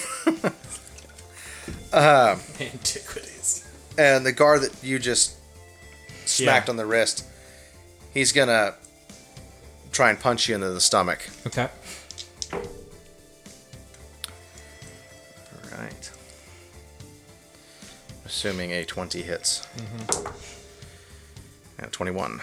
Uh, 1.93 2.37
antiquities. 2.59 3.67
And 3.97 4.25
the 4.25 4.31
guard 4.31 4.61
that 4.61 4.81
you 4.81 4.97
just 4.97 5.35
smacked 6.31 6.67
Yeah. 6.67 6.71
on 6.71 6.77
the 6.77 6.85
wrist, 6.85 7.25
he's 8.13 8.31
gonna 8.31 8.75
try 9.91 10.09
and 10.09 10.19
punch 10.19 10.47
you 10.49 10.55
into 10.55 10.69
the 10.71 10.81
stomach. 10.81 11.27
Okay. 11.47 11.67
All 12.53 12.59
right. 15.77 16.11
Assuming 18.25 18.71
a 18.71 18.85
20 18.85 19.21
hits. 19.21 19.67
Mm-hmm. 19.77 20.27
And 21.83 21.91
21. 21.91 22.41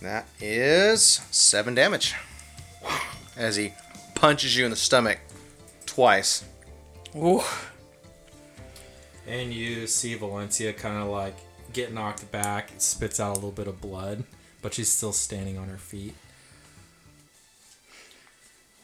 That 0.00 0.26
is 0.40 1.20
7 1.30 1.74
damage. 1.74 2.14
As 3.36 3.56
he 3.56 3.72
punches 4.14 4.56
you 4.56 4.64
in 4.64 4.70
the 4.70 4.76
stomach 4.76 5.18
twice. 5.86 6.44
Ooh. 7.16 7.42
And 9.26 9.52
you 9.52 9.86
see 9.86 10.14
Valencia 10.14 10.72
kind 10.72 10.96
of 11.02 11.08
like 11.08 11.36
get 11.72 11.92
knocked 11.92 12.30
back, 12.32 12.70
spits 12.78 13.20
out 13.20 13.32
a 13.32 13.34
little 13.34 13.52
bit 13.52 13.66
of 13.68 13.80
blood, 13.80 14.24
but 14.62 14.74
she's 14.74 14.90
still 14.90 15.12
standing 15.12 15.56
on 15.58 15.68
her 15.68 15.76
feet. 15.78 16.14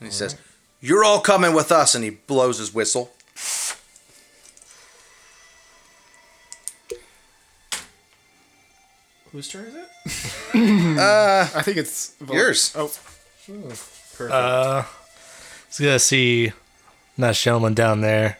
And 0.00 0.06
he 0.08 0.12
says, 0.12 0.36
You're 0.80 1.04
all 1.04 1.20
coming 1.20 1.54
with 1.54 1.72
us. 1.72 1.94
And 1.94 2.04
he 2.04 2.10
blows 2.10 2.58
his 2.58 2.72
whistle. 2.74 3.12
Whose 9.32 9.48
turn 9.48 9.66
is 9.66 9.74
it? 9.74 9.88
Uh, 10.98 11.46
I 11.54 11.60
think 11.60 11.76
it's 11.76 12.14
Val- 12.20 12.34
Yours. 12.34 12.72
Oh, 12.74 12.90
Perfect. 14.16 14.32
Uh, 14.34 14.82
He's 15.68 15.80
gonna 15.80 15.98
see 15.98 16.52
nice 17.16 17.42
gentleman 17.42 17.74
down 17.74 18.00
there 18.00 18.38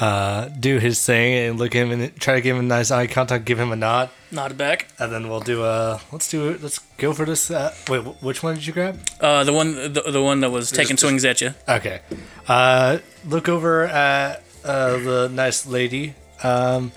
uh, 0.00 0.48
do 0.48 0.78
his 0.78 1.04
thing 1.04 1.34
and 1.34 1.58
look 1.58 1.72
him 1.72 1.90
and 1.92 2.14
try 2.20 2.34
to 2.34 2.40
give 2.40 2.56
him 2.56 2.64
a 2.64 2.68
nice 2.68 2.90
eye 2.90 3.06
contact, 3.06 3.44
give 3.44 3.58
him 3.60 3.70
a 3.70 3.76
nod, 3.76 4.10
nod 4.32 4.56
back. 4.58 4.88
and 4.98 5.12
then 5.12 5.28
we'll 5.28 5.40
do 5.40 5.62
a 5.64 6.00
let's 6.10 6.28
do 6.30 6.48
it. 6.50 6.62
Let's 6.62 6.78
go 6.98 7.12
for 7.12 7.24
this. 7.24 7.50
Uh, 7.50 7.72
wait, 7.88 8.00
which 8.22 8.42
one 8.42 8.54
did 8.54 8.66
you 8.66 8.72
grab? 8.72 8.98
Uh, 9.20 9.44
the 9.44 9.52
one, 9.52 9.74
the, 9.92 10.02
the 10.10 10.22
one 10.22 10.40
that 10.40 10.50
was 10.50 10.70
taking 10.70 10.96
just- 10.96 11.02
swings 11.02 11.24
at 11.24 11.40
you. 11.40 11.54
Okay. 11.68 12.00
Uh, 12.48 12.98
look 13.26 13.48
over 13.48 13.84
at 13.84 14.42
uh, 14.64 14.96
the 14.98 15.28
nice 15.32 15.66
lady. 15.66 16.14
Um, 16.42 16.92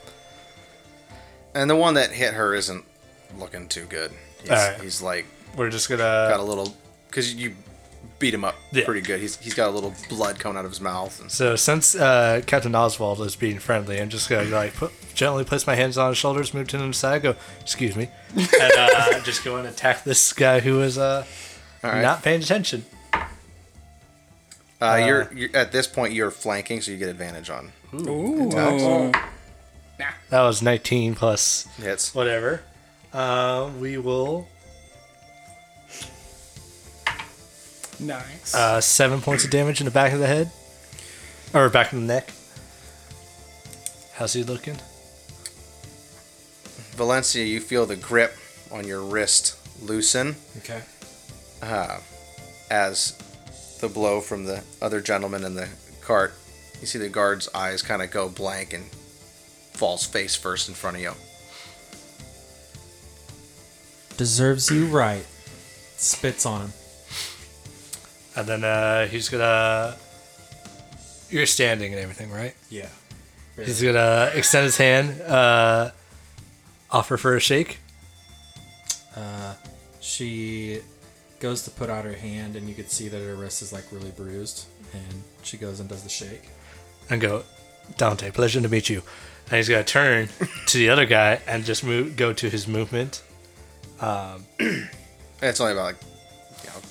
And 1.53 1.69
the 1.69 1.75
one 1.75 1.95
that 1.95 2.11
hit 2.11 2.33
her 2.33 2.53
isn't 2.55 2.85
looking 3.37 3.67
too 3.67 3.85
good. 3.85 4.11
He's, 4.41 4.49
Alright. 4.51 4.81
he's 4.81 5.01
like 5.01 5.25
we're 5.55 5.69
just 5.69 5.89
gonna. 5.89 6.01
Got 6.29 6.39
a 6.39 6.43
little 6.43 6.75
because 7.07 7.33
you 7.33 7.55
beat 8.19 8.33
him 8.33 8.43
up 8.43 8.55
Yeah. 8.71 8.85
pretty 8.85 9.01
good. 9.01 9.19
He's 9.19 9.37
he's 9.37 9.53
got 9.53 9.69
a 9.69 9.71
little 9.71 9.93
blood 10.09 10.39
coming 10.39 10.57
out 10.57 10.65
of 10.65 10.71
his 10.71 10.81
mouth. 10.81 11.19
And 11.21 11.31
So 11.31 11.55
since 11.55 11.93
uh, 11.95 12.41
Captain 12.45 12.73
Oswald 12.75 13.21
is 13.21 13.35
being 13.35 13.59
friendly, 13.59 13.99
I'm 14.01 14.09
just 14.09 14.27
gonna 14.29 14.49
like 14.49 14.73
put, 14.75 14.91
gently 15.13 15.43
place 15.43 15.67
my 15.67 15.75
hands 15.75 15.97
on 15.97 16.09
his 16.09 16.17
shoulders, 16.17 16.53
move 16.53 16.67
to 16.69 16.77
the 16.77 16.93
side, 16.93 17.21
go, 17.21 17.35
excuse 17.61 17.95
me, 17.95 18.09
and 18.35 18.73
uh, 18.77 19.19
just 19.21 19.43
go 19.43 19.57
and 19.57 19.67
attack 19.67 20.03
this 20.03 20.33
guy 20.33 20.59
who 20.61 20.81
is 20.81 20.97
uh, 20.97 21.25
all 21.83 21.91
right, 21.91 22.01
not 22.01 22.23
paying 22.23 22.41
attention. 22.41 22.85
uh, 24.81 25.03
you're, 25.05 25.31
you're 25.33 25.55
at 25.55 25.71
this 25.71 25.87
point 25.87 26.13
you're 26.13 26.31
flanking, 26.31 26.81
so 26.81 26.91
you 26.91 26.97
get 26.97 27.09
advantage 27.09 27.49
on 27.49 27.71
attacks. 27.93 28.83
Ooh. 28.83 29.11
That 30.29 30.41
was 30.41 30.61
19 30.61 31.15
plus 31.15 31.67
hits. 31.77 32.13
whatever. 32.13 32.61
Uh, 33.13 33.71
we 33.79 33.97
will 33.97 34.47
nice. 37.99 38.53
uh, 38.53 38.81
seven 38.81 39.21
points 39.21 39.43
of 39.43 39.51
damage 39.51 39.81
in 39.81 39.85
the 39.85 39.91
back 39.91 40.13
of 40.13 40.19
the 40.19 40.27
head, 40.27 40.51
or 41.53 41.69
back 41.69 41.91
of 41.93 41.99
the 41.99 42.05
neck. 42.05 42.31
How's 44.13 44.33
he 44.33 44.43
looking? 44.43 44.77
Valencia, 46.95 47.43
you 47.45 47.59
feel 47.59 47.85
the 47.85 47.95
grip 47.95 48.35
on 48.71 48.87
your 48.87 49.01
wrist 49.01 49.55
loosen 49.83 50.35
okay. 50.57 50.81
as 52.71 53.15
the 53.79 53.87
blow 53.87 54.19
from 54.19 54.45
the 54.45 54.63
other 54.81 54.99
gentleman 55.01 55.43
in 55.43 55.53
the 55.53 55.69
cart. 56.01 56.33
You 56.81 56.87
see 56.87 56.97
the 56.97 57.09
guard's 57.09 57.47
eyes 57.53 57.81
kind 57.83 58.01
of 58.01 58.11
go 58.11 58.29
blank 58.29 58.73
and 58.73 58.85
falls 59.73 60.05
face 60.05 60.35
first 60.35 60.67
in 60.69 60.73
front 60.73 60.97
of 60.97 61.03
you. 61.03 61.11
Deserves 64.17 64.71
you 64.71 64.87
right. 64.87 65.25
Spits 65.97 66.45
on 66.45 66.61
him. 66.61 66.73
And 68.37 68.47
then 68.47 68.63
uh, 68.63 69.07
he's 69.07 69.27
gonna. 69.27 69.95
You're 71.29 71.45
standing 71.45 71.91
and 71.93 72.01
everything, 72.01 72.31
right? 72.31 72.55
Yeah. 72.69 72.87
He's 73.57 73.81
gonna 73.81 74.31
extend 74.33 74.63
his 74.65 74.77
hand, 74.77 75.19
uh, 75.23 75.89
offer 76.91 77.17
for 77.17 77.35
a 77.35 77.39
shake. 77.41 77.79
She 79.99 80.79
goes 81.39 81.63
to 81.63 81.71
put 81.71 81.89
out 81.89 82.05
her 82.05 82.13
hand, 82.13 82.55
and 82.55 82.67
you 82.69 82.73
can 82.75 82.87
see 82.87 83.07
that 83.09 83.19
her 83.21 83.35
wrist 83.35 83.61
is 83.61 83.73
like 83.73 83.83
really 83.91 84.11
bruised. 84.11 84.65
And 84.93 85.23
she 85.43 85.57
goes 85.57 85.79
and 85.79 85.89
does 85.89 86.03
the 86.03 86.09
shake. 86.09 86.43
and 87.09 87.19
go, 87.19 87.43
Dante, 87.97 88.31
pleasure 88.31 88.61
to 88.61 88.69
meet 88.69 88.89
you. 88.89 89.01
And 89.47 89.57
he's 89.57 89.67
gonna 89.69 89.83
turn 89.83 90.29
to 90.67 90.77
the 90.77 90.89
other 90.89 91.05
guy 91.05 91.41
and 91.47 91.65
just 91.65 91.83
move, 91.83 92.15
go 92.15 92.31
to 92.33 92.49
his 92.49 92.67
movement. 92.67 93.21
And 95.39 95.49
it's 95.49 95.59
only 95.59 95.73
about 95.73 95.83
like 95.83 95.95
you 96.01 96.07
know 96.07 96.16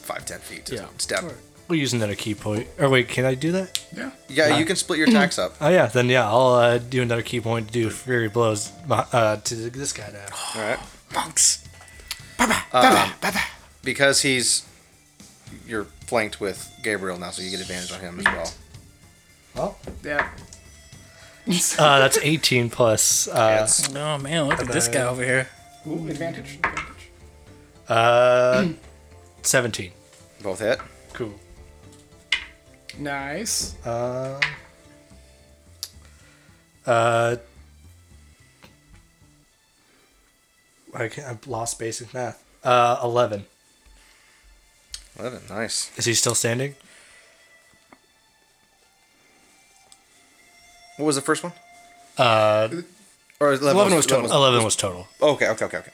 five 0.07 0.25
ten 0.25 0.39
feet 0.41 0.65
to 0.67 0.75
Yeah. 0.77 0.87
step. 0.99 1.25
We'll 1.69 1.81
use 1.81 1.93
another 1.93 2.15
ki 2.15 2.35
point. 2.37 2.69
Or 2.79 2.89
wait, 2.89 3.09
can 3.09 3.25
I 3.25 3.35
do 3.35 3.51
that? 3.53 3.85
yeah. 3.97 4.11
Yeah, 4.29 4.57
you 4.59 4.65
can 4.65 4.77
split 4.77 4.99
your 5.01 5.09
attacks 5.09 5.37
up. 5.39 5.57
Oh 5.61 5.69
yeah, 5.69 5.87
then 5.87 6.09
yeah, 6.09 6.29
I'll 6.29 6.55
uh, 6.55 6.79
do 6.79 7.03
another 7.03 7.23
key 7.23 7.41
point 7.41 7.67
to 7.69 7.73
do 7.73 7.91
flurry 7.91 8.29
blows 8.29 8.71
uh, 8.89 9.37
to 9.37 9.55
this 9.71 9.93
guy 9.93 10.09
now. 10.13 10.27
All 10.55 10.63
right. 10.63 10.79
Monks. 11.13 11.65
because 13.83 14.23
he's 14.23 14.65
you're 15.67 15.85
flanked 16.07 16.41
with 16.41 16.73
Gabriel 16.83 17.19
now, 17.19 17.31
so 17.31 17.43
you 17.43 17.51
get 17.51 17.61
advantage 17.61 17.93
on 17.93 18.01
him 18.01 18.19
as 18.21 18.25
well. 18.27 18.53
Well, 19.55 19.79
Yeah. 20.05 20.29
uh, 21.79 21.99
that's 22.01 22.19
18 22.19 22.71
plus 22.71 23.29
uh, 23.29 23.59
Hits. 23.61 23.89
Oh 23.95 24.19
man, 24.19 24.45
look 24.49 24.61
at 24.61 24.69
this 24.69 24.89
guy 24.89 25.03
over 25.03 25.25
here. 25.25 25.49
Ooh, 25.87 26.09
advantage. 26.09 26.57
advantage. 26.57 27.11
uh, 27.89 28.69
17. 29.43 29.93
Both 30.43 30.61
hit. 30.61 30.78
Cool. 31.12 31.34
Nice. 32.99 33.74
Uh, 33.84 34.41
Uh, 36.87 37.34
I 40.95 41.09
can't, 41.09 41.26
I've 41.26 41.47
lost 41.49 41.80
basic 41.80 42.14
math. 42.14 42.43
Uh, 42.62 42.99
eleven. 43.03 43.45
Eleven, 45.18 45.41
nice. 45.51 45.91
Is 45.99 46.05
he 46.05 46.14
still 46.14 46.34
standing? 46.37 46.76
What 50.97 51.07
was 51.07 51.16
the 51.16 51.22
first 51.22 51.43
one? 51.43 51.53
Uh, 52.16 52.68
Or 53.41 53.49
eleven, 53.53 53.76
11 53.76 53.95
was 53.97 54.07
total. 54.07 54.30
eleven 54.32 54.62
was 54.64 54.76
total. 54.76 55.09
Okay, 55.20 55.49
okay, 55.49 55.64
okay, 55.66 55.78
okay. 55.78 55.93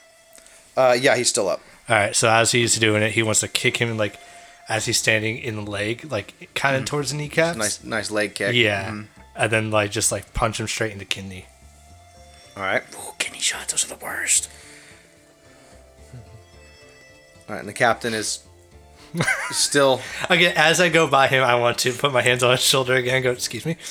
Uh, 0.76 0.92
yeah, 1.00 1.16
he's 1.16 1.28
still 1.30 1.48
up. 1.48 1.60
All 1.88 1.96
right. 1.96 2.14
So 2.16 2.28
as 2.30 2.52
he's 2.52 2.76
doing 2.78 3.02
it, 3.02 3.12
he 3.12 3.22
wants 3.22 3.40
to 3.40 3.48
kick 3.48 3.76
him 3.78 3.96
like 3.96 4.18
as 4.68 4.86
he's 4.86 4.98
standing 4.98 5.38
in 5.38 5.56
the 5.56 5.62
leg, 5.70 6.10
like 6.10 6.50
kind 6.54 6.76
of 6.76 6.84
towards 6.84 7.10
the 7.10 7.16
kneecaps. 7.16 7.58
Nice, 7.58 7.84
nice 7.84 8.10
leg 8.10 8.34
kick. 8.34 8.54
Yeah. 8.54 8.90
Mhm. 8.90 9.06
And 9.34 9.50
then 9.52 9.70
like 9.70 9.90
just 9.90 10.12
like 10.12 10.32
punch 10.34 10.60
him 10.60 10.68
straight 10.68 10.92
in 10.92 10.98
the 10.98 11.04
kidney. 11.04 11.46
All 12.56 12.62
right. 12.62 12.82
Ooh, 12.94 13.12
kidney 13.18 13.40
shots, 13.40 13.72
those 13.72 13.84
are 13.90 13.96
the 13.96 14.04
worst. 14.04 14.48
All 17.48 17.54
right, 17.56 17.60
and 17.60 17.68
the 17.68 17.72
captain 17.72 18.14
is 18.14 18.40
still. 19.50 20.00
Again, 20.30 20.54
as 20.56 20.80
I 20.80 20.88
go 20.90 21.06
by 21.08 21.26
him, 21.28 21.42
I 21.42 21.56
want 21.56 21.78
to 21.78 21.92
put 21.92 22.12
my 22.12 22.22
hands 22.22 22.42
on 22.42 22.52
his 22.52 22.60
shoulder 22.60 22.94
again. 22.94 23.16
and 23.16 23.24
Go, 23.24 23.30
excuse 23.32 23.66
me. 23.66 23.76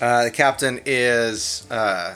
Uh, 0.00 0.24
the 0.24 0.30
captain 0.32 0.80
is 0.84 1.64
uh, 1.70 2.14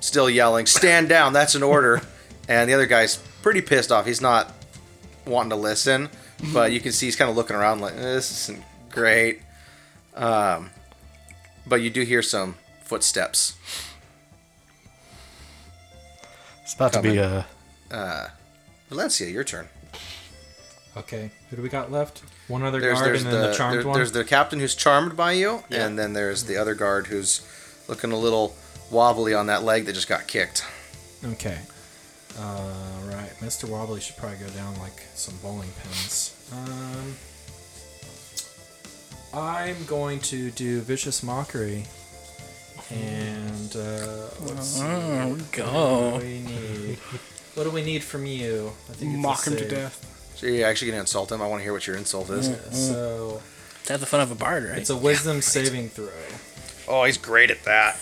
still 0.00 0.28
yelling, 0.30 0.66
"Stand 0.66 1.08
down! 1.08 1.32
That's 1.32 1.54
an 1.54 1.62
order!" 1.62 2.02
and 2.48 2.68
the 2.68 2.74
other 2.74 2.86
guy's 2.86 3.16
pretty 3.42 3.60
pissed 3.60 3.92
off. 3.92 4.06
He's 4.06 4.20
not 4.20 4.52
wanting 5.26 5.50
to 5.50 5.56
listen, 5.56 6.08
but 6.52 6.72
you 6.72 6.80
can 6.80 6.92
see 6.92 7.06
he's 7.06 7.16
kind 7.16 7.30
of 7.30 7.36
looking 7.36 7.56
around 7.56 7.80
like, 7.80 7.94
eh, 7.94 8.00
"This 8.00 8.30
isn't 8.30 8.62
great." 8.90 9.42
Um, 10.14 10.70
but 11.66 11.76
you 11.82 11.90
do 11.90 12.02
hear 12.02 12.22
some 12.22 12.56
footsteps. 12.82 13.54
It's 16.62 16.74
about 16.74 16.92
to 16.94 17.02
be 17.02 17.16
a. 17.18 17.46
Uh, 17.90 17.94
uh, 17.94 18.28
Valencia, 18.88 19.28
your 19.28 19.44
turn. 19.44 19.68
Okay, 20.96 21.30
who 21.50 21.56
do 21.56 21.62
we 21.62 21.68
got 21.68 21.92
left? 21.92 22.22
One 22.48 22.62
other 22.62 22.80
There's, 22.80 22.98
guard 22.98 23.06
there's 23.10 23.22
and 23.24 23.32
then 23.32 23.50
the, 23.50 23.54
charmed 23.56 23.78
there- 23.78 23.86
one. 23.86 23.94
there's 23.96 24.12
the 24.12 24.24
captain 24.24 24.58
who's 24.58 24.74
charmed 24.74 25.16
by 25.16 25.32
you, 25.32 25.62
and 25.70 25.98
then 25.98 26.12
there's 26.14 26.44
the 26.44 26.56
other 26.56 26.74
guard 26.74 27.06
who's 27.08 27.42
looking 27.88 28.10
a 28.10 28.16
little 28.16 28.56
wobbly 28.90 29.34
on 29.34 29.46
that 29.46 29.62
leg 29.62 29.86
that 29.86 29.94
just 29.94 30.08
got 30.08 30.26
kicked. 30.26 30.64
Okay. 31.24 31.58
Uh, 32.38 32.72
right. 33.06 33.30
Mr. 33.40 33.68
Wobbly 33.68 34.00
should 34.00 34.16
probably 34.16 34.38
go 34.38 34.48
down 34.50 34.78
like 34.78 35.02
some 35.14 35.34
bowling 35.42 35.68
pins. 35.82 36.34
Um, 36.52 37.14
I'm 39.34 39.84
going 39.86 40.20
to 40.20 40.50
do 40.52 40.80
Vicious 40.80 41.22
Mockery. 41.22 41.84
And, 42.90 43.76
uh, 43.76 44.28
let's 44.46 44.66
see. 44.66 44.82
Oh, 44.82 46.12
What 46.12 46.20
do 46.20 46.26
we 46.26 46.38
need? 46.40 46.98
What 47.54 47.64
do 47.64 47.70
we 47.70 47.82
need 47.84 48.02
from 48.04 48.24
you? 48.24 48.72
I 48.88 48.92
think 48.94 49.14
it's 49.14 49.22
Mock 49.22 49.46
him 49.46 49.56
to 49.56 49.68
death. 49.68 50.32
So 50.36 50.46
you're 50.46 50.66
actually 50.68 50.92
gonna 50.92 51.00
insult 51.00 51.32
him. 51.32 51.42
I 51.42 51.48
want 51.48 51.58
to 51.60 51.64
hear 51.64 51.72
what 51.72 51.86
your 51.86 51.96
insult 51.96 52.30
is. 52.30 52.46
So, 52.70 53.42
That's 53.86 54.00
the 54.00 54.06
fun 54.06 54.20
of 54.20 54.30
a 54.30 54.36
bard, 54.36 54.62
right? 54.64 54.78
it's 54.78 54.90
a 54.90 54.96
wisdom 54.96 55.42
saving 55.42 55.88
throw. 55.88 56.08
Oh, 56.88 57.04
he's 57.04 57.18
great 57.18 57.50
at 57.50 57.62
that. 57.64 57.96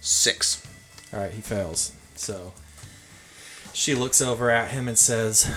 Six. 0.00 0.62
All 1.12 1.20
right, 1.20 1.32
he 1.32 1.40
fails. 1.40 1.92
So 2.14 2.52
she 3.72 3.94
looks 3.94 4.20
over 4.20 4.50
at 4.50 4.72
him 4.72 4.86
and 4.86 4.98
says, 4.98 5.50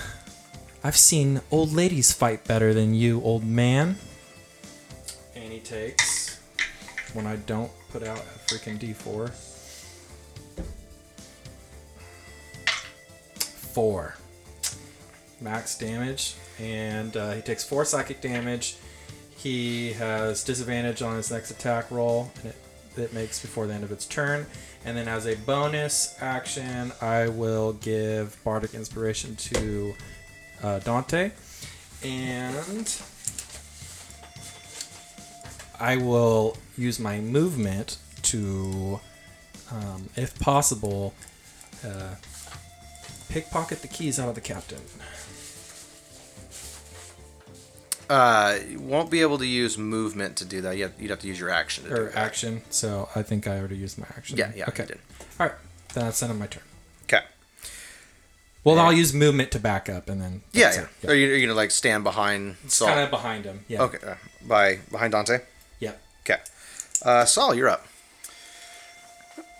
"I've 0.82 0.96
seen 0.96 1.42
old 1.50 1.72
ladies 1.72 2.12
fight 2.12 2.44
better 2.44 2.72
than 2.72 2.94
you, 2.94 3.20
old 3.22 3.44
man." 3.44 3.98
And 5.34 5.52
he 5.52 5.60
takes 5.60 6.38
when 7.12 7.26
I 7.26 7.36
don't 7.36 7.70
put 7.90 8.02
out 8.02 8.18
a 8.18 8.52
freaking 8.52 8.78
D4. 8.78 9.30
Four 13.74 14.16
max 15.40 15.76
damage, 15.76 16.34
and 16.58 17.16
uh, 17.16 17.32
he 17.32 17.42
takes 17.42 17.64
four 17.64 17.84
psychic 17.84 18.20
damage. 18.20 18.76
He 19.36 19.92
has 19.92 20.42
disadvantage 20.44 21.02
on 21.02 21.16
his 21.16 21.30
next 21.30 21.50
attack 21.50 21.90
roll, 21.90 22.30
and 22.42 22.52
it, 22.52 22.56
it 22.96 23.12
makes 23.12 23.40
before 23.40 23.66
the 23.66 23.74
end 23.74 23.84
of 23.84 23.92
its 23.92 24.06
turn. 24.06 24.46
And 24.84 24.96
then 24.96 25.08
as 25.08 25.26
a 25.26 25.34
bonus 25.36 26.16
action, 26.20 26.92
I 27.00 27.28
will 27.28 27.74
give 27.74 28.42
Bardic 28.44 28.72
Inspiration 28.72 29.36
to 29.36 29.94
uh, 30.62 30.78
Dante, 30.80 31.32
and 32.02 33.02
I 35.78 35.96
will 35.96 36.56
use 36.78 36.98
my 36.98 37.20
movement 37.20 37.98
to, 38.22 39.00
um, 39.70 40.08
if 40.16 40.38
possible, 40.38 41.12
uh, 41.84 42.14
pickpocket 43.28 43.82
the 43.82 43.88
keys 43.88 44.18
out 44.18 44.28
of 44.28 44.34
the 44.34 44.40
captain. 44.40 44.80
Uh, 48.08 48.58
you 48.68 48.78
won't 48.80 49.10
be 49.10 49.20
able 49.20 49.38
to 49.38 49.46
use 49.46 49.76
movement 49.76 50.36
to 50.36 50.44
do 50.44 50.60
that. 50.60 50.76
You 50.76 50.84
have, 50.84 50.92
you'd 51.00 51.10
have 51.10 51.18
to 51.20 51.26
use 51.28 51.40
your 51.40 51.50
action 51.50 51.84
to 51.84 51.90
do 51.90 51.96
or 51.96 52.04
that. 52.10 52.16
action. 52.16 52.62
So 52.70 53.08
I 53.16 53.22
think 53.22 53.46
I 53.48 53.58
already 53.58 53.76
used 53.76 53.98
my 53.98 54.06
action. 54.16 54.36
Yeah, 54.38 54.52
yeah, 54.54 54.66
Okay. 54.68 54.84
you 54.84 54.88
did. 54.88 54.98
All 55.40 55.46
right. 55.46 55.56
Then 55.94 56.04
that's 56.04 56.20
the 56.20 56.26
end 56.26 56.32
of 56.34 56.38
my 56.38 56.46
turn. 56.46 56.62
Okay. 57.04 57.24
Well, 58.64 58.78
I'll 58.78 58.92
use 58.92 59.12
movement 59.14 59.50
to 59.52 59.58
back 59.60 59.88
up, 59.88 60.08
and 60.08 60.20
then 60.20 60.42
Yeah, 60.52 60.64
that's 60.66 60.76
yeah. 60.76 60.86
it. 61.02 61.10
Are, 61.10 61.14
you, 61.14 61.30
are 61.30 61.34
you 61.34 61.46
gonna 61.46 61.56
like 61.56 61.70
stand 61.70 62.04
behind 62.04 62.56
Saul? 62.68 62.88
kind 62.88 63.00
of 63.00 63.10
behind 63.10 63.44
him. 63.44 63.64
Yeah. 63.68 63.82
Okay, 63.82 63.98
uh, 64.06 64.14
by 64.46 64.80
behind 64.90 65.12
Dante. 65.12 65.38
Yep. 65.80 66.00
Okay. 66.24 66.40
Uh, 67.02 67.24
Saul, 67.24 67.54
you're 67.54 67.68
up. 67.68 67.86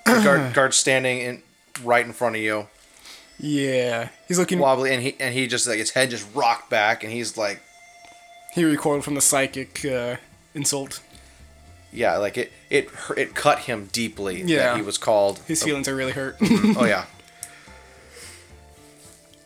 The 0.07 0.21
guard, 0.23 0.55
guard 0.55 0.75
standing 0.75 1.19
in 1.21 1.43
right 1.85 2.05
in 2.07 2.13
front 2.13 2.37
of 2.37 2.43
you, 2.43 2.67
Yeah, 3.39 4.09
he's 4.29 4.39
looking. 4.39 4.59
wobbly, 4.59 4.93
and 4.93 5.03
he 5.03 5.17
and 5.21 5.35
he 5.35 5.47
just 5.47 5.67
like 5.67 5.79
his 5.79 5.91
head 5.91 6.11
just 6.11 6.27
rocked 6.35 6.71
back, 6.71 7.03
and 7.05 7.13
he's 7.13 7.37
like, 7.37 7.61
He 8.57 8.65
recoiled 8.65 9.05
from 9.05 9.15
the 9.15 9.21
psychic 9.21 9.85
uh, 9.85 10.17
insult. 10.55 11.01
yeah, 11.93 12.17
like 12.17 12.37
it 12.37 12.53
it 12.71 12.89
it 13.17 13.35
cut 13.35 13.61
him 13.61 13.89
deeply 13.93 14.43
Yeah. 14.43 14.57
that 14.71 14.77
he 14.77 14.83
was 14.83 14.99
called. 14.99 15.39
His 15.47 15.63
feelings 15.63 15.87
are 15.89 15.95
really 15.95 16.13
hurt. 16.13 16.37
Oh 16.77 16.85
yeah. 16.87 17.05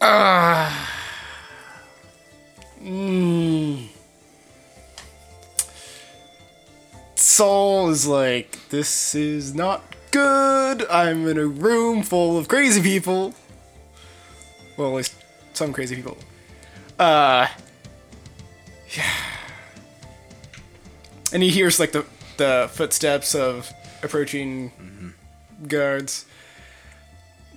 Ah 0.00 0.96
Saul 7.16 7.90
is 7.90 8.06
like, 8.06 8.58
this 8.70 9.14
is 9.14 9.54
not 9.54 9.82
good. 10.11 10.86
I'm 10.90 11.26
in 11.28 11.38
a 11.38 11.46
room 11.46 12.02
full 12.02 12.38
of 12.38 12.48
crazy 12.48 12.80
people. 12.82 13.34
Well, 14.76 14.88
at 14.88 14.94
least 14.94 15.14
some 15.52 15.72
crazy 15.72 15.96
people. 15.96 16.16
Uh, 16.98 17.46
yeah. 18.97 19.14
And 21.32 21.43
he 21.43 21.51
hears 21.51 21.78
like 21.78 21.93
the 21.93 22.05
the 22.36 22.70
footsteps 22.72 23.34
of 23.34 23.72
approaching 24.03 24.72
guards. 25.66 26.24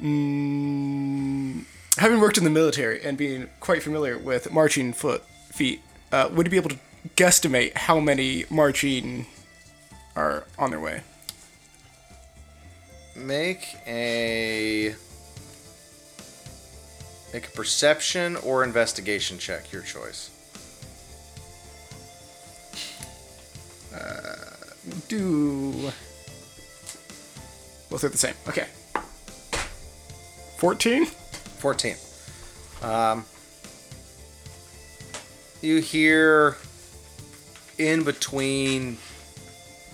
Mm, 0.02 1.64
having 1.98 2.20
worked 2.20 2.38
in 2.38 2.44
the 2.44 2.50
military 2.50 3.02
and 3.04 3.18
being 3.18 3.50
quite 3.60 3.82
familiar 3.82 4.18
with 4.18 4.52
marching 4.52 4.92
foot 4.92 5.24
feet, 5.52 5.82
uh, 6.12 6.30
would 6.34 6.48
you 6.48 6.52
be 6.52 6.58
able 6.58 6.72
to 6.72 6.80
guesstimate 7.16 7.76
how 7.78 8.00
many 8.00 8.46
marching 8.50 9.26
are 10.16 10.46
on 10.60 10.72
their 10.72 10.80
way? 10.80 11.02
Make 13.16 13.78
a 13.86 14.96
make 17.34 17.48
a 17.48 17.52
perception 17.52 18.36
or 18.36 18.64
investigation 18.64 19.38
check. 19.38 19.72
Your 19.72 19.84
choice. 19.84 20.33
Uh, 23.94 24.36
do 25.08 25.92
both 27.90 28.04
are 28.04 28.10
the 28.10 28.18
same. 28.18 28.36
Okay. 28.48 28.68
Fourteen. 30.58 31.06
14. 31.64 31.96
Um, 32.82 33.24
you 35.62 35.80
hear 35.80 36.58
in 37.78 38.04
between, 38.04 38.98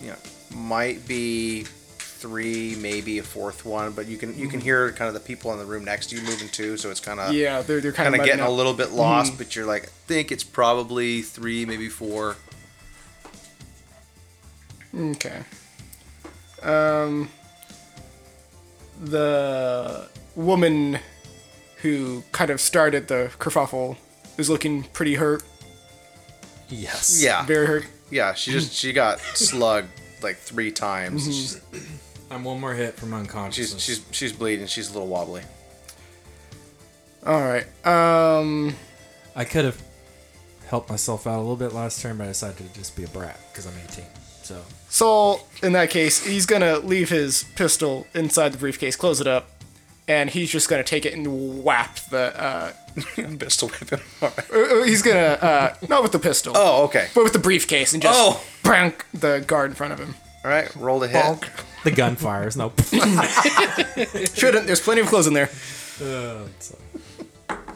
you 0.01 0.07
know, 0.07 0.15
might 0.55 1.07
be 1.07 1.63
three, 1.63 2.75
maybe 2.79 3.19
a 3.19 3.23
fourth 3.23 3.65
one, 3.65 3.91
but 3.91 4.07
you 4.07 4.17
can 4.17 4.29
you 4.29 4.47
can 4.47 4.59
mm-hmm. 4.59 4.65
hear 4.65 4.91
kind 4.93 5.07
of 5.07 5.13
the 5.13 5.19
people 5.19 5.53
in 5.53 5.59
the 5.59 5.65
room 5.65 5.85
next 5.85 6.07
to 6.07 6.15
you 6.15 6.23
moving 6.23 6.49
too, 6.49 6.75
so 6.75 6.89
it's 6.89 6.99
kind 6.99 7.19
of 7.19 7.33
Yeah, 7.33 7.61
they're 7.61 7.81
they're 7.81 7.91
kind 7.91 8.15
of 8.15 8.21
of 8.21 8.25
getting 8.25 8.43
a 8.43 8.49
little 8.49 8.73
bit 8.73 8.91
lost, 8.91 9.33
mm-hmm. 9.33 9.37
but 9.37 9.55
you're 9.55 9.67
like, 9.67 9.83
I 9.83 9.91
think 10.07 10.31
it's 10.31 10.43
probably 10.43 11.21
three, 11.21 11.65
maybe 11.65 11.87
four. 11.87 12.35
Okay. 14.97 15.41
Um. 16.63 17.29
The 19.01 20.09
woman 20.35 20.99
who 21.81 22.23
kind 22.33 22.49
of 22.51 22.59
started 22.59 23.07
the 23.07 23.31
kerfuffle, 23.39 23.95
is 24.37 24.49
looking 24.49 24.83
pretty 24.83 25.15
hurt, 25.15 25.43
Yes. 26.67 27.21
Yeah, 27.23 27.45
very 27.45 27.65
hurt. 27.65 27.85
yeah. 28.11 28.33
She 28.33 28.51
just 28.51 28.73
she 28.73 28.91
got 28.93 29.19
slugged 29.19 29.87
like 30.21 30.37
three 30.37 30.71
times. 30.71 31.23
She's, 31.25 31.61
I'm 32.29 32.43
one 32.43 32.59
more 32.59 32.73
hit 32.73 32.95
from 32.95 33.13
unconsciousness. 33.13 33.81
she's 33.81 33.97
she's 33.97 34.05
she's 34.11 34.33
bleeding. 34.33 34.67
She's 34.67 34.89
a 34.89 34.93
little 34.93 35.07
wobbly. 35.07 35.43
All 37.25 37.41
right. 37.41 37.65
Um. 37.87 38.75
I 39.35 39.45
could 39.45 39.63
have 39.65 39.81
helped 40.67 40.89
myself 40.89 41.25
out 41.25 41.37
a 41.37 41.41
little 41.41 41.55
bit 41.55 41.71
last 41.73 42.01
turn, 42.01 42.17
but 42.17 42.25
I 42.25 42.27
decided 42.27 42.57
to 42.57 42.73
just 42.77 42.95
be 42.97 43.03
a 43.05 43.07
brat 43.07 43.39
because 43.51 43.65
I'm 43.65 43.73
18. 43.89 44.03
So 44.49 44.63
Saul, 44.89 45.47
in 45.61 45.73
that 45.73 45.91
case, 45.91 46.25
he's 46.25 46.47
gonna 46.47 46.79
leave 46.79 47.09
his 47.09 47.43
pistol 47.55 48.07
inside 48.15 48.49
the 48.51 48.57
briefcase, 48.57 48.95
close 48.95 49.21
it 49.21 49.27
up, 49.27 49.47
and 50.07 50.27
he's 50.31 50.49
just 50.51 50.67
gonna 50.69 50.83
take 50.83 51.05
it 51.05 51.13
and 51.13 51.63
whap 51.63 51.97
the. 52.09 52.33
Uh, 52.41 52.71
Pistol 53.39 53.69
weapon. 53.69 53.99
All 54.23 54.29
right. 54.35 54.51
uh, 54.51 54.83
he's 54.83 55.03
gonna 55.03 55.37
uh, 55.39 55.73
not 55.87 56.01
with 56.01 56.11
the 56.11 56.17
pistol, 56.19 56.53
Oh, 56.55 56.85
okay. 56.85 57.07
but 57.13 57.23
with 57.23 57.33
the 57.33 57.39
briefcase, 57.39 57.93
and 57.93 58.01
just 58.01 58.19
Oh. 58.19 58.41
prank 58.63 59.05
the 59.13 59.43
guard 59.45 59.69
in 59.69 59.75
front 59.75 59.93
of 59.93 59.99
him. 59.99 60.15
All 60.43 60.49
right. 60.49 60.73
Roll 60.75 60.99
the 60.99 61.07
hit. 61.07 61.39
the 61.83 61.91
gun 61.91 62.15
fires. 62.15 62.57
No. 62.57 62.73
Shouldn't. 64.33 64.65
There's 64.65 64.81
plenty 64.81 65.01
of 65.01 65.07
clothes 65.07 65.27
in 65.27 65.33
there. 65.33 65.49
Uh, 66.01 66.47
so- 66.59 66.77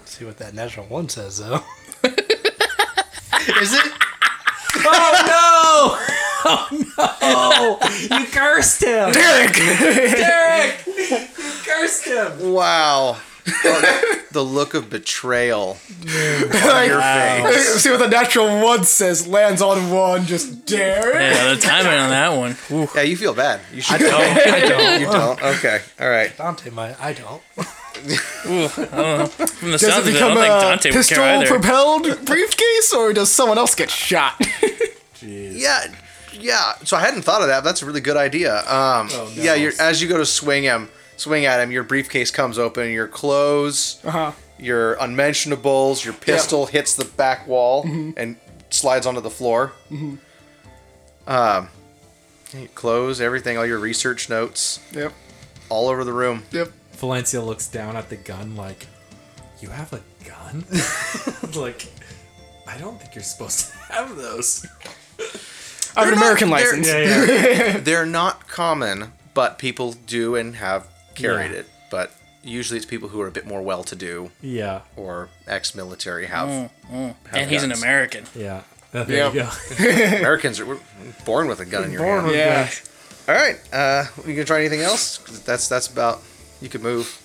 See 0.06 0.26
what 0.26 0.38
that 0.40 0.54
natural 0.56 0.88
one 0.88 1.08
says 1.08 1.38
though. 1.38 1.62
Is 2.04 3.74
it? 3.74 3.92
oh 4.86 5.24
no! 5.28 5.53
Oh 6.46 6.68
no! 6.98 7.90
You 8.20 8.26
cursed 8.28 8.84
him, 8.84 9.12
Derek. 9.12 9.54
Derek. 9.56 10.86
You 10.86 11.28
cursed 11.66 12.06
him. 12.06 12.52
Wow. 12.54 13.18
Oh, 13.66 14.14
the 14.32 14.42
look 14.44 14.74
of 14.74 14.90
betrayal 14.90 15.78
on 16.08 16.50
Like, 16.50 16.88
your 16.88 17.02
face. 17.02 17.82
See 17.82 17.90
what 17.90 18.00
the 18.00 18.08
natural 18.08 18.62
one 18.64 18.86
says. 18.86 19.28
Lands 19.28 19.62
on 19.62 19.90
one. 19.92 20.26
Just 20.26 20.66
Derek. 20.66 21.14
Yeah, 21.16 21.54
the 21.54 21.60
timing 21.60 21.92
on 21.92 22.10
that 22.10 22.30
one. 22.38 22.56
Ooh. 22.72 22.88
Yeah, 22.96 23.02
you 23.02 23.18
feel 23.18 23.34
bad. 23.34 23.60
You 23.74 23.82
should. 23.82 24.02
I 24.02 24.60
don't. 24.62 25.02
You 25.02 25.08
don't. 25.08 25.44
Okay. 25.44 25.82
All 26.00 26.10
right. 26.10 26.36
Dante 26.38 26.70
my 26.70 26.96
I 27.02 27.12
don't. 27.14 27.42
Ooh, 28.48 28.66
I 28.66 28.88
don't 28.92 29.20
know. 29.20 29.26
From 29.28 29.72
the 29.72 29.78
Does 29.78 29.82
sounds 29.82 30.08
it 30.08 30.16
of 30.16 30.16
it, 30.16 30.22
I 30.22 30.30
become 30.30 30.34
don't 30.36 30.82
think 30.82 30.96
a 30.96 30.98
Dante 30.98 30.98
would 30.98 31.08
care 31.08 31.22
either. 31.22 31.42
pistol-propelled 31.42 32.26
briefcase, 32.26 32.94
or 32.94 33.12
does 33.14 33.30
someone 33.30 33.58
else 33.58 33.76
get 33.76 33.90
shot? 33.90 34.42
Yeah. 35.22 35.94
Yeah. 36.40 36.74
So 36.84 36.98
I 36.98 37.02
hadn't 37.02 37.22
thought 37.24 37.42
of 37.42 37.48
that. 37.48 37.64
That's 37.64 37.82
a 37.82 37.86
really 37.86 38.02
good 38.02 38.18
idea. 38.18 38.58
Um, 38.60 39.10
Oh, 39.12 39.32
no. 39.36 39.42
Yeah. 39.44 39.54
You're, 39.56 39.74
as 39.80 40.02
you 40.02 40.08
go 40.10 40.18
to 40.18 40.26
swing 40.26 40.64
him, 40.64 40.90
swing 41.18 41.46
at 41.46 41.60
him, 41.60 41.72
your 41.72 41.84
briefcase 41.84 42.32
comes 42.32 42.58
open. 42.60 42.92
Your 42.92 43.08
clothes, 43.08 44.00
Uh 44.04 44.12
huh. 44.12 44.32
your 44.58 44.94
unmentionables, 44.96 46.04
your 46.04 46.14
pistol 46.14 46.66
hits 46.66 46.96
the 46.96 47.06
back 47.06 47.48
wall 47.48 47.84
and 48.18 48.36
slides 48.70 49.06
onto 49.06 49.22
the 49.22 49.30
floor. 49.30 49.74
Um, 51.28 51.70
your 52.54 52.68
clothes, 52.76 53.22
everything, 53.22 53.58
all 53.58 53.66
your 53.66 53.80
research 53.80 54.30
notes, 54.30 54.80
Yep. 54.92 55.14
all 55.70 55.88
over 55.90 56.04
the 56.04 56.14
room. 56.14 56.44
Yep. 56.52 56.72
Valencia 56.98 57.42
looks 57.42 57.68
down 57.68 57.96
at 57.96 58.10
the 58.10 58.16
gun 58.16 58.56
like, 58.56 58.88
"You 59.60 59.70
have 59.70 59.92
a 59.94 60.02
gun?" 60.26 60.66
like, 61.56 61.88
I 62.68 62.78
don't 62.78 63.00
think 63.02 63.16
you're 63.16 63.24
supposed 63.24 63.72
to 63.72 63.94
have 63.94 64.16
those. 64.16 64.66
I 65.96 66.06
have 66.06 66.14
an 66.14 66.16
not- 66.20 66.24
American 66.24 66.50
they're- 66.50 66.58
license. 66.60 66.88
yeah. 66.88 67.78
They're 67.80 68.06
not 68.06 68.48
common, 68.48 69.14
but 69.34 69.58
people 69.58 69.94
do 69.94 70.36
and 70.36 70.56
have 70.58 70.88
carried 71.16 71.52
Yeah. 71.52 71.58
it. 71.60 71.70
But 71.92 72.12
usually 72.44 72.78
it's 72.78 72.86
people 72.86 73.10
who 73.10 73.22
are 73.22 73.28
a 73.28 73.32
bit 73.32 73.46
more 73.46 73.62
well-to-do 73.62 74.32
Yeah. 74.42 74.82
or 74.96 75.30
ex-military 75.48 76.26
have. 76.28 76.50
have 76.50 77.16
and 77.32 77.50
he's 77.50 77.64
an. 77.64 77.72
American. 77.72 78.26
Yeah. 78.36 78.62
There 78.94 79.10
Yep. 79.10 79.34
you 79.34 79.40
go. 79.42 79.50
Americans 80.20 80.60
are 80.60 80.66
we're 80.68 80.78
born 81.26 81.48
with 81.48 81.60
a 81.60 81.66
gun 81.66 81.86
in 81.86 81.92
your 81.92 82.02
Born 82.02 82.26
hand. 82.26 82.28
with- 82.28 82.36
Yeah. 82.36 82.70
All 83.28 83.34
right, 83.42 83.58
uh, 83.74 84.06
you 84.28 84.34
gonna 84.36 84.46
try 84.46 84.60
anything 84.60 84.82
else? 84.82 85.18
That's 85.46 85.68
that's 85.68 85.88
about. 85.88 86.22
You 86.62 86.70
could 86.70 86.84
move. 86.84 87.20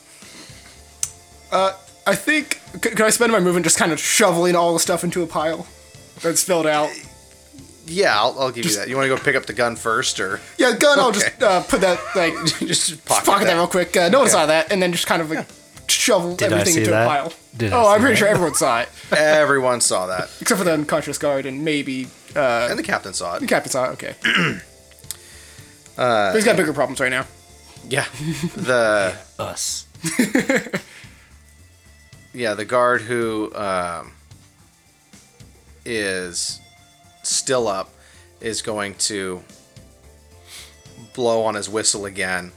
Uh, 1.52 1.72
I 2.06 2.14
think. 2.14 2.60
Could, 2.80 2.92
could 2.96 3.02
I 3.02 3.10
spend 3.10 3.32
my 3.32 3.40
movement 3.40 3.64
just 3.66 3.78
kind 3.78 3.92
of 3.92 3.98
shoveling 4.00 4.54
all 4.56 4.72
the 4.74 4.80
stuff 4.80 5.04
into 5.04 5.22
a 5.22 5.26
pile 5.26 5.66
that's 6.22 6.42
filled 6.42 6.66
out? 6.66 6.88
Yeah, 7.88 8.16
I'll, 8.18 8.38
I'll 8.38 8.50
give 8.52 8.64
you 8.66 8.76
that. 8.76 8.88
You 8.88 8.96
want 8.96 9.08
to 9.08 9.16
go 9.16 9.22
pick 9.22 9.34
up 9.36 9.46
the 9.46 9.52
gun 9.54 9.74
first, 9.76 10.20
or 10.20 10.40
Yeah, 10.58 10.76
gun. 10.76 10.98
I'll 10.98 11.12
just 11.12 11.42
uh, 11.42 11.62
put 11.62 11.80
that 11.80 11.98
like 12.14 12.34
just 12.66 13.04
pocket, 13.06 13.26
pocket 13.26 13.44
that 13.46 13.54
that? 13.54 13.56
real 13.56 13.66
quick. 13.66 13.96
Uh, 13.96 14.08
no 14.08 14.18
one 14.18 14.26
Okay. 14.26 14.32
saw 14.32 14.46
that, 14.46 14.70
and 14.72 14.82
then 14.82 14.92
just 14.92 15.06
kind 15.06 15.22
of 15.22 15.30
like 15.30 15.46
shovel 15.88 16.36
Did 16.36 16.52
everything 16.52 16.76
into 16.78 16.90
that? 16.90 17.04
a 17.04 17.08
pile. 17.08 17.32
Did 17.56 17.72
I 17.72 17.76
oh, 17.82 17.88
I'm 17.88 18.00
pretty 18.00 18.14
that? 18.14 18.18
sure 18.18 18.28
everyone 18.28 18.54
saw 18.54 18.80
it, 18.82 18.88
Everyone 19.12 19.80
saw 19.80 20.06
that, 20.06 20.30
except 20.40 20.58
for 20.58 20.64
the 20.64 20.72
unconscious 20.72 21.16
guard 21.18 21.46
and 21.46 21.64
maybe 21.64 22.08
uh, 22.36 22.68
and 22.70 22.78
the 22.78 22.82
captain 22.82 23.14
saw 23.14 23.36
it. 23.36 23.40
the 23.40 23.46
captain 23.46 23.70
saw 23.72 23.86
it. 23.86 23.92
Okay. 23.92 24.14
uh, 25.98 26.34
He's 26.34 26.44
got 26.44 26.56
bigger 26.56 26.72
problems 26.72 27.00
right 27.00 27.10
now. 27.10 27.26
Yeah, 27.88 28.04
the 28.54 29.16
Us. 29.38 29.86
yeah 32.34 32.54
the 32.54 32.64
guard 32.66 33.00
who 33.02 33.50
um, 33.54 34.12
is 35.84 36.60
still 37.28 37.68
up 37.68 37.90
is 38.40 38.62
going 38.62 38.94
to 38.94 39.42
blow 41.14 41.42
on 41.44 41.54
his 41.54 41.68
whistle 41.68 42.06
again, 42.06 42.52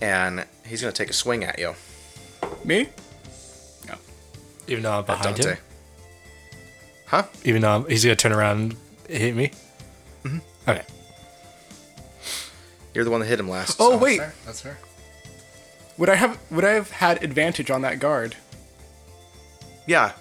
and 0.00 0.44
he's 0.66 0.80
going 0.80 0.92
to 0.92 0.96
take 0.96 1.10
a 1.10 1.14
swing 1.14 1.44
at 1.44 1.58
you, 1.58 1.74
Me? 2.64 2.88
Even 4.68 4.84
though 4.84 4.92
I'm 4.98 5.04
behind 5.04 5.36
Dante. 5.36 5.50
him. 5.54 5.58
Huh? 7.06 7.24
Even 7.44 7.62
though 7.62 7.70
I'm, 7.76 7.88
he's 7.88 8.04
gonna 8.04 8.14
turn 8.16 8.32
around 8.32 8.76
and 9.08 9.18
hit 9.18 9.34
me. 9.34 9.50
Mm-hmm. 10.24 10.38
Okay. 10.70 10.82
You're 12.94 13.04
the 13.04 13.10
one 13.10 13.20
that 13.20 13.26
hit 13.26 13.40
him 13.40 13.50
last. 13.50 13.76
Oh 13.80 13.90
so- 13.92 13.98
wait, 13.98 14.20
That's 14.46 14.60
fair. 14.60 14.78
would 15.98 16.08
I 16.08 16.14
have 16.14 16.38
would 16.52 16.64
I 16.64 16.70
have 16.70 16.90
had 16.92 17.22
advantage 17.24 17.70
on 17.72 17.82
that 17.82 17.98
guard? 17.98 18.36
Yeah. 19.86 20.12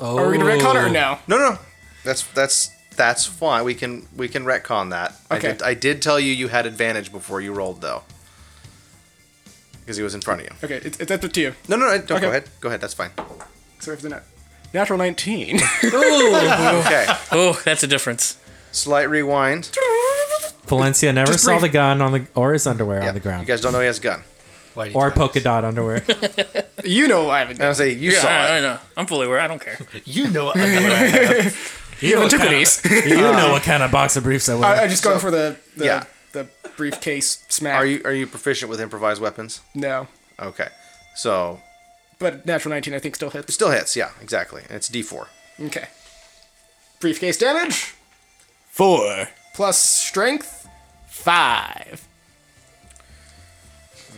Oh. 0.00 0.18
Are 0.18 0.28
we 0.28 0.36
gonna 0.36 0.50
retcon 0.50 0.74
it 0.74 0.88
or 0.88 0.90
no? 0.90 1.18
No, 1.28 1.38
no, 1.38 1.58
that's 2.04 2.22
that's 2.32 2.70
that's 2.96 3.26
fine. 3.26 3.64
We 3.64 3.74
can 3.74 4.06
we 4.16 4.28
can 4.28 4.44
retcon 4.44 4.90
that. 4.90 5.14
Okay. 5.30 5.48
I 5.48 5.52
did, 5.52 5.62
I 5.62 5.74
did 5.74 6.02
tell 6.02 6.20
you 6.20 6.32
you 6.32 6.48
had 6.48 6.66
advantage 6.66 7.10
before 7.10 7.40
you 7.40 7.52
rolled 7.52 7.80
though, 7.80 8.02
because 9.80 9.96
he 9.96 10.02
was 10.02 10.14
in 10.14 10.20
front 10.20 10.40
of 10.42 10.46
you. 10.46 10.52
Okay, 10.62 10.80
it's, 10.86 10.98
it's 11.00 11.10
up 11.10 11.20
to 11.20 11.40
you. 11.40 11.54
No, 11.68 11.76
no, 11.76 11.86
no. 11.86 11.98
Don't 11.98 12.12
Okay. 12.12 12.20
go 12.20 12.28
ahead. 12.28 12.44
Go 12.60 12.68
ahead. 12.68 12.80
That's 12.80 12.94
fine. 12.94 13.10
Sorry 13.80 13.96
for 13.96 14.02
the 14.04 14.08
net. 14.10 14.22
Natural 14.72 14.98
19. 14.98 15.60
Okay. 15.84 17.06
Oh, 17.32 17.60
that's 17.64 17.82
a 17.82 17.86
difference. 17.86 18.36
Slight 18.72 19.08
rewind. 19.08 19.70
Valencia 20.66 21.12
never 21.12 21.30
Just 21.32 21.44
saw 21.44 21.52
brief- 21.52 21.62
the 21.62 21.68
gun 21.68 22.00
on 22.02 22.12
the 22.12 22.26
or 22.34 22.52
his 22.54 22.66
underwear 22.66 23.02
Yeah. 23.02 23.08
on 23.08 23.14
the 23.14 23.20
ground 23.20 23.42
You 23.42 23.46
guys 23.46 23.60
don't 23.60 23.72
know 23.72 23.80
he 23.80 23.86
has 23.86 23.98
a 23.98 24.02
gun. 24.02 24.22
Why 24.74 24.86
do 24.86 24.90
you 24.90 24.96
or 24.96 25.10
do 25.10 25.16
polka 25.16 25.40
dot 25.40 25.64
underwear. 25.64 26.02
you 26.84 27.06
know 27.06 27.30
I 27.30 27.38
haven't. 27.40 27.56
And 27.58 27.64
I 27.64 27.68
was 27.68 27.78
say 27.78 27.90
you 27.92 28.10
Yeah, 28.12 28.20
saw 28.20 28.28
I, 28.28 28.32
I 28.48 28.58
it. 28.58 28.62
know. 28.62 28.78
I'm 28.96 29.06
fully 29.06 29.26
aware. 29.26 29.38
I 29.40 29.46
don't 29.46 29.60
care. 29.60 29.76
that? 29.92 30.08
You 30.08 30.28
know 30.30 30.46
what 30.46 30.56
underwear. 30.56 31.52
You 32.00 32.16
have 32.16 32.24
antiquities. 32.24 32.80
you 33.06 33.14
know 33.16 33.32
what 33.52 33.56
um, 33.56 33.60
kind 33.60 33.82
of 33.82 33.90
box 33.90 34.16
of 34.16 34.24
briefs 34.24 34.48
I 34.48 34.54
wear. 34.54 34.64
I, 34.64 34.82
I'm 34.82 34.88
just 34.90 35.02
going 35.04 35.18
for 35.20 35.30
the 35.30 35.56
the, 35.76 35.84
Yeah. 35.84 36.04
the 36.32 36.48
briefcase 36.76 37.44
smack. 37.48 37.74
Are 37.76 37.86
you 37.86 38.00
are 38.04 38.12
you 38.12 38.26
proficient 38.26 38.70
with 38.70 38.80
improvised 38.80 39.20
weapons? 39.20 39.60
No, 39.74 40.08
Okay. 40.40 40.68
So 41.16 41.60
but 42.18 42.44
natural 42.46 42.70
19 42.70 42.94
I 42.94 42.98
think 42.98 43.14
still 43.16 43.30
hits. 43.30 43.52
still 43.54 43.70
hits. 43.70 43.96
Yeah, 43.96 44.10
exactly. 44.20 44.62
And 44.68 44.72
it's 44.76 44.88
D4. 44.90 45.26
Okay. 45.66 45.86
Briefcase 47.00 47.36
damage 47.38 47.94
Four. 48.70 49.28
plus 49.54 49.78
strength 49.78 50.68
five. 51.08 52.06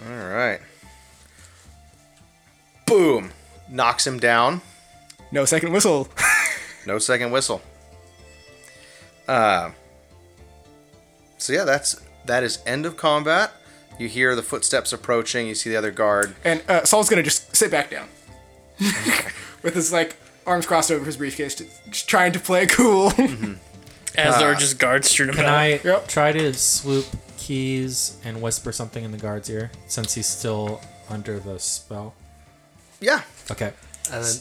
All 0.09 0.29
right. 0.29 0.61
Boom. 2.87 3.33
Knocks 3.69 4.07
him 4.07 4.19
down. 4.19 4.61
No 5.33 5.45
second 5.45 5.73
whistle. 5.73 6.09
No 6.87 6.99
second 6.99 7.31
whistle. 7.33 7.61
Uh, 9.29 9.71
so 11.39 11.53
yeah, 11.53 11.65
that's 11.65 12.01
that 12.27 12.43
is 12.43 12.59
end 12.67 12.87
of 12.87 12.97
combat. 12.97 13.53
You 13.99 14.09
hear 14.09 14.35
the 14.37 14.43
footsteps 14.43 14.93
approaching. 14.93 15.47
You 15.49 15.55
see 15.55 15.71
the 15.71 15.77
other 15.77 15.91
guard. 15.91 16.37
And 16.45 16.63
uh, 16.69 16.85
Saul's 16.85 17.09
gonna 17.09 17.23
just 17.23 17.55
sit 17.57 17.71
back 17.71 17.91
down 17.91 18.09
with 19.63 19.75
his 19.75 19.93
like 19.93 20.17
arms 20.47 20.67
crossed 20.67 20.91
over 20.93 21.05
his 21.05 21.17
briefcase, 21.17 21.55
just, 21.57 21.85
just 21.91 22.09
trying 22.09 22.33
to 22.33 22.39
play 22.41 22.67
cool. 22.71 23.09
As 24.17 24.39
there 24.39 24.49
are 24.51 24.55
just 24.55 24.79
guards 24.79 25.11
strewn 25.11 25.33
Can. 25.33 25.45
I 25.45 25.81
Yep. 25.83 26.09
try 26.09 26.33
to 26.33 26.55
swoop 26.55 27.05
keys 27.37 28.17
and 28.25 28.41
whisper 28.41 28.73
something 28.73 29.05
in 29.05 29.13
the 29.13 29.19
guard's 29.19 29.51
ear 29.51 29.71
since 29.89 30.15
he's 30.15 30.27
still 30.27 30.81
under 31.11 31.39
the 31.39 31.59
spell? 31.59 32.15
Yeah. 33.01 33.23
Okay. 33.51 33.73
and 34.13 34.25
then 34.25 34.35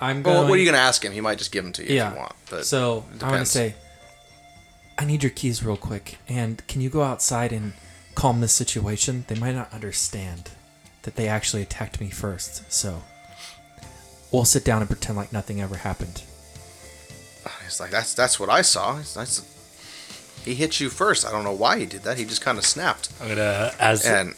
I'm 0.00 0.22
going. 0.22 0.36
Well, 0.36 0.48
what 0.48 0.54
are 0.54 0.58
you 0.58 0.66
gonna 0.66 0.78
ask 0.78 1.04
him? 1.04 1.12
He 1.12 1.20
might 1.20 1.38
just 1.38 1.52
give 1.52 1.64
them 1.64 1.72
to 1.74 1.82
you 1.82 1.94
yeah. 1.94 2.08
if 2.08 2.14
you 2.14 2.20
want. 2.20 2.32
But 2.50 2.66
so 2.66 3.04
I'm 3.12 3.18
gonna 3.18 3.46
say, 3.46 3.74
I 4.98 5.04
need 5.04 5.22
your 5.22 5.30
keys 5.30 5.64
real 5.64 5.76
quick, 5.76 6.18
and 6.28 6.66
can 6.66 6.80
you 6.80 6.90
go 6.90 7.02
outside 7.02 7.52
and 7.52 7.72
calm 8.14 8.40
this 8.40 8.52
situation? 8.52 9.24
They 9.28 9.36
might 9.36 9.54
not 9.54 9.72
understand 9.72 10.50
that 11.02 11.16
they 11.16 11.28
actually 11.28 11.62
attacked 11.62 12.00
me 12.00 12.10
first. 12.10 12.70
So 12.70 13.02
we'll 14.32 14.44
sit 14.44 14.64
down 14.64 14.82
and 14.82 14.88
pretend 14.88 15.16
like 15.16 15.32
nothing 15.32 15.60
ever 15.60 15.76
happened. 15.76 16.22
He's 17.64 17.80
like, 17.80 17.90
that's 17.90 18.14
that's 18.14 18.38
what 18.38 18.50
I 18.50 18.62
saw. 18.62 18.98
He's, 18.98 19.14
that's, 19.14 19.52
he 20.44 20.54
hit 20.54 20.78
you 20.78 20.90
first. 20.90 21.26
I 21.26 21.32
don't 21.32 21.44
know 21.44 21.52
why 21.52 21.78
he 21.78 21.86
did 21.86 22.02
that. 22.02 22.18
He 22.18 22.24
just 22.24 22.42
kind 22.42 22.58
of 22.58 22.64
snapped. 22.64 23.12
I'm 23.20 23.28
gonna 23.28 23.72
as 23.80 24.04
And 24.04 24.34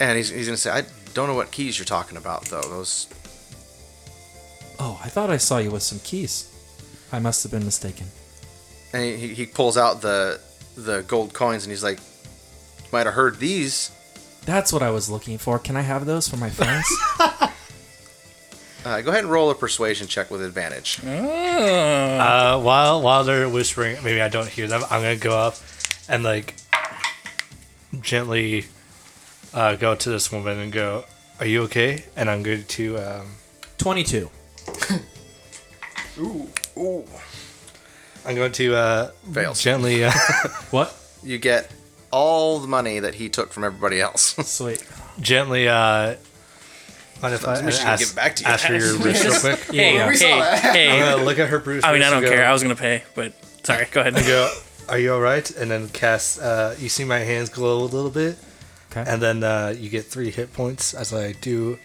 and 0.00 0.16
he's, 0.16 0.28
he's 0.28 0.46
gonna 0.46 0.56
say, 0.56 0.70
I 0.70 0.84
don't 1.14 1.26
know 1.28 1.34
what 1.34 1.50
keys 1.50 1.78
you're 1.78 1.86
talking 1.86 2.16
about 2.16 2.44
though. 2.46 2.62
Those 2.62 3.08
Oh, 4.78 5.00
I 5.04 5.08
thought 5.08 5.30
I 5.30 5.36
saw 5.38 5.58
you 5.58 5.70
with 5.70 5.82
some 5.82 5.98
keys. 6.00 6.48
I 7.12 7.18
must 7.18 7.42
have 7.42 7.50
been 7.52 7.64
mistaken. 7.64 8.06
and 8.92 9.18
he, 9.18 9.28
he 9.34 9.46
pulls 9.46 9.76
out 9.76 10.00
the 10.02 10.40
the 10.76 11.02
gold 11.08 11.32
coins 11.34 11.64
and 11.64 11.70
he's 11.72 11.82
like, 11.82 11.98
might 12.92 13.06
have 13.06 13.14
heard 13.14 13.38
these. 13.38 13.90
That's 14.46 14.72
what 14.72 14.82
I 14.82 14.90
was 14.90 15.10
looking 15.10 15.36
for. 15.38 15.58
Can 15.58 15.76
I 15.76 15.82
have 15.82 16.06
those 16.06 16.28
for 16.28 16.36
my 16.36 16.50
friends? 16.50 16.86
Uh, 18.84 19.02
go 19.02 19.10
ahead 19.10 19.24
and 19.24 19.30
roll 19.30 19.50
a 19.50 19.54
persuasion 19.56 20.06
check 20.06 20.30
with 20.30 20.40
advantage. 20.40 21.00
uh, 21.04 22.58
while 22.60 23.02
while 23.02 23.24
they're 23.24 23.48
whispering, 23.48 24.02
maybe 24.04 24.20
I 24.22 24.28
don't 24.28 24.48
hear 24.48 24.66
them. 24.68 24.82
I'm 24.88 25.02
gonna 25.02 25.16
go 25.16 25.36
up 25.36 25.56
and 26.08 26.22
like 26.22 26.54
gently 28.00 28.66
uh, 29.52 29.74
go 29.76 29.94
to 29.94 30.08
this 30.10 30.30
woman 30.32 30.58
and 30.58 30.72
go, 30.72 31.04
"Are 31.40 31.44
you 31.46 31.62
okay?" 31.64 32.04
And 32.16 32.30
I'm 32.30 32.42
going 32.42 32.64
to 32.64 32.98
um, 32.98 33.26
22. 36.14 37.04
I'm 38.26 38.34
going 38.34 38.52
to 38.52 38.74
uh, 38.74 39.10
Fails. 39.32 39.62
gently. 39.62 40.04
Uh, 40.04 40.12
What? 40.70 40.94
You 41.22 41.38
get 41.38 41.70
all 42.10 42.58
the 42.58 42.68
money 42.68 43.00
that 43.00 43.14
he 43.14 43.28
took 43.28 43.52
from 43.52 43.64
everybody 43.64 44.00
else. 44.00 44.22
Sweet. 44.48 44.86
gently 45.20 45.68
uh 45.68 46.14
mind 47.20 47.34
if 47.34 47.44
I 47.46 47.54
Let 47.54 47.64
me 47.64 47.70
just 47.72 47.84
ask, 47.84 48.06
get 48.06 48.14
back 48.16 48.36
to 48.36 48.44
you. 48.44 48.48
ask 48.48 48.66
for 48.66 48.74
your 48.74 48.96
wrist 48.98 49.24
real 49.24 49.40
quick? 49.40 49.58
Hey, 49.74 49.94
Yeah. 49.96 50.08
We 50.08 50.14
saw 50.16 50.26
hey, 50.26 50.38
that. 50.40 50.64
I'm 50.64 50.74
hey. 50.74 50.98
gonna 51.00 51.24
look 51.24 51.38
at 51.38 51.48
her 51.48 51.58
bruise. 51.58 51.82
I 51.84 51.92
mean, 51.92 52.02
I 52.02 52.10
don't 52.10 52.22
care. 52.22 52.46
I 52.46 52.52
was 52.52 52.62
gonna 52.62 52.76
pay, 52.76 53.02
but 53.16 53.32
sorry. 53.64 53.86
Go 53.90 54.00
ahead. 54.00 54.14
and 54.16 54.24
go. 54.26 54.52
Are 54.88 54.98
you 54.98 55.12
all 55.12 55.20
right? 55.20 55.48
And 55.56 55.70
then 55.70 55.88
cast. 55.88 56.40
Uh, 56.40 56.74
you 56.78 56.88
see 56.88 57.04
my 57.04 57.18
hands 57.18 57.48
glow 57.50 57.78
a 57.82 57.84
little 57.90 58.10
bit, 58.10 58.38
Okay. 58.92 59.04
and 59.10 59.20
then 59.20 59.42
uh, 59.42 59.74
you 59.76 59.90
get 59.90 60.04
three 60.06 60.30
hit 60.30 60.52
points 60.52 60.94
as 60.94 61.12
I 61.12 61.32
do 61.32 61.78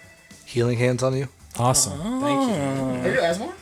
healing 0.46 0.78
hands 0.78 1.02
on 1.04 1.16
you. 1.18 1.28
Awesome. 1.58 2.00
Thank 2.22 2.50
you. 2.50 2.56
Have 3.02 3.14
you 3.14 3.22
asked 3.22 3.40
more? 3.40 3.54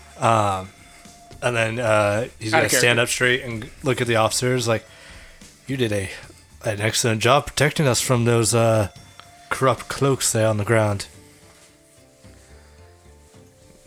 And 1.43 1.55
then 1.55 1.79
uh, 1.79 2.27
he's 2.39 2.53
Out 2.53 2.57
gonna 2.59 2.69
stand 2.69 2.81
character. 2.83 3.01
up 3.01 3.09
straight 3.09 3.41
and 3.41 3.69
look 3.83 3.99
at 3.99 4.07
the 4.07 4.17
officers 4.17 4.67
like, 4.67 4.85
"You 5.67 5.75
did 5.77 5.91
a 5.91 6.09
an 6.63 6.79
excellent 6.81 7.21
job 7.21 7.47
protecting 7.47 7.87
us 7.87 7.99
from 7.99 8.25
those 8.25 8.53
uh, 8.53 8.89
corrupt 9.49 9.87
cloaks 9.89 10.31
there 10.31 10.47
on 10.47 10.57
the 10.57 10.63
ground." 10.65 11.07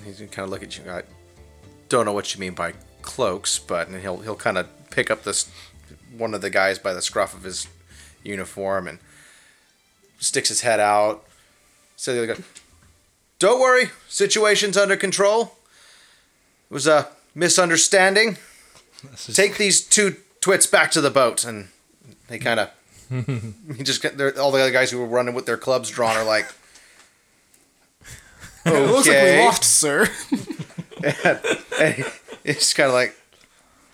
He's 0.05 0.19
gonna 0.19 0.29
kind 0.31 0.45
of 0.45 0.51
look 0.51 0.63
at 0.65 0.77
you. 0.77 0.91
I 0.91 1.03
don't 1.89 2.05
know 2.05 2.13
what 2.13 2.35
you 2.35 2.41
mean 2.41 2.55
by 2.55 2.73
cloaks, 3.03 3.59
but 3.61 3.87
and 3.89 4.01
he'll 4.01 4.19
he'll 4.19 4.35
kind 4.35 4.59
of 4.59 4.69
pick 4.91 5.11
up 5.11 5.23
this 5.23 5.49
one 6.17 6.35
of 6.35 6.41
the 6.41 6.51
guys 6.51 6.79
by 6.81 6.93
the 6.93 7.03
scruff 7.03 7.35
of 7.35 7.45
his 7.45 7.69
uniform 8.25 8.89
and 8.89 8.99
sticks 10.19 10.49
his 10.49 10.63
head 10.63 10.81
out. 10.81 11.25
So 11.97 12.13
the 12.15 12.25
other 12.25 12.35
guy, 12.35 12.43
"Don't 13.45 13.61
worry, 13.61 13.91
situation's 14.09 14.77
under 14.77 14.97
control. 14.97 15.57
It 16.71 16.75
was 16.75 16.87
a 16.87 17.09
misunderstanding. 17.35 18.39
This 19.11 19.29
is- 19.29 19.37
Take 19.37 19.59
these 19.59 19.83
two 19.83 20.17
twits 20.41 20.67
back 20.67 20.91
to 20.93 21.01
the 21.03 21.11
boat." 21.11 21.45
And 21.45 21.69
they 22.29 22.39
kind 22.39 22.59
of 22.61 22.71
he 23.77 23.83
just 23.83 24.01
get 24.03 24.17
they're- 24.17 24.35
all 24.41 24.51
the 24.51 24.61
other 24.63 24.71
guys 24.73 24.91
who 24.91 24.99
were 24.99 25.07
running 25.07 25.35
with 25.35 25.45
their 25.47 25.59
clubs 25.59 25.91
drawn 25.91 26.17
are 26.17 26.25
like. 26.25 26.47
It 28.67 28.71
looks 28.91 29.07
like 29.07 29.17
"Okay." 29.19 29.39
we 29.41 29.45
lost, 29.45 29.65
sir. 29.65 30.09
And 31.79 31.95
he- 31.97 32.05
it's 32.45 32.73
kind 32.73 32.89
of 32.89 32.95
like, 32.95 33.15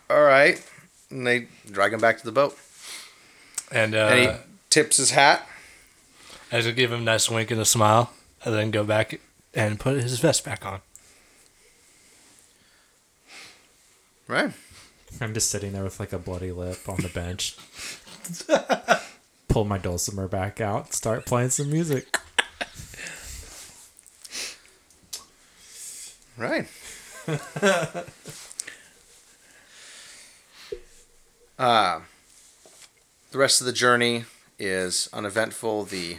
all 0.08 0.22
right. 0.22 0.62
And 1.10 1.26
they 1.26 1.48
drag 1.68 1.92
him 1.92 1.98
back 2.00 2.18
to 2.18 2.24
the 2.24 2.30
boat. 2.30 2.56
and 3.72 3.96
uh, 3.96 4.06
And 4.12 4.20
he 4.20 4.28
tips 4.68 4.96
his 4.98 5.10
hat. 5.10 5.44
I 6.52 6.60
just 6.60 6.76
give 6.76 6.92
him 6.92 7.00
a 7.00 7.04
nice 7.04 7.28
wink 7.28 7.50
and 7.50 7.60
a 7.60 7.64
smile, 7.64 8.12
and 8.44 8.54
then 8.54 8.70
go 8.70 8.84
back 8.84 9.18
and 9.54 9.80
put 9.80 10.02
his 10.02 10.18
vest 10.20 10.44
back 10.44 10.64
on. 10.64 10.80
Right. 14.26 14.52
I'm 15.20 15.34
just 15.34 15.50
sitting 15.50 15.72
there 15.72 15.82
with 15.82 15.98
like 15.98 16.12
a 16.12 16.18
bloody 16.18 16.52
lip 16.52 16.88
on 16.88 16.98
the 16.98 17.08
bench. 17.14 17.56
Pull 19.48 19.64
my 19.64 19.78
dulcimer 19.78 20.28
back 20.28 20.60
out, 20.60 20.94
start 20.94 21.26
playing 21.26 21.50
some 21.50 21.70
music. 21.70 22.16
Right. 26.40 26.68
uh, 31.58 32.00
the 33.30 33.38
rest 33.38 33.60
of 33.60 33.66
the 33.66 33.74
journey 33.74 34.24
is 34.58 35.10
uneventful. 35.12 35.84
The 35.84 36.16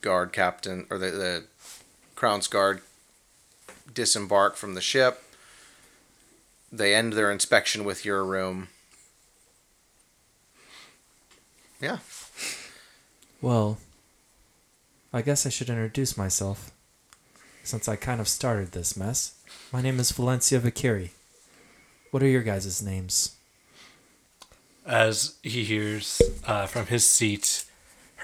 guard 0.00 0.32
captain, 0.32 0.86
or 0.88 0.96
the, 0.96 1.10
the 1.10 1.44
Crown's 2.16 2.48
guard, 2.48 2.80
disembark 3.92 4.56
from 4.56 4.74
the 4.74 4.80
ship. 4.80 5.22
They 6.72 6.94
end 6.94 7.12
their 7.12 7.30
inspection 7.30 7.84
with 7.84 8.06
your 8.06 8.24
room. 8.24 8.68
Yeah. 11.80 11.98
Well, 13.42 13.76
I 15.12 15.20
guess 15.20 15.44
I 15.44 15.50
should 15.50 15.68
introduce 15.68 16.16
myself. 16.16 16.70
Since 17.62 17.86
I 17.86 17.96
kind 17.96 18.20
of 18.20 18.28
started 18.28 18.72
this 18.72 18.96
mess. 18.96 19.34
My 19.70 19.82
name 19.82 20.00
is 20.00 20.10
Valencia 20.10 20.58
Vicari. 20.58 21.10
What 22.10 22.22
are 22.22 22.28
your 22.28 22.42
guys' 22.42 22.82
names? 22.82 23.36
As 24.86 25.34
he 25.42 25.64
hears 25.64 26.22
uh, 26.46 26.66
from 26.66 26.86
his 26.86 27.06
seat 27.06 27.65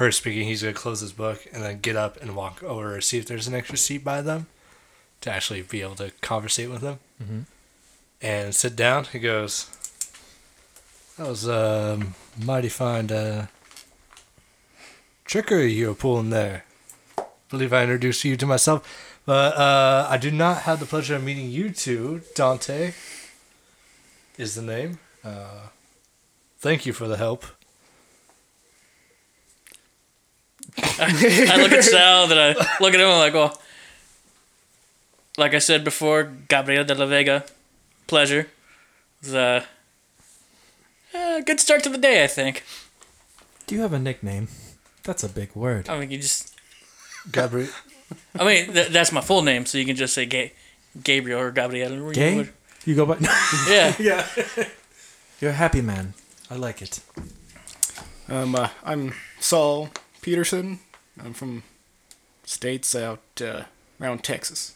her 0.02 0.12
speaking, 0.12 0.46
he's 0.46 0.62
going 0.62 0.74
to 0.74 0.80
close 0.80 1.00
his 1.00 1.12
book 1.12 1.46
and 1.52 1.62
then 1.62 1.80
get 1.80 1.96
up 1.96 2.20
and 2.20 2.36
walk 2.36 2.62
over 2.62 3.00
see 3.00 3.18
if 3.18 3.26
there's 3.26 3.46
an 3.48 3.54
extra 3.54 3.76
seat 3.76 4.04
by 4.04 4.20
them 4.22 4.46
to 5.20 5.30
actually 5.30 5.62
be 5.62 5.82
able 5.82 5.94
to 5.96 6.10
conversate 6.20 6.70
with 6.70 6.80
them. 6.80 6.98
Mhm. 7.22 7.44
And 8.20 8.54
sit 8.54 8.76
down. 8.76 9.04
He 9.04 9.18
goes, 9.18 9.66
That 11.16 11.28
was 11.28 11.46
a 11.46 12.00
mighty 12.38 12.68
fine 12.68 13.10
uh, 13.10 13.46
trickery 15.24 15.72
you 15.72 15.88
were 15.88 15.94
pulling 15.94 16.30
there. 16.30 16.64
I 17.18 17.24
believe 17.50 17.72
I 17.72 17.82
introduced 17.82 18.24
you 18.24 18.36
to 18.36 18.46
myself. 18.46 19.08
But 19.24 19.56
uh, 19.56 20.06
I 20.10 20.16
do 20.18 20.30
not 20.30 20.62
have 20.62 20.80
the 20.80 20.86
pleasure 20.86 21.14
of 21.16 21.22
meeting 21.22 21.48
you 21.50 21.70
two. 21.70 22.22
Dante 22.34 22.92
is 24.36 24.54
the 24.56 24.62
name. 24.62 24.98
Uh, 25.24 25.68
thank 26.58 26.86
you 26.86 26.92
for 26.92 27.06
the 27.06 27.16
help. 27.16 27.44
I 30.78 31.56
look 31.60 31.72
at 31.72 31.84
Sal, 31.84 32.26
then 32.28 32.38
I 32.38 32.48
look 32.80 32.94
at 32.94 33.00
him. 33.00 33.06
I'm 33.06 33.18
like, 33.18 33.34
well, 33.34 33.60
like 35.36 35.54
I 35.54 35.58
said 35.58 35.84
before, 35.84 36.24
Gabriel 36.48 36.84
de 36.84 36.94
la 36.94 37.06
Vega, 37.06 37.44
pleasure. 38.06 38.40
It 38.40 39.26
was 39.26 39.34
a 39.34 39.64
uh, 41.14 41.40
good 41.40 41.60
start 41.60 41.82
to 41.84 41.88
the 41.88 41.98
day, 41.98 42.24
I 42.24 42.26
think. 42.26 42.64
Do 43.66 43.74
you 43.74 43.82
have 43.82 43.92
a 43.92 43.98
nickname? 43.98 44.48
That's 45.04 45.22
a 45.22 45.28
big 45.28 45.54
word. 45.54 45.88
I 45.88 45.98
mean, 45.98 46.10
you 46.10 46.18
just, 46.18 46.54
Gabriel. 47.30 47.68
I 48.38 48.44
mean, 48.44 48.72
th- 48.72 48.88
that's 48.88 49.12
my 49.12 49.20
full 49.20 49.42
name, 49.42 49.66
so 49.66 49.78
you 49.78 49.84
can 49.84 49.96
just 49.96 50.14
say 50.14 50.26
Ga- 50.26 50.52
Gabriel 51.02 51.40
or 51.40 51.50
Gabriel. 51.50 52.02
or 52.02 52.12
Gay? 52.12 52.36
whatever. 52.36 52.54
You 52.84 52.94
go 52.96 53.06
by. 53.06 53.16
Yeah. 53.68 53.94
yeah. 53.98 54.26
You're 55.40 55.50
a 55.50 55.54
happy 55.54 55.80
man. 55.82 56.14
I 56.50 56.56
like 56.56 56.82
it. 56.82 57.00
Um, 58.28 58.54
uh, 58.54 58.68
I'm 58.84 59.14
Saul 59.40 59.90
Peterson. 60.22 60.78
I'm 61.22 61.34
from 61.34 61.62
states 62.44 62.94
out 62.94 63.20
uh, 63.40 63.64
around 64.00 64.24
Texas. 64.24 64.74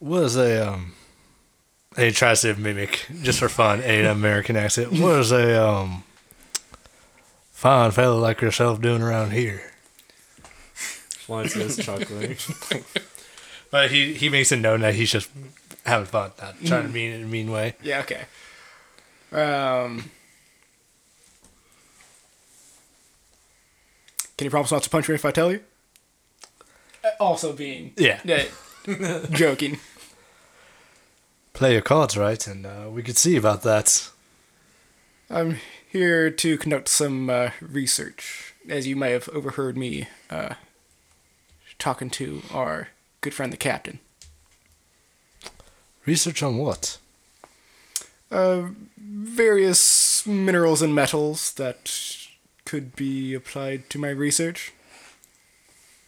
was 0.00 0.36
a 0.36 0.68
um 0.68 0.92
and 1.96 2.06
he 2.06 2.10
tries 2.10 2.42
to 2.42 2.54
mimic 2.56 3.06
just 3.22 3.38
for 3.38 3.48
fun 3.48 3.80
an 3.80 4.04
American 4.04 4.56
accent. 4.56 4.92
What 5.00 5.20
is 5.20 5.32
a 5.32 5.64
um 5.66 6.02
fine 7.52 7.90
fellow 7.92 8.18
like 8.18 8.40
yourself 8.40 8.80
doing 8.82 9.00
around 9.00 9.32
here? 9.32 9.72
Valencia's 11.26 11.76
chuckling. 11.76 12.36
But 13.70 13.90
he 13.90 14.14
he 14.14 14.28
makes 14.28 14.52
it 14.52 14.58
known 14.58 14.82
that 14.82 14.94
he's 14.94 15.10
just 15.10 15.28
having 15.84 16.06
fun, 16.06 16.30
not 16.40 16.54
trying 16.64 16.84
to 16.86 16.88
mean 16.88 17.10
it 17.10 17.16
in 17.16 17.24
a 17.24 17.26
mean 17.26 17.50
way. 17.50 17.74
Yeah, 17.82 18.04
okay. 18.04 18.26
Um, 19.32 20.10
can 24.44 24.48
you 24.48 24.50
promise 24.50 24.72
not 24.72 24.82
to 24.82 24.90
punch 24.90 25.08
me 25.08 25.14
if 25.14 25.24
I 25.24 25.30
tell 25.30 25.50
you? 25.50 25.60
Uh, 27.02 27.08
Also 27.18 27.54
being 27.54 27.94
Yeah. 27.96 28.20
yeah, 28.24 28.44
joking. 29.30 29.78
Play 31.54 31.72
your 31.72 31.80
cards 31.80 32.14
right, 32.14 32.46
and 32.46 32.66
uh, 32.66 32.90
we 32.90 33.02
could 33.02 33.16
see 33.16 33.36
about 33.36 33.62
that. 33.62 34.10
I'm 35.30 35.60
here 35.90 36.30
to 36.30 36.58
conduct 36.58 36.88
some 36.88 37.30
uh, 37.30 37.50
research, 37.62 38.52
as 38.68 38.86
you 38.86 38.96
may 38.96 39.12
have 39.12 39.30
overheard 39.30 39.78
me 39.78 40.08
uh, 40.28 40.56
talking 41.78 42.10
to 42.10 42.42
our 42.52 42.88
good 43.22 43.32
friend 43.32 43.50
the 43.50 43.56
captain. 43.56 43.98
Research 46.04 46.42
on 46.42 46.58
what? 46.58 46.98
Uh, 48.30 48.64
various 48.98 50.26
minerals 50.26 50.82
and 50.82 50.94
metals 50.94 51.52
that 51.54 52.23
could 52.64 52.96
be 52.96 53.34
applied 53.34 53.88
to 53.90 53.98
my 53.98 54.08
research. 54.08 54.72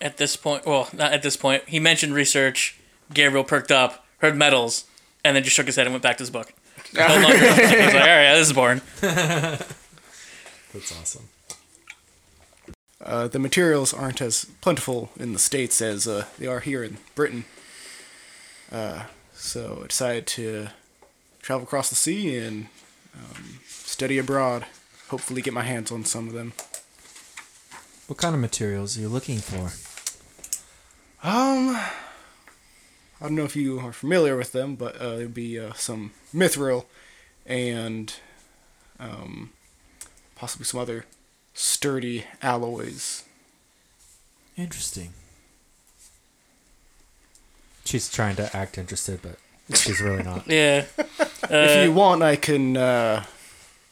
At 0.00 0.18
this 0.18 0.36
point, 0.36 0.66
well, 0.66 0.88
not 0.92 1.12
at 1.12 1.22
this 1.22 1.36
point. 1.36 1.64
He 1.68 1.78
mentioned 1.80 2.14
research. 2.14 2.78
Gabriel 3.12 3.44
perked 3.44 3.70
up, 3.70 4.04
heard 4.18 4.36
metals, 4.36 4.84
and 5.24 5.36
then 5.36 5.42
just 5.42 5.56
shook 5.56 5.66
his 5.66 5.76
head 5.76 5.86
and 5.86 5.94
went 5.94 6.02
back 6.02 6.16
to 6.18 6.22
his 6.22 6.30
book. 6.30 6.52
No 6.94 7.06
longer. 7.08 7.36
He 7.36 7.44
was 7.44 7.94
like, 7.94 7.94
all 7.94 8.00
right, 8.00 8.34
this 8.34 8.46
is 8.46 8.52
boring. 8.52 8.80
That's 9.00 10.92
awesome. 11.00 11.28
Uh, 13.02 13.28
the 13.28 13.38
materials 13.38 13.92
aren't 13.92 14.20
as 14.20 14.46
plentiful 14.60 15.10
in 15.18 15.32
the 15.32 15.38
States 15.38 15.80
as 15.82 16.06
uh, 16.06 16.26
they 16.38 16.46
are 16.46 16.60
here 16.60 16.82
in 16.82 16.98
Britain. 17.14 17.44
Uh, 18.70 19.04
so 19.34 19.80
I 19.84 19.86
decided 19.88 20.26
to 20.28 20.68
travel 21.40 21.64
across 21.64 21.88
the 21.88 21.96
sea 21.96 22.36
and 22.38 22.66
um, 23.14 23.60
study 23.66 24.18
abroad. 24.18 24.66
Hopefully, 25.08 25.42
get 25.42 25.54
my 25.54 25.62
hands 25.62 25.92
on 25.92 26.04
some 26.04 26.26
of 26.28 26.34
them. 26.34 26.52
What 28.08 28.18
kind 28.18 28.34
of 28.34 28.40
materials 28.40 28.96
are 28.96 29.00
you 29.00 29.08
looking 29.08 29.38
for? 29.38 29.72
Um, 31.26 31.76
I 31.76 31.90
don't 33.22 33.34
know 33.34 33.44
if 33.44 33.56
you 33.56 33.80
are 33.80 33.92
familiar 33.92 34.36
with 34.36 34.52
them, 34.52 34.76
but 34.76 34.96
uh, 34.96 35.16
there'd 35.16 35.34
be 35.34 35.58
uh, 35.58 35.72
some 35.72 36.12
mithril 36.34 36.84
and 37.44 38.14
um, 39.00 39.50
possibly 40.36 40.64
some 40.66 40.80
other 40.80 41.04
sturdy 41.54 42.24
alloys. 42.42 43.24
Interesting. 44.56 45.12
She's 47.84 48.10
trying 48.10 48.36
to 48.36 48.54
act 48.56 48.78
interested, 48.78 49.20
but 49.22 49.38
she's 49.76 50.00
really 50.00 50.22
not. 50.22 50.46
Yeah. 50.48 50.84
if 51.50 51.84
you 51.84 51.92
want, 51.92 52.22
I 52.22 52.36
can 52.36 52.76
uh, 52.76 53.24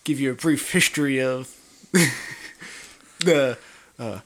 give 0.04 0.20
you 0.20 0.30
a 0.30 0.34
brief 0.34 0.72
history 0.72 1.20
of 1.20 1.54
the 3.20 3.58
uh, 3.98 4.20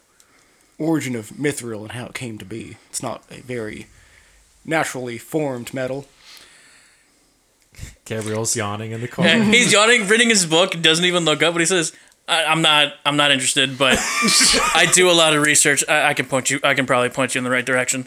origin 0.78 1.14
of 1.16 1.30
mithril 1.30 1.82
and 1.82 1.92
how 1.92 2.06
it 2.06 2.14
came 2.14 2.38
to 2.38 2.44
be. 2.44 2.76
It's 2.90 3.02
not 3.02 3.22
a 3.30 3.40
very 3.40 3.86
naturally 4.64 5.18
formed 5.18 5.72
metal. 5.72 6.06
Gabriel's 8.04 8.56
yawning 8.56 8.90
in 8.90 9.00
the 9.00 9.06
Yeah, 9.06 9.12
corner. 9.12 9.42
He's 9.44 9.72
yawning, 9.72 10.08
reading 10.08 10.28
his 10.30 10.46
book, 10.46 10.80
doesn't 10.80 11.04
even 11.04 11.24
look 11.24 11.42
up, 11.42 11.54
but 11.54 11.60
he 11.60 11.66
says, 11.66 11.92
I, 12.26 12.44
"I'm 12.44 12.60
not, 12.60 12.94
I'm 13.06 13.16
not 13.16 13.30
interested, 13.30 13.78
but 13.78 13.96
I 14.74 14.88
do 14.92 15.08
a 15.10 15.12
lot 15.12 15.34
of 15.36 15.42
research. 15.42 15.84
I, 15.88 16.08
I 16.08 16.14
can 16.14 16.26
point 16.26 16.50
you, 16.50 16.58
I 16.64 16.74
can 16.74 16.86
probably 16.86 17.08
point 17.10 17.34
you 17.34 17.38
in 17.38 17.44
the 17.44 17.50
right 17.50 17.64
direction." 17.64 18.06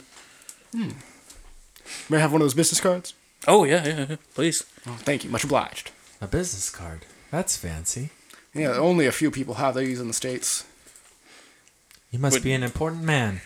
May 2.08 2.16
I 2.16 2.20
have 2.20 2.32
one 2.32 2.40
of 2.40 2.44
those 2.44 2.54
business 2.54 2.80
cards? 2.80 3.14
Oh 3.48 3.64
yeah, 3.64 3.86
yeah, 3.86 4.06
yeah, 4.10 4.16
please. 4.34 4.64
Oh, 4.86 4.96
thank 5.00 5.24
you, 5.24 5.30
much 5.30 5.44
obliged. 5.44 5.90
A 6.20 6.26
business 6.26 6.68
card. 6.70 7.00
That's 7.32 7.56
fancy. 7.56 8.10
Yeah, 8.54 8.74
only 8.76 9.06
a 9.06 9.12
few 9.12 9.30
people 9.32 9.54
have 9.54 9.74
these 9.74 9.98
in 10.00 10.06
the 10.06 10.12
states. 10.14 10.64
You 12.12 12.18
must 12.20 12.34
Would- 12.34 12.42
be 12.44 12.52
an 12.52 12.62
important 12.62 13.02
man. 13.02 13.40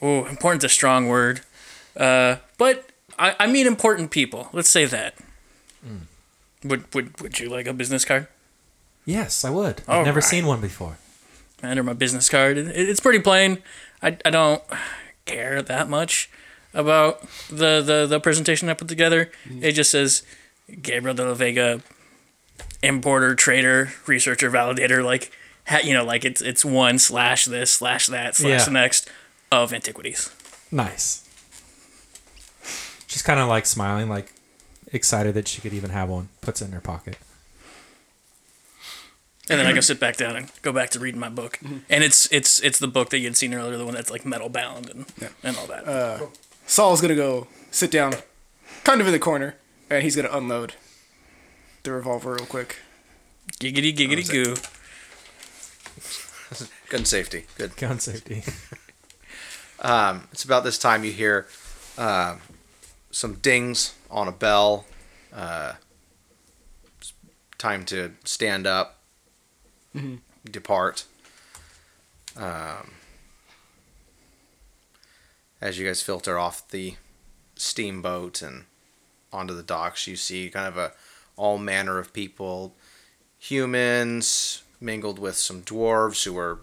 Oh, 0.00 0.24
important's 0.24 0.64
a 0.64 0.68
strong 0.70 1.08
word, 1.08 1.42
uh, 1.94 2.36
but 2.56 2.88
I, 3.18 3.36
I 3.38 3.46
mean 3.48 3.66
important 3.66 4.10
people. 4.10 4.48
Let's 4.54 4.70
say 4.70 4.86
that. 4.86 5.14
Would 6.64 6.94
would 6.94 7.20
would 7.20 7.38
you 7.40 7.48
like 7.50 7.66
a 7.66 7.72
business 7.74 8.04
card? 8.04 8.26
Yes, 9.04 9.44
I 9.44 9.50
would. 9.50 9.80
I've 9.88 9.88
All 9.98 10.04
never 10.04 10.20
right. 10.20 10.24
seen 10.24 10.46
one 10.46 10.60
before. 10.60 10.96
Enter 11.62 11.82
my 11.82 11.92
business 11.94 12.28
card. 12.28 12.56
It, 12.58 12.68
it's 12.68 13.00
pretty 13.00 13.18
plain. 13.18 13.58
I, 14.02 14.16
I 14.24 14.30
don't 14.30 14.62
care 15.26 15.60
that 15.62 15.88
much 15.88 16.30
about 16.72 17.22
the, 17.50 17.82
the, 17.82 18.06
the 18.08 18.20
presentation 18.20 18.68
I 18.68 18.74
put 18.74 18.88
together. 18.88 19.30
It 19.60 19.72
just 19.72 19.90
says 19.90 20.22
Gabriel 20.82 21.14
de 21.14 21.24
la 21.26 21.34
Vega, 21.34 21.80
importer, 22.82 23.34
trader, 23.34 23.92
researcher, 24.06 24.50
validator. 24.50 25.04
Like, 25.04 25.32
ha, 25.66 25.78
you 25.82 25.92
know, 25.94 26.04
like 26.04 26.24
it's 26.24 26.40
it's 26.40 26.64
one 26.64 26.98
slash 26.98 27.44
this 27.46 27.70
slash 27.70 28.06
that 28.08 28.34
slash 28.36 28.50
Yeah. 28.60 28.64
the 28.64 28.70
next 28.70 29.08
of 29.52 29.72
antiquities. 29.72 30.30
Nice. 30.70 31.26
She's 33.06 33.22
kind 33.22 33.40
of 33.40 33.48
like 33.48 33.66
smiling, 33.66 34.08
like 34.08 34.32
excited 34.92 35.34
that 35.34 35.48
she 35.48 35.60
could 35.60 35.72
even 35.72 35.90
have 35.90 36.08
one. 36.08 36.28
Puts 36.40 36.62
it 36.62 36.66
in 36.66 36.72
her 36.72 36.80
pocket. 36.80 37.16
And 39.48 39.58
then 39.58 39.66
I 39.66 39.72
go 39.72 39.80
sit 39.80 39.98
back 39.98 40.16
down 40.16 40.36
and 40.36 40.48
go 40.62 40.72
back 40.72 40.90
to 40.90 41.00
reading 41.00 41.18
my 41.18 41.28
book. 41.28 41.58
Mm-hmm. 41.60 41.78
And 41.88 42.04
it's 42.04 42.30
it's 42.30 42.60
it's 42.60 42.78
the 42.78 42.86
book 42.86 43.10
that 43.10 43.18
you'd 43.18 43.36
seen 43.36 43.52
earlier, 43.52 43.76
the 43.76 43.84
one 43.84 43.94
that's 43.94 44.10
like 44.10 44.24
metal 44.24 44.48
bound 44.48 44.88
and 44.88 45.06
and 45.42 45.56
all 45.56 45.66
that. 45.66 45.88
Uh, 45.88 46.26
Saul's 46.66 47.00
gonna 47.00 47.16
go 47.16 47.48
sit 47.72 47.90
down, 47.90 48.14
kind 48.84 49.00
of 49.00 49.08
in 49.08 49.12
the 49.12 49.18
corner, 49.18 49.56
and 49.90 50.04
he's 50.04 50.14
gonna 50.14 50.30
unload 50.30 50.74
the 51.82 51.92
revolver 51.92 52.34
real 52.34 52.46
quick. 52.46 52.78
giggity 53.58 53.94
giggity 53.94 54.28
goo. 54.30 54.56
Gun 56.88 57.04
safety. 57.04 57.46
Good. 57.56 57.76
Gun 57.76 57.98
safety. 57.98 58.42
Um, 59.82 60.28
it's 60.30 60.44
about 60.44 60.62
this 60.62 60.76
time 60.76 61.04
you 61.04 61.10
hear 61.12 61.46
uh, 61.96 62.36
some 63.10 63.36
dings 63.36 63.94
on 64.10 64.28
a 64.28 64.32
bell. 64.32 64.84
Uh, 65.32 65.72
it's 66.98 67.14
time 67.56 67.84
to 67.86 68.12
stand 68.24 68.66
up, 68.66 68.98
depart. 70.44 71.06
Um, 72.36 72.90
as 75.62 75.78
you 75.78 75.86
guys 75.86 76.02
filter 76.02 76.38
off 76.38 76.68
the 76.68 76.96
steamboat 77.56 78.42
and 78.42 78.64
onto 79.32 79.54
the 79.54 79.62
docks, 79.62 80.06
you 80.06 80.16
see 80.16 80.50
kind 80.50 80.68
of 80.68 80.76
a 80.76 80.92
all 81.40 81.56
manner 81.56 81.98
of 81.98 82.12
people, 82.12 82.74
humans 83.38 84.62
mingled 84.78 85.18
with 85.18 85.36
some 85.36 85.62
dwarves 85.62 86.22
who 86.24 86.36
are, 86.36 86.58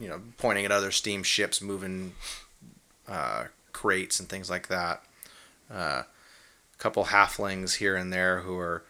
you 0.00 0.08
know, 0.08 0.22
pointing 0.38 0.64
at 0.64 0.72
other 0.72 0.90
steamships 0.90 1.60
moving 1.60 2.14
uh, 3.06 3.44
crates 3.72 4.18
and 4.18 4.30
things 4.30 4.48
like 4.48 4.68
that. 4.68 5.02
Uh, 5.70 6.04
a 6.04 6.78
couple 6.78 7.04
halflings 7.04 7.76
here 7.76 7.94
and 7.94 8.10
there 8.10 8.40
who 8.40 8.56
are, 8.56 8.82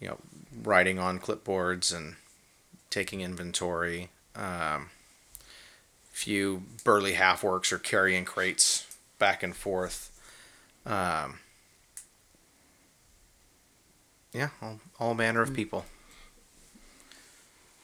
you 0.00 0.08
know, 0.08 0.18
writing 0.64 0.98
on 0.98 1.20
clipboards 1.20 1.94
and 1.96 2.16
taking 2.90 3.20
inventory. 3.20 4.08
Um, 4.34 4.90
few 6.10 6.64
burly 6.82 7.12
half 7.12 7.42
orcs 7.42 7.70
are 7.70 7.78
carrying 7.78 8.24
crates 8.24 8.96
back 9.20 9.44
and 9.44 9.54
forth. 9.54 10.10
Um, 10.84 11.38
yeah, 14.32 14.48
all, 14.60 14.80
all 14.98 15.14
manner 15.14 15.42
of 15.42 15.54
people. 15.54 15.84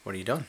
What 0.03 0.15
are 0.15 0.19
you 0.19 0.25
doing? 0.25 0.45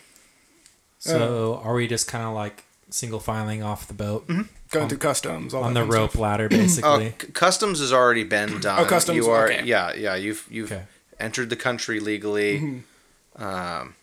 So 0.99 1.61
are 1.63 1.73
we 1.75 1.87
just 1.87 2.07
kind 2.07 2.25
of 2.25 2.33
like 2.33 2.65
single 2.89 3.19
filing 3.19 3.61
off 3.63 3.87
the 3.87 3.93
boat 3.93 4.27
Going 4.71 4.89
through 4.89 4.97
customs 4.97 5.53
all 5.53 5.63
on 5.63 5.73
that 5.73 5.81
the 5.81 5.85
fun 5.87 5.95
rope 5.95 6.09
stuff. 6.11 6.21
ladder, 6.21 6.45
Oh, 6.51 6.57
basically? 6.57 7.13
c- 7.21 7.31
customs 7.33 7.79
has 7.79 7.93
already 7.93 8.23
been 8.23 8.59
done. 8.59 8.79
Oh, 8.79 8.85
customs, 8.85 9.15
You 9.17 9.29
are, 9.29 9.45
okay. 9.49 9.63
yeah, 9.63 9.93
yeah. 9.93 10.15
You've 10.15 10.45
you've 10.49 10.71
Okay. 10.71 10.83
entered 11.19 11.49
the 11.49 11.55
country 11.55 11.99
legally. 11.99 12.59
Mm-hmm. 12.59 13.43
Um, 13.43 13.95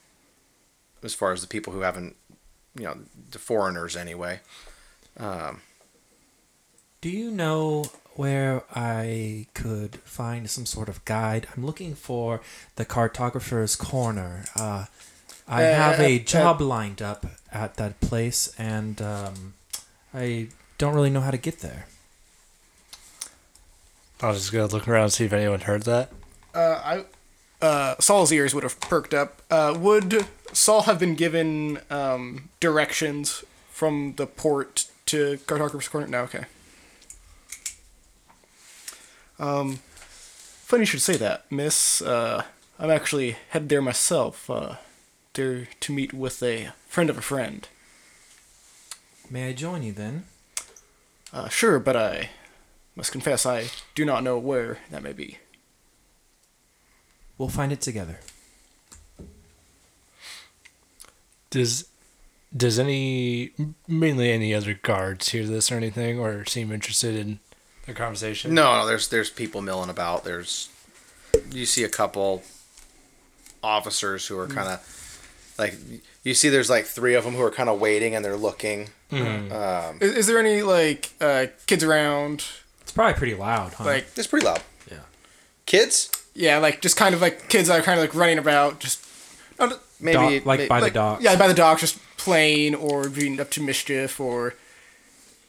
as 1.03 1.15
far 1.15 1.33
as 1.33 1.41
the 1.43 1.47
people 1.47 1.73
who 1.73 1.81
haven't, 1.81 2.17
you 2.77 2.85
know, 2.85 2.97
the 3.31 3.39
foreigners 3.39 3.97
anyway. 3.97 4.41
Um, 5.19 5.61
Do 7.01 7.11
you 7.11 7.31
know 7.31 7.85
where 8.19 8.63
I 8.75 9.47
could 9.55 9.97
find 9.97 10.49
some 10.51 10.67
sort 10.67 10.89
of 10.89 11.05
guide? 11.05 11.47
I'm 11.57 11.65
looking 11.65 11.95
for 11.95 12.41
the 12.77 12.85
cartographer's 12.85 13.77
corner. 13.77 14.45
Uh, 14.57 14.87
I 15.49 15.65
Uh, 15.65 15.75
have 15.75 16.01
a 16.01 16.17
uh, 16.21 16.25
job 16.25 16.61
lined 16.61 17.01
up 17.01 17.27
at 17.53 17.77
that 17.77 18.01
place, 18.01 18.53
and 18.59 19.01
um, 19.01 19.55
I 20.13 20.49
don't 20.79 20.95
really 20.95 21.11
know 21.11 21.21
how 21.21 21.31
to 21.31 21.39
get 21.39 21.61
there. 21.61 21.87
I 24.23 24.29
was 24.29 24.39
just 24.39 24.53
gonna 24.53 24.67
look 24.67 24.89
around 24.89 25.05
and 25.05 25.13
see 25.13 25.25
if 25.27 25.33
anyone 25.33 25.61
heard 25.61 25.83
that. 25.83 26.11
Uh, 26.55 27.05
I, 27.63 27.65
uh, 27.65 27.95
Saul's 28.01 28.33
ears 28.33 28.55
would 28.55 28.63
have 28.65 28.81
perked 28.81 29.13
up. 29.13 29.43
Uh, 29.51 29.75
would 29.79 30.27
Saul 30.53 30.83
have 30.83 30.99
been 30.99 31.15
given 31.15 31.81
um, 31.91 32.49
directions 32.61 33.45
from 33.71 34.15
the 34.17 34.27
port 34.27 34.87
to 35.07 35.39
Cartographer's 35.47 35.89
Corner? 35.89 36.07
No, 36.07 36.23
okay. 36.23 36.45
Um, 39.39 39.81
funny 40.65 40.83
you 40.83 40.87
should 40.87 41.03
say 41.03 41.17
that, 41.17 41.51
Miss. 41.51 42.01
Uh, 42.01 42.45
I'm 42.79 42.91
actually 42.91 43.37
headed 43.51 43.69
there 43.69 43.83
myself. 43.83 44.49
Uh, 44.49 44.77
there 45.35 45.69
to 45.81 45.93
meet 45.93 46.13
with 46.13 46.43
a 46.43 46.73
friend 46.89 47.11
of 47.11 47.19
a 47.19 47.23
friend. 47.23 47.69
May 49.31 49.49
I 49.49 49.53
join 49.53 49.83
you 49.83 49.93
then? 49.93 50.25
Uh, 51.33 51.49
sure, 51.49 51.79
but 51.79 51.97
I 51.97 52.31
must 52.95 53.13
confess 53.13 53.45
I 53.45 53.67
do 53.95 54.05
not 54.05 54.23
know 54.23 54.39
where 54.39 54.79
that 54.91 55.03
may 55.03 55.13
be. 55.13 55.39
We'll 57.37 57.49
find 57.49 57.73
it 57.73 57.83
together. 57.83 58.21
Does 61.51 61.89
does 62.57 62.79
any 62.79 63.53
mainly 63.87 64.31
any 64.31 64.55
other 64.55 64.75
guards 64.75 65.29
hear 65.29 65.45
this 65.45 65.71
or 65.71 65.77
anything, 65.77 66.19
or 66.19 66.45
seem 66.47 66.73
interested 66.73 67.15
in 67.15 67.41
the 67.87 67.95
conversation? 67.95 68.55
No, 68.55 68.75
no, 68.81 68.87
there's 68.87 69.09
there's 69.09 69.31
people 69.31 69.63
milling 69.63 69.91
about. 69.91 70.25
There's 70.25 70.69
you 71.53 71.67
see 71.67 71.85
a 71.85 71.89
couple 71.89 72.43
officers 73.63 74.27
who 74.27 74.39
are 74.39 74.47
kind 74.47 74.69
of 74.69 75.55
like 75.59 75.75
you 76.23 76.35
see 76.35 76.49
there's 76.49 76.71
like 76.71 76.85
three 76.85 77.15
of 77.15 77.25
them 77.25 77.35
who 77.35 77.43
are 77.43 77.51
kind 77.51 77.69
of 77.69 77.81
waiting 77.81 78.15
and 78.15 78.25
they're 78.25 78.37
looking. 78.37 78.89
Um, 79.13 79.99
Is, 80.01 80.17
is 80.17 80.27
there 80.27 80.39
any 80.39 80.63
like 80.63 81.11
uh, 81.21 81.47
kids 81.67 81.85
around? 81.85 82.45
It's 82.83 82.93
probably 82.93 83.15
pretty 83.15 83.35
loud, 83.35 83.73
huh? 83.75 83.85
Like 83.85 84.07
it's 84.17 84.27
pretty 84.27 84.47
loud. 84.47 84.61
yeah. 84.91 84.99
Kids, 85.67 86.11
yeah, 86.35 86.59
like 86.59 86.81
just 86.81 86.97
kind 86.97 87.15
of 87.15 87.21
like 87.21 87.49
kids 87.49 87.69
that 87.69 87.79
are 87.81 87.83
kind 87.83 87.99
of 87.99 88.05
like 88.05 88.15
running 88.15 88.39
about, 88.39 88.81
just 88.81 89.05
maybe 90.01 90.39
Dock- 90.41 90.47
like 90.47 90.61
may- 90.61 90.69
by 90.69 90.81
like, 90.81 90.93
the 90.93 90.99
dock. 90.99 91.23
Yeah, 91.23 91.37
by 91.37 91.49
the 91.49 91.55
dock, 91.55 91.79
just 91.81 91.99
playing 92.17 92.75
or 92.75 93.09
being 93.09 93.41
up 93.41 93.51
to 93.53 93.63
mischief 93.63 94.21
or 94.21 94.55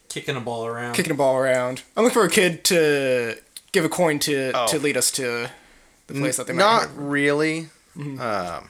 Kicking 0.10 0.36
a 0.36 0.42
ball 0.42 0.66
around. 0.66 0.94
kicking 0.94 1.12
a 1.12 1.16
ball 1.16 1.36
around. 1.38 1.84
I'm 1.96 2.04
looking 2.04 2.14
for 2.14 2.26
a 2.26 2.30
kid 2.30 2.64
to 2.66 3.38
give 3.72 3.84
a 3.86 3.90
coin 3.90 4.20
to 4.20 4.52
Oh. 4.56 4.68
to 4.68 4.80
lead 4.80 4.98
us 4.98 5.12
to 5.12 5.50
the 6.08 6.14
place 6.14 6.38
that 6.38 6.48
they 6.48 6.54
might. 6.54 6.60
not 6.60 6.82
have. 6.84 6.98
really. 6.98 7.70
Um, 7.98 8.70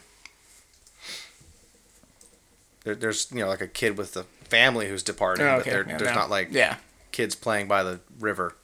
there, 2.84 2.96
there's 2.96 3.28
you 3.32 3.40
know 3.42 3.48
like 3.48 3.62
a 3.62 3.68
kid 3.68 3.98
with 3.98 4.16
a 4.18 4.24
family 4.50 4.88
who's 4.90 5.04
departing, 5.04 5.46
Oh, 5.46 5.56
but 5.58 5.62
okay, 5.62 5.70
there, 5.72 5.86
yeah, 5.88 5.98
there's 5.98 6.10
no. 6.12 6.16
not 6.16 6.30
like 6.30 6.50
Yeah. 6.52 6.78
kids 7.12 7.36
playing 7.36 7.68
by 7.68 7.84
the 7.84 8.00
river. 8.20 8.56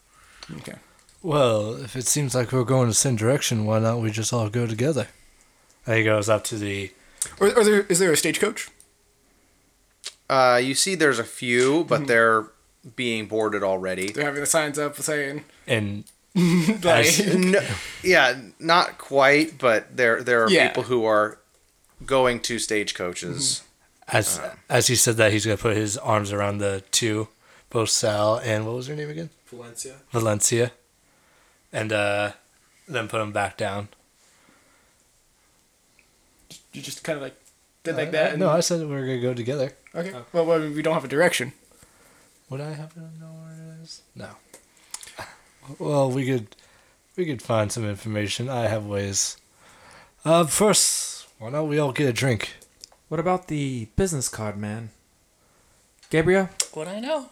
Okay. 0.57 0.76
Well, 1.21 1.76
if 1.76 1.95
it 1.95 2.05
seems 2.07 2.36
like 2.36 2.51
we're 2.51 2.63
going 2.63 2.88
the 2.88 2.93
same 2.93 3.15
direction, 3.15 3.65
why 3.65 3.80
not 3.80 3.99
we 4.01 4.11
just 4.11 4.34
all 4.34 4.49
go 4.49 4.65
together? 4.67 5.07
And 5.86 5.97
he 5.97 6.03
goes 6.03 6.28
up 6.30 6.43
to 6.45 6.57
the. 6.57 6.91
Or, 7.39 7.47
or 7.57 7.63
there, 7.63 7.82
is 7.89 7.99
there 7.99 8.11
a 8.11 8.17
stagecoach? 8.17 8.69
Uh, 10.30 10.59
you 10.61 10.74
see, 10.74 10.95
there's 10.95 11.19
a 11.19 11.24
few, 11.24 11.71
Mm-hmm. 11.80 11.88
but 11.88 12.07
they're 12.07 12.45
being 12.95 13.27
boarded 13.27 13.63
already. 13.63 14.11
They're 14.11 14.25
having 14.25 14.41
the 14.41 14.45
signs 14.47 14.77
up 14.77 14.95
saying 14.97 15.43
And 15.67 16.03
like, 16.36 17.05
As- 17.07 17.36
no, 17.36 17.61
yeah, 18.03 18.39
not 18.59 18.97
quite, 18.97 19.57
but 19.57 19.95
there 19.95 20.21
there 20.23 20.43
are 20.43 20.49
Yeah. 20.49 20.67
people 20.67 20.84
who 20.84 21.05
are 21.05 21.38
going 22.05 22.39
to 22.41 22.59
stagecoaches. 22.59 23.63
Mm-hmm. 24.09 24.17
as 24.17 24.39
uh, 24.39 24.55
as 24.69 24.88
he 24.88 24.95
said 24.95 25.15
that, 25.17 25.31
he's 25.31 25.45
gonna 25.45 25.57
put 25.57 25.77
his 25.77 25.97
arms 25.97 26.31
around 26.34 26.57
the 26.57 26.84
two, 26.91 27.27
both 27.69 27.89
Sal 27.89 28.38
and 28.43 28.65
what 28.65 28.75
was 28.75 28.88
her 28.88 28.95
name 28.95 29.09
again? 29.09 29.29
Valencia. 29.47 29.95
Valencia, 30.11 30.71
and 31.71 31.93
uh, 31.93 32.31
then 32.88 33.07
put 33.07 33.19
them 33.19 33.31
back 33.31 33.55
down. 33.55 33.88
you 36.73 36.81
just 36.81 37.03
kind 37.03 37.17
of 37.17 37.21
like 37.23 37.36
did 37.84 37.93
uh, 37.93 37.97
like 37.97 38.11
that. 38.11 38.31
And, 38.31 38.39
no, 38.39 38.49
I 38.49 38.59
said 38.61 38.79
we 38.81 38.88
were 38.88 39.01
gonna 39.01 39.21
go 39.21 39.34
together. 39.34 39.73
Okay. 39.95 40.11
Oh. 40.15 40.25
Well, 40.34 40.45
well, 40.45 40.59
we 40.59 40.81
don't 40.81 40.93
have 40.95 41.05
a 41.05 41.07
direction. 41.07 41.53
Would 42.54 42.62
I 42.62 42.74
happen 42.74 43.01
to 43.01 43.20
know 43.20 43.32
where 43.32 43.51
it 43.51 43.82
is? 43.82 44.04
No. 44.14 44.30
Well, 45.80 46.12
we 46.12 46.24
could 46.24 46.56
we 47.16 47.26
could 47.26 47.41
find 47.41 47.72
some 47.72 47.84
information. 47.84 48.47
I 48.47 48.68
have 48.68 48.86
ways. 48.86 49.38
Uh, 50.24 50.45
first, 50.45 51.28
why 51.39 51.49
don't 51.49 51.68
we 51.68 51.80
all 51.80 51.91
get 51.91 52.08
a 52.08 52.14
drink? 52.14 52.54
What 53.10 53.20
about 53.20 53.47
the 53.47 53.88
business 53.95 54.30
card, 54.30 54.56
man? 54.56 54.91
Gabriel? 56.12 56.47
What 56.76 56.88
I 56.88 56.99
know. 56.99 57.30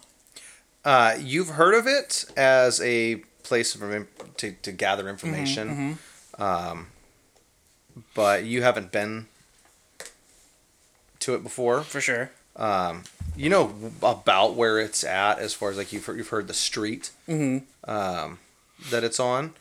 Uh, 0.84 1.14
you've 1.20 1.50
heard 1.50 1.76
of 1.76 1.86
it 1.86 2.24
as 2.36 2.80
a 2.80 3.22
place 3.44 3.76
of 3.76 4.08
to 4.38 4.52
to 4.60 4.72
gather 4.72 5.08
information, 5.08 6.00
Um, 6.36 6.88
but 8.12 8.42
you 8.44 8.62
haven't 8.62 8.90
been 8.90 9.28
to 11.20 11.36
it 11.36 11.44
before. 11.44 11.82
For 11.84 12.00
sure. 12.00 12.32
Um, 12.56 13.04
you 13.36 13.48
know 13.48 13.74
about 14.02 14.54
where 14.54 14.78
it's 14.78 15.04
at 15.04 15.38
as 15.38 15.54
far 15.54 15.70
as 15.70 15.76
like 15.78 15.92
you've 15.92 16.04
heard, 16.04 16.18
you've 16.18 16.28
heard 16.28 16.48
the 16.48 16.54
street 16.54 17.10
Mm-hmm. 17.28 17.90
um, 17.90 18.38
that 18.90 19.04
it's 19.04 19.18
on. 19.18 19.54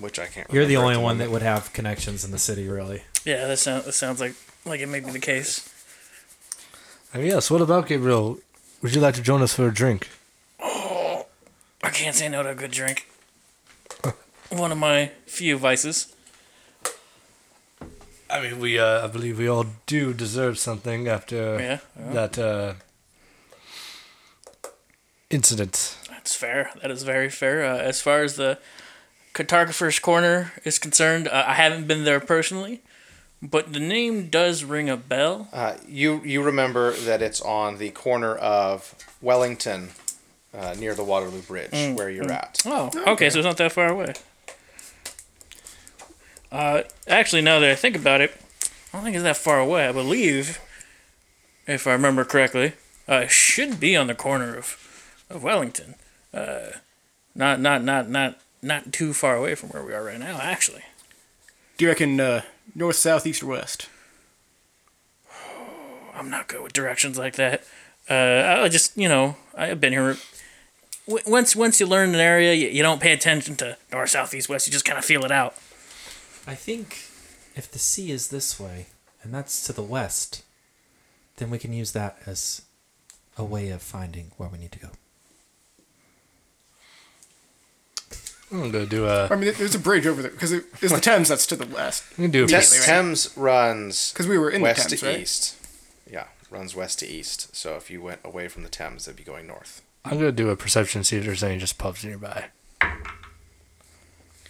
Which 0.00 0.18
I 0.18 0.26
can't. 0.26 0.50
You're 0.52 0.66
the 0.66 0.74
remember 0.74 0.92
at 0.92 0.96
only 0.96 1.04
one 1.04 1.18
that 1.18 1.24
moment. 1.26 1.32
would 1.32 1.42
have 1.42 1.72
connections 1.72 2.24
in 2.24 2.32
the 2.32 2.38
city, 2.38 2.66
really. 2.68 3.02
Yeah, 3.24 3.46
that 3.46 3.58
sounds 3.58 3.84
that 3.84 3.92
sounds 3.92 4.20
like 4.20 4.34
like 4.64 4.80
it 4.80 4.88
may 4.88 5.00
be 5.00 5.10
the 5.10 5.20
case. 5.20 5.68
Uh, 7.14 7.20
yes. 7.20 7.50
What 7.50 7.60
about 7.60 7.86
Gabriel? 7.86 8.38
Would 8.82 8.94
you 8.94 9.00
like 9.00 9.14
to 9.14 9.22
join 9.22 9.40
us 9.40 9.54
for 9.54 9.68
a 9.68 9.72
drink? 9.72 10.08
I 10.60 11.24
can't 11.92 12.16
say 12.16 12.28
no 12.28 12.42
to 12.42 12.50
a 12.50 12.54
good 12.54 12.72
drink. 12.72 13.08
One 14.50 14.72
of 14.72 14.78
my 14.78 15.12
few 15.26 15.56
vices. 15.58 16.14
I 18.34 18.40
mean, 18.42 18.58
we 18.58 18.78
uh, 18.80 19.04
I 19.04 19.06
believe 19.06 19.38
we 19.38 19.48
all 19.48 19.66
do 19.86 20.12
deserve 20.12 20.58
something 20.58 21.06
after 21.08 21.36
Yeah, 21.60 21.78
yeah. 21.98 22.12
that 22.12 22.38
uh, 22.38 22.74
incident. 25.30 25.96
That's 26.08 26.34
fair. 26.34 26.70
That 26.82 26.90
is 26.90 27.04
very 27.04 27.30
fair. 27.30 27.64
Uh, 27.64 27.78
as 27.78 28.00
far 28.00 28.22
as 28.24 28.34
the 28.34 28.58
cartographer's 29.34 29.98
corner 30.00 30.52
is 30.64 30.78
concerned, 30.80 31.28
uh, 31.28 31.44
I 31.46 31.54
haven't 31.54 31.86
been 31.86 32.02
there 32.04 32.18
personally, 32.20 32.80
but 33.40 33.72
the 33.72 33.80
name 33.80 34.28
does 34.30 34.64
ring 34.64 34.90
a 34.90 34.96
bell. 34.96 35.48
Uh, 35.52 35.74
you 35.86 36.20
you 36.24 36.42
remember 36.42 36.92
that 36.92 37.22
it's 37.22 37.40
on 37.40 37.78
the 37.78 37.90
corner 37.90 38.34
of 38.34 38.96
Wellington, 39.22 39.90
uh, 40.52 40.74
near 40.76 40.94
the 40.94 41.04
Waterloo 41.04 41.42
Bridge, 41.42 41.96
where 41.96 42.10
you're 42.10 42.32
at. 42.32 42.62
Oh, 42.66 42.90
okay, 43.12 43.30
so 43.30 43.38
it's 43.38 43.46
not 43.46 43.58
that 43.58 43.70
far 43.72 43.88
away. 43.88 44.14
Uh, 46.54 46.82
actually, 47.08 47.42
now 47.42 47.58
that 47.58 47.68
I 47.70 47.74
think 47.74 47.96
about 47.96 48.20
it, 48.20 48.32
I 48.92 48.96
don't 48.98 49.02
think 49.04 49.16
it's 49.16 49.24
that 49.24 49.36
far 49.36 49.58
away. 49.58 49.88
I 49.88 49.92
believe, 49.92 50.60
if 51.66 51.86
I 51.88 51.92
remember 51.92 52.24
correctly, 52.24 52.74
uh, 53.08 53.22
it 53.24 53.30
should 53.32 53.80
be 53.80 53.96
on 53.96 54.06
the 54.06 54.14
corner 54.14 54.56
of, 54.56 54.78
of 55.28 55.42
Wellington. 55.42 55.96
Uh, 56.32 56.70
not 57.34 57.58
not 57.60 57.82
not 57.82 58.08
not 58.08 58.38
not 58.62 58.92
too 58.92 59.12
far 59.12 59.34
away 59.34 59.56
from 59.56 59.70
where 59.70 59.82
we 59.84 59.92
are 59.92 60.04
right 60.04 60.18
now. 60.20 60.38
Actually, 60.40 60.82
Do 61.76 61.84
you 61.86 61.88
reckon 61.90 62.20
uh, 62.20 62.42
north, 62.74 62.96
south, 62.96 63.26
east, 63.26 63.42
or 63.42 63.46
west? 63.46 63.88
I'm 66.14 66.30
not 66.30 66.46
good 66.46 66.62
with 66.62 66.72
directions 66.72 67.18
like 67.18 67.34
that. 67.34 67.64
Uh, 68.08 68.60
I 68.62 68.68
just 68.68 68.96
you 68.96 69.08
know 69.08 69.36
I've 69.56 69.80
been 69.80 69.92
here. 69.92 70.16
w- 71.08 71.24
Once 71.26 71.56
once 71.56 71.80
you 71.80 71.86
learn 71.86 72.10
an 72.10 72.20
area, 72.20 72.54
you, 72.54 72.68
you 72.68 72.82
don't 72.84 73.00
pay 73.00 73.12
attention 73.12 73.56
to 73.56 73.76
north, 73.90 74.10
south, 74.10 74.32
east, 74.34 74.48
west. 74.48 74.68
You 74.68 74.72
just 74.72 74.84
kind 74.84 74.98
of 74.98 75.04
feel 75.04 75.24
it 75.24 75.32
out. 75.32 75.56
I 76.46 76.54
think 76.54 77.08
if 77.56 77.70
the 77.70 77.78
sea 77.78 78.10
is 78.10 78.28
this 78.28 78.58
way, 78.60 78.86
and 79.22 79.32
that's 79.32 79.64
to 79.66 79.72
the 79.72 79.82
west, 79.82 80.42
then 81.36 81.50
we 81.50 81.58
can 81.58 81.72
use 81.72 81.92
that 81.92 82.18
as 82.26 82.62
a 83.38 83.44
way 83.44 83.70
of 83.70 83.82
finding 83.82 84.30
where 84.36 84.48
we 84.48 84.58
need 84.58 84.72
to 84.72 84.78
go. 84.78 84.88
I'm 88.52 88.70
gonna 88.70 88.86
do 88.86 89.06
a. 89.06 89.26
I 89.28 89.36
mean, 89.36 89.52
there's 89.56 89.74
a 89.74 89.78
bridge 89.80 90.06
over 90.06 90.22
there 90.22 90.30
because 90.30 90.52
it's 90.52 90.92
the 90.92 91.00
Thames 91.00 91.28
that's 91.28 91.46
to 91.46 91.56
the 91.56 91.66
west. 91.66 92.04
I'm 92.12 92.24
gonna 92.24 92.28
do 92.32 92.44
a. 92.44 92.46
Te- 92.46 92.54
Immediately, 92.54 92.78
right? 92.78 92.86
Thames 92.86 93.36
runs 93.36 94.12
Because 94.12 94.28
we 94.28 94.38
were 94.38 94.50
in 94.50 94.62
west 94.62 94.84
the 94.90 94.96
Thames, 94.96 95.00
to 95.00 95.06
right? 95.06 95.20
east. 95.20 95.56
Yeah, 96.12 96.26
runs 96.50 96.76
west 96.76 96.98
to 97.00 97.06
east. 97.08 97.56
So 97.56 97.74
if 97.76 97.90
you 97.90 98.00
went 98.02 98.20
away 98.22 98.46
from 98.48 98.62
the 98.62 98.68
Thames, 98.68 99.08
it'd 99.08 99.16
be 99.16 99.24
going 99.24 99.46
north. 99.48 99.82
I'm 100.04 100.18
gonna 100.18 100.30
do 100.30 100.50
a 100.50 100.56
perception 100.56 101.02
see 101.02 101.16
if 101.16 101.24
there's 101.24 101.42
any 101.42 101.58
just 101.58 101.78
pubs 101.78 102.04
nearby. 102.04 102.46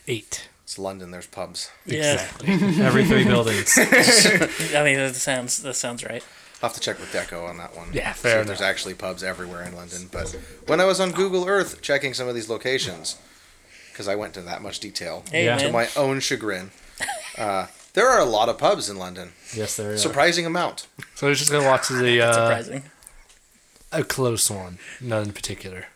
Eight. 0.06 0.48
It's 0.64 0.78
London. 0.78 1.10
There's 1.10 1.26
pubs. 1.26 1.70
Yeah, 1.86 2.26
Every 2.46 3.04
three 3.04 3.24
buildings. 3.24 3.74
I 3.78 4.82
mean 4.82 4.96
that 4.96 5.14
sounds 5.14 5.62
that 5.62 5.74
sounds 5.74 6.02
right. 6.04 6.24
I'll 6.62 6.70
have 6.70 6.74
to 6.74 6.80
check 6.80 6.98
with 6.98 7.12
Deco 7.12 7.46
on 7.46 7.58
that 7.58 7.76
one. 7.76 7.90
Yeah, 7.92 8.12
See 8.14 8.22
fair 8.22 8.40
if 8.40 8.46
There's 8.46 8.60
enough. 8.60 8.70
actually 8.70 8.94
pubs 8.94 9.22
everywhere 9.22 9.62
in 9.64 9.76
London. 9.76 10.08
But 10.10 10.30
when 10.66 10.80
I 10.80 10.86
was 10.86 10.98
on 11.00 11.12
Google 11.12 11.46
Earth 11.46 11.82
checking 11.82 12.14
some 12.14 12.26
of 12.26 12.34
these 12.34 12.48
locations, 12.48 13.16
because 13.92 14.08
I 14.08 14.14
went 14.14 14.32
to 14.34 14.40
that 14.42 14.62
much 14.62 14.80
detail, 14.80 15.24
Hey 15.30 15.44
Yeah. 15.44 15.58
to 15.58 15.70
my 15.70 15.88
own 15.96 16.20
chagrin, 16.20 16.70
uh, 17.36 17.66
there 17.92 18.08
are 18.08 18.18
a 18.20 18.24
lot 18.24 18.48
of 18.48 18.56
pubs 18.56 18.88
in 18.88 18.96
London. 18.96 19.32
yes, 19.54 19.76
there 19.76 19.92
are. 19.92 19.98
Surprising 19.98 20.46
amount. 20.46 20.86
So 21.16 21.26
we're 21.26 21.34
just 21.34 21.50
gonna 21.52 21.68
watch 21.68 21.88
the 21.88 22.22
uh, 22.22 22.32
surprising. 22.32 22.84
a 23.92 24.02
close 24.02 24.50
one, 24.50 24.78
none 25.02 25.24
in 25.24 25.32
particular. 25.32 25.86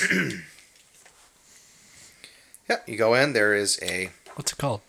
Yeah, 2.72 2.92
you 2.92 2.96
go 2.98 3.14
in. 3.14 3.32
There 3.32 3.54
is 3.54 3.78
a 3.82 4.10
What's 4.34 4.52
it 4.52 4.58
called? 4.58 4.80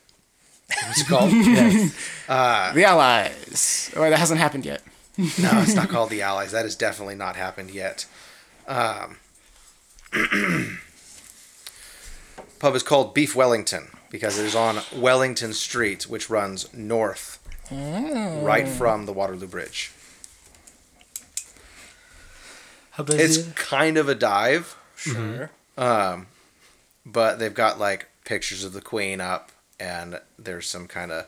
what's 0.87 1.01
it 1.01 1.07
called? 1.07 1.31
The 2.75 2.83
Allies. 2.85 3.91
Oh, 3.95 4.09
that 4.09 4.17
hasn't 4.17 4.39
happened 4.39 4.65
yet. 4.65 4.81
No, 5.17 5.25
it's 5.61 5.75
not 5.75 5.89
called 5.93 6.09
the 6.09 6.21
Allies. 6.21 6.51
That 6.51 6.63
has 6.63 6.75
definitely 6.75 7.15
not 7.15 7.35
happened 7.35 7.71
yet. 7.71 8.05
Um, 8.67 9.17
pub 12.59 12.75
is 12.75 12.83
called 12.83 13.13
Beef 13.13 13.35
Wellington 13.35 13.89
because 14.09 14.39
it 14.39 14.45
is 14.45 14.55
on 14.55 14.79
Wellington 14.95 15.53
Street, 15.53 16.07
which 16.07 16.29
runs 16.29 16.71
north, 16.73 17.39
right 17.71 18.67
from 18.67 19.05
the 19.05 19.13
Waterloo 19.13 19.47
Bridge. 19.47 19.91
How 22.91 23.03
busy? 23.03 23.21
It's 23.23 23.47
kind 23.59 23.97
of 23.97 24.07
a 24.07 24.15
dive, 24.15 24.75
Sure. 24.95 25.49
um, 25.77 26.27
but 27.05 27.39
they've 27.39 27.53
got 27.53 27.79
like 27.79 28.07
pictures 28.25 28.63
of 28.63 28.73
the 28.73 28.81
Queen 28.81 29.21
up, 29.21 29.51
and 29.79 30.19
there's 30.37 30.67
some 30.67 30.87
kind 30.87 31.11
of 31.11 31.27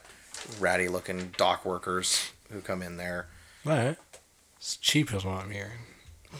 ratty 0.59 0.87
looking 0.87 1.33
dock 1.37 1.65
workers 1.65 2.31
who 2.51 2.61
come 2.61 2.81
in 2.81 2.97
there. 2.97 3.27
All 3.65 3.73
right. 3.73 3.97
It's 4.57 4.77
cheap, 4.77 5.13
is 5.13 5.25
what 5.25 5.43
I'm 5.43 5.51
hearing. 5.51 5.79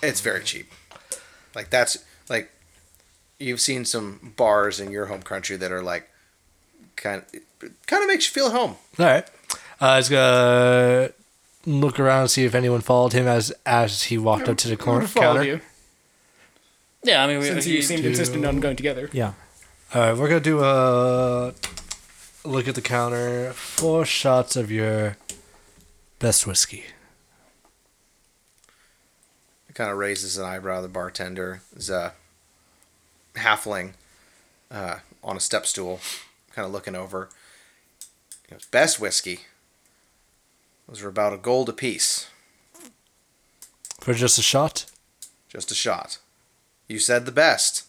It's 0.02 0.22
very 0.22 0.44
cheap. 0.44 0.72
Like 1.54 1.70
that's 1.70 1.98
like 2.30 2.52
you've 3.40 3.62
seen 3.62 3.86
some 3.86 4.34
bars 4.36 4.80
in 4.80 4.92
your 4.92 5.08
home 5.08 5.22
country 5.22 5.56
that 5.58 5.72
are 5.72 5.82
like 5.82 6.10
kind 6.96 7.24
of 7.34 7.70
kind 7.88 8.04
of 8.04 8.08
makes 8.08 8.28
you 8.28 8.32
feel 8.34 8.48
at 8.48 8.52
home. 8.54 8.76
All 9.00 9.06
right. 9.06 9.28
Uh, 9.82 9.86
I 9.86 9.98
was 9.98 10.10
gonna 10.10 11.10
look 11.66 12.00
around 12.00 12.22
and 12.22 12.32
see 12.32 12.46
if 12.46 12.56
anyone 12.56 12.82
followed 12.82 13.14
him 13.14 13.28
as 13.28 13.54
as 13.66 14.04
he 14.04 14.18
walked 14.18 14.50
up 14.50 14.58
to 14.58 14.68
the 14.68 14.78
corner 14.78 15.08
counter. 15.08 15.44
you 15.44 15.62
Yeah, 17.06 17.24
I 17.24 17.28
mean, 17.28 17.40
we, 17.40 17.46
since 17.46 17.68
you, 17.68 17.76
you 17.76 17.82
seemed 17.82 18.02
do- 18.04 18.10
insistent 18.10 18.44
on 18.46 18.60
going 18.60 18.76
together. 18.76 19.10
Yeah. 19.14 19.34
All 19.94 20.02
right, 20.02 20.18
we're 20.18 20.28
gonna 20.28 20.40
do 20.40 20.64
a 20.64 21.54
look 22.44 22.68
at 22.68 22.76
the 22.76 22.82
counter. 22.82 23.52
Four 23.54 24.06
shots 24.06 24.56
of 24.56 24.72
your 24.72 25.16
best 26.20 26.48
whiskey. 26.48 26.86
It 29.70 29.76
kind 29.76 29.92
of 29.92 29.98
raises 29.98 30.38
an 30.38 30.46
eyebrow. 30.46 30.82
The 30.82 30.88
bartender 30.88 31.62
is 31.76 31.90
a 31.90 32.14
halfling 33.36 33.94
uh, 34.72 34.98
on 35.24 35.38
a 35.38 35.40
step 35.40 35.66
stool, 35.66 36.00
kind 36.54 36.66
of 36.66 36.72
looking 36.72 36.96
over. 36.96 37.30
He 38.48 38.54
goes, 38.56 38.66
Best 38.66 39.00
whiskey. 39.00 39.42
Those 40.88 41.02
are 41.04 41.10
about 41.10 41.34
a 41.34 41.38
gold 41.38 41.68
apiece, 41.70 42.28
For 44.00 44.14
just 44.14 44.38
a 44.38 44.44
shot? 44.44 44.86
just 45.50 45.72
a 45.72 45.76
shot. 45.76 46.18
You 46.88 47.00
said 47.00 47.26
the 47.26 47.32
best. 47.32 47.84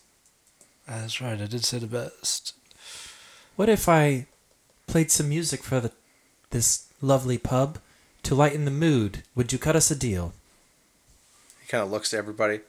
Ah, 0.88 1.00
that's 1.00 1.20
right, 1.20 1.40
I 1.40 1.46
did 1.46 1.64
say 1.64 1.78
the 1.78 1.86
best. 1.86 2.54
What 3.56 3.68
if 3.68 3.88
I 3.88 4.26
played 4.86 5.10
some 5.10 5.28
music 5.28 5.62
for 5.62 5.80
the 5.80 5.92
this 6.50 6.86
lovely 7.02 7.38
pub 7.38 7.78
to 8.22 8.34
lighten 8.34 8.64
the 8.64 8.70
mood? 8.70 9.22
Would 9.34 9.52
you 9.52 9.58
cut 9.58 9.76
us 9.76 9.90
a 9.90 9.96
deal? 9.96 10.32
He 11.60 11.66
kind 11.66 11.82
of 11.82 11.90
looks 11.90 12.10
to 12.10 12.16
everybody. 12.16 12.60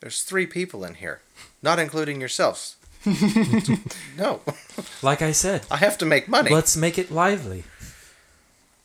There's 0.00 0.22
three 0.22 0.46
people 0.46 0.84
in 0.84 0.94
here, 0.94 1.20
not 1.62 1.78
including 1.78 2.20
yourselves. 2.20 2.76
no, 4.18 4.40
Like 5.02 5.22
I 5.22 5.32
said, 5.32 5.62
I 5.70 5.76
have 5.78 5.96
to 5.98 6.06
make 6.06 6.28
money. 6.28 6.50
let's 6.52 6.76
make 6.76 6.98
it 6.98 7.10
lively. 7.10 7.64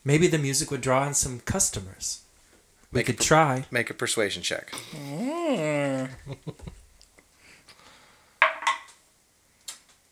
Maybe 0.06 0.27
the 0.27 0.38
music 0.38 0.72
would 0.72 0.82
draw 0.82 1.06
in 1.07 1.14
some 1.14 1.40
customers. 1.41 2.22
We 2.91 2.99
Make 2.99 3.06
could 3.07 3.16
it- 3.16 3.22
try. 3.22 3.66
Make 3.72 3.90
a 3.90 3.94
persuasion 3.94 4.41
check. 4.41 4.72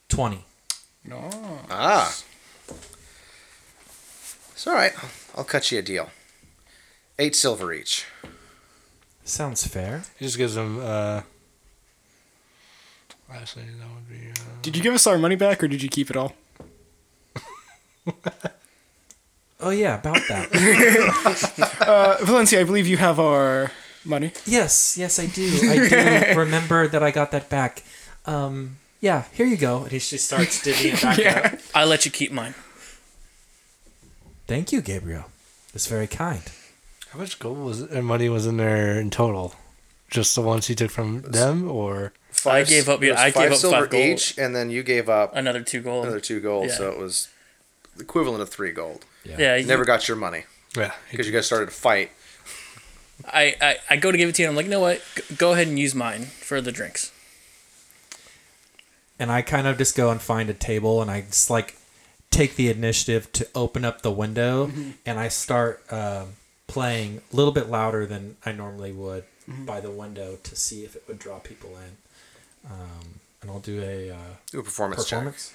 Twenty. 0.10 0.46
No. 1.06 1.30
Ah. 1.70 2.16
It's 4.54 4.68
all 4.68 4.74
right. 4.74 4.94
I'll 5.36 5.44
cut 5.44 5.72
you 5.72 5.80
a 5.80 5.82
deal. 5.82 6.10
Eight 7.20 7.36
silver 7.36 7.74
each. 7.74 8.06
Sounds 9.26 9.66
fair. 9.68 10.04
He 10.20 10.26
just 10.26 10.38
gives 10.38 10.56
him, 10.56 10.80
uh. 10.82 11.22
Actually, 13.34 13.66
that 13.80 13.88
would 13.96 14.08
be. 14.10 14.30
Uh, 14.30 14.36
Did 14.62 14.76
you 14.78 14.84
give 14.84 14.94
us 14.94 15.08
our 15.08 15.18
money 15.18 15.36
back 15.36 15.64
or 15.64 15.68
did 15.68 15.82
you 15.82 15.90
keep 15.90 16.10
it 16.10 16.18
all? 16.18 16.34
Oh 19.66 19.70
yeah, 19.70 19.98
about 19.98 20.20
that. 20.28 20.50
Uh, 21.80 22.18
Valencia, 22.22 22.60
I 22.62 22.64
believe 22.64 22.88
you 22.88 22.98
have 22.98 23.20
our 23.20 23.72
money. 24.06 24.32
yes, 24.46 24.98
yes, 24.98 25.20
I 25.20 25.26
do. 25.28 25.48
I 25.70 25.88
do 26.34 26.40
remember 26.40 26.88
that 26.88 27.02
I 27.04 27.12
got 27.12 27.32
that 27.32 27.50
back. 27.50 27.84
Um, 28.26 28.78
yeah, 29.02 29.24
here 29.34 29.46
you 29.46 29.58
go. 29.58 29.84
And 29.84 29.92
he 29.92 30.00
just 30.00 30.26
starts 30.26 30.64
divvying 30.66 30.94
it 30.94 31.02
back 31.02 31.18
Yeah. 31.18 31.52
out. 31.54 31.60
I 31.76 31.84
let 31.86 32.06
you 32.06 32.12
keep 32.12 32.32
mine. 32.32 32.54
Thank 34.48 34.72
you, 34.72 34.82
Gabriel. 34.82 35.26
That's 35.74 35.88
very 35.88 36.08
kind. 36.08 36.42
how 37.12 37.20
much 37.20 37.40
gold 37.40 37.58
was 37.60 37.82
and 37.82 38.06
money 38.06 38.30
was 38.30 38.46
in 38.46 38.58
there 38.58 39.00
in 39.00 39.10
total? 39.10 39.56
Just 40.10 40.36
the 40.36 40.42
ones 40.42 40.68
he 40.68 40.76
took 40.76 40.92
from 40.92 41.22
them, 41.24 41.70
or 41.70 42.14
Five, 42.30 42.68
gave 42.68 42.88
up- 42.90 43.02
it 43.04 43.08
yeah, 43.08 43.20
I 43.22 43.32
gave 43.32 43.52
up 43.52 43.58
silver 43.58 43.82
five 43.82 43.90
gold. 43.90 44.04
each, 44.04 44.38
and 44.38 44.56
then 44.56 44.70
you 44.70 44.84
gave 44.84 45.10
up 45.10 45.36
Another 45.36 45.62
two 45.62 45.82
gold. 45.82 46.06
another 46.06 46.20
two 46.20 46.40
gold, 46.40 46.68
Yeah. 46.68 46.76
so 46.78 46.92
it 46.92 46.98
was 47.00 47.30
the 47.96 48.04
equivalent 48.04 48.42
of 48.44 48.50
three 48.50 48.72
gold. 48.72 49.06
yeah, 49.24 49.56
You 49.56 49.62
you- 49.62 49.68
never 49.68 49.86
got 49.86 50.08
your 50.08 50.18
money 50.18 50.44
yeah, 50.76 50.94
because 51.12 51.28
you 51.28 51.34
guys 51.34 51.46
started 51.46 51.68
to 51.68 51.72
fight. 51.72 52.12
I, 53.26 53.56
I, 53.62 53.78
I 53.92 53.96
go 53.98 54.12
to 54.12 54.18
give 54.18 54.30
it 54.30 54.36
to 54.36 54.42
you, 54.42 54.48
and 54.48 54.54
I'm 54.54 54.56
like, 54.58 54.66
you 54.66 54.72
know 54.72 54.80
what? 54.82 55.02
G- 55.16 55.36
Go 55.38 55.54
ahead 55.54 55.68
and 55.68 55.78
use 55.80 55.94
mine 55.96 56.24
for 56.26 56.60
the 56.62 56.72
drinks. 56.72 57.12
and 59.20 59.32
I 59.32 59.42
kind 59.42 59.68
of 59.68 59.78
just 59.78 59.96
go 59.96 60.10
and 60.12 60.22
find 60.22 60.50
a 60.50 60.54
table 60.54 61.02
and 61.02 61.10
I 61.10 61.22
just 61.22 61.50
like 61.50 61.78
take 62.32 62.56
the 62.56 62.70
initiative 62.70 63.32
to 63.34 63.48
open 63.56 63.86
up 63.86 64.02
the 64.02 64.12
window 64.12 64.70
and 65.06 65.20
I 65.20 65.28
start 65.30 65.84
um, 65.94 66.30
playing 66.68 67.22
a 67.32 67.36
little 67.36 67.54
bit 67.54 67.70
louder 67.70 68.06
than 68.06 68.36
I 68.46 68.52
normally 68.52 68.92
would 68.92 69.24
by 69.48 69.80
the 69.80 69.92
window 69.92 70.38
to 70.44 70.56
see 70.56 70.84
if 70.84 70.96
it 70.96 71.04
would 71.08 71.20
draw 71.20 71.38
people 71.40 71.70
in. 71.78 72.72
Um, 72.72 73.20
and 73.42 73.52
I'll 73.52 73.60
do 73.60 73.82
a 73.82 74.10
uh, 74.10 74.16
Do 74.52 74.60
a 74.60 74.64
performance, 74.64 75.04
performance. 75.04 75.54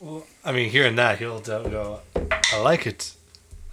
Well, 0.00 0.26
I 0.44 0.52
mean, 0.52 0.68
hearing 0.70 0.96
that, 0.96 1.18
he'll 1.18 1.40
go, 1.40 2.00
I 2.52 2.60
like 2.60 2.86
it, 2.86 3.14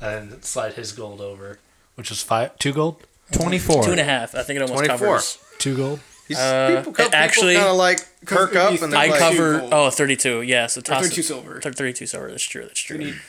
and 0.02 0.44
slide 0.44 0.74
his 0.74 0.92
gold 0.92 1.22
over, 1.22 1.60
which 1.96 2.10
was 2.10 2.22
five, 2.22 2.58
two 2.60 2.74
gold, 2.74 3.04
24. 3.32 3.84
Two 3.86 3.92
and 3.92 4.00
a 4.00 4.04
half. 4.04 4.36
I 4.36 4.44
think 4.44 4.58
it 4.58 4.62
almost 4.62 4.86
24. 4.86 4.98
covers. 5.08 5.38
two 5.58 5.76
gold. 5.76 6.00
check. 6.00 6.06
He's, 6.28 6.38
Uh, 6.40 6.78
people, 6.78 6.94
people 6.94 7.16
actually- 7.16 7.54
kind 7.56 7.68
of 7.68 7.76
like 7.76 8.00
perk 8.26 8.56
up 8.56 8.82
and 8.82 8.92
they're 8.92 9.00
I 9.00 9.08
like, 9.08 9.20
cover. 9.20 9.60
gold. 9.60 9.74
Oh, 9.74 9.90
32. 9.92 10.42
Yeah, 10.42 10.66
so 10.68 10.82
toss 10.82 11.04
32 11.04 11.20
it. 11.22 11.24
silver. 11.24 11.62
32 11.62 12.08
silver. 12.08 12.32
That's 12.32 12.44
true. 12.44 12.64
That's 12.64 12.80
true. 12.80 12.98
Need- 12.98 13.22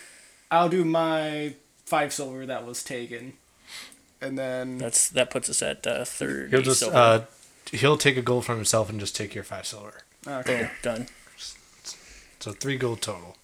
I'll 0.50 0.68
do 0.70 0.82
my 0.84 1.54
five 1.84 2.12
silver 2.14 2.46
that 2.46 2.64
was 2.66 2.82
taken. 2.82 3.34
And 4.22 4.38
then 4.38 4.78
That's 4.78 5.10
that 5.10 5.30
puts 5.30 5.50
us 5.50 5.60
at 5.60 5.86
uh, 5.86 6.04
30 6.06 6.50
He'll 6.50 6.62
just, 6.62 6.80
silver. 6.80 6.96
uh, 6.96 7.24
he'll 7.70 7.98
take 7.98 8.16
a 8.16 8.22
gold 8.22 8.46
from 8.46 8.56
himself 8.56 8.88
and 8.88 8.98
just 8.98 9.14
take 9.14 9.34
your 9.34 9.44
five 9.44 9.66
silver. 9.66 10.02
okay. 10.26 10.62
Boom, 10.62 10.70
done. 10.82 11.06
So 12.40 12.52
three 12.52 12.78
gold 12.78 13.02
total. 13.02 13.36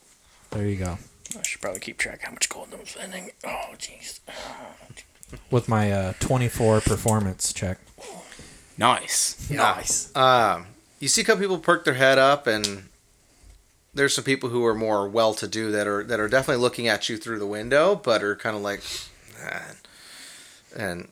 There 0.51 0.67
you 0.67 0.77
go. 0.77 0.99
I 1.39 1.43
should 1.43 1.61
probably 1.61 1.81
keep 1.81 1.99
track 1.99 2.17
of 2.17 2.23
how 2.23 2.31
much 2.33 2.49
gold 2.49 2.69
I'm 2.79 2.87
spending. 2.87 3.31
Oh, 3.45 3.75
jeez. 3.79 4.21
With 5.51 5.69
my 5.69 5.91
uh, 5.91 6.13
24 6.21 6.81
performance 6.83 7.53
check. 7.53 7.79
nice. 8.77 9.49
Nice. 9.51 10.15
um, 10.17 10.67
you 11.01 11.09
see 11.09 11.23
a 11.23 11.25
couple 11.25 11.41
people 11.41 11.59
perk 11.59 11.85
their 11.85 11.95
head 11.95 12.19
up, 12.19 12.47
and 12.47 12.85
there's 13.95 14.15
some 14.15 14.25
people 14.25 14.51
who 14.51 14.65
are 14.65 14.75
more 14.75 15.09
well-to-do 15.09 15.71
that 15.73 15.87
are 15.87 16.05
that 16.05 16.21
are 16.21 16.29
definitely 16.29 16.61
looking 16.63 16.87
at 16.87 17.09
you 17.09 17.17
through 17.17 17.39
the 17.39 17.47
window, 17.47 17.95
but 17.95 18.23
are 18.23 18.37
kind 18.37 18.55
of 18.57 18.63
like, 18.63 18.83
"Ah," 19.43 19.73
and 20.77 21.09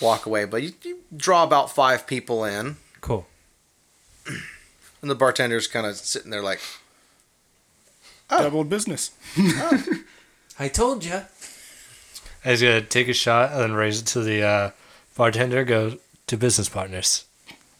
walk 0.00 0.24
away. 0.26 0.46
But 0.46 0.62
you, 0.62 0.72
you 0.82 0.98
draw 1.16 1.44
about 1.44 1.70
five 1.70 2.06
people 2.06 2.44
in, 2.44 2.76
Cool. 3.02 3.26
and 5.02 5.10
the 5.10 5.14
bartender's 5.14 5.66
kind 5.66 5.86
of 5.86 5.96
sitting 5.96 6.30
there 6.30 6.42
like, 6.42 6.60
Doubled 8.30 8.68
business. 8.68 9.10
I 10.58 10.68
told 10.68 11.04
you. 11.04 11.22
And 12.44 12.50
he's 12.52 12.62
gonna 12.62 12.80
take 12.80 13.08
a 13.08 13.12
shot 13.12 13.50
and 13.52 13.60
then 13.60 13.72
raise 13.72 14.00
it 14.00 14.06
to 14.06 14.22
the 14.22 14.42
uh, 14.42 14.70
bartender. 15.16 15.64
Go 15.64 15.98
to 16.28 16.36
business 16.36 16.68
partners, 16.68 17.24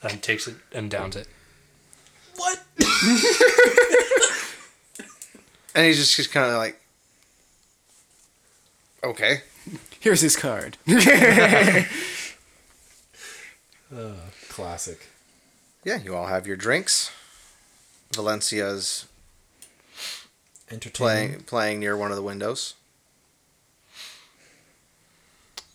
and 0.03 0.21
takes 0.23 0.49
it 0.49 0.57
and 0.73 0.91
downs 0.91 1.15
it. 1.17 1.29
What? 2.37 2.61
and 5.75 5.87
he's 5.87 5.99
just, 5.99 6.17
just 6.17 6.33
kind 6.33 6.51
of 6.51 6.57
like, 6.57 6.81
okay. 9.05 9.43
Here's 10.01 10.21
his 10.23 10.37
card. 10.37 10.79
Classic. 14.49 15.07
Yeah, 15.85 15.99
you 16.03 16.17
all 16.17 16.27
have 16.27 16.47
your 16.47 16.57
drinks. 16.57 17.11
Valencia's 18.13 19.07
Entertaining. 19.10 19.10
Playing 20.79 21.41
playing 21.43 21.81
near 21.81 21.97
one 21.97 22.11
of 22.11 22.17
the 22.17 22.23
windows. 22.23 22.75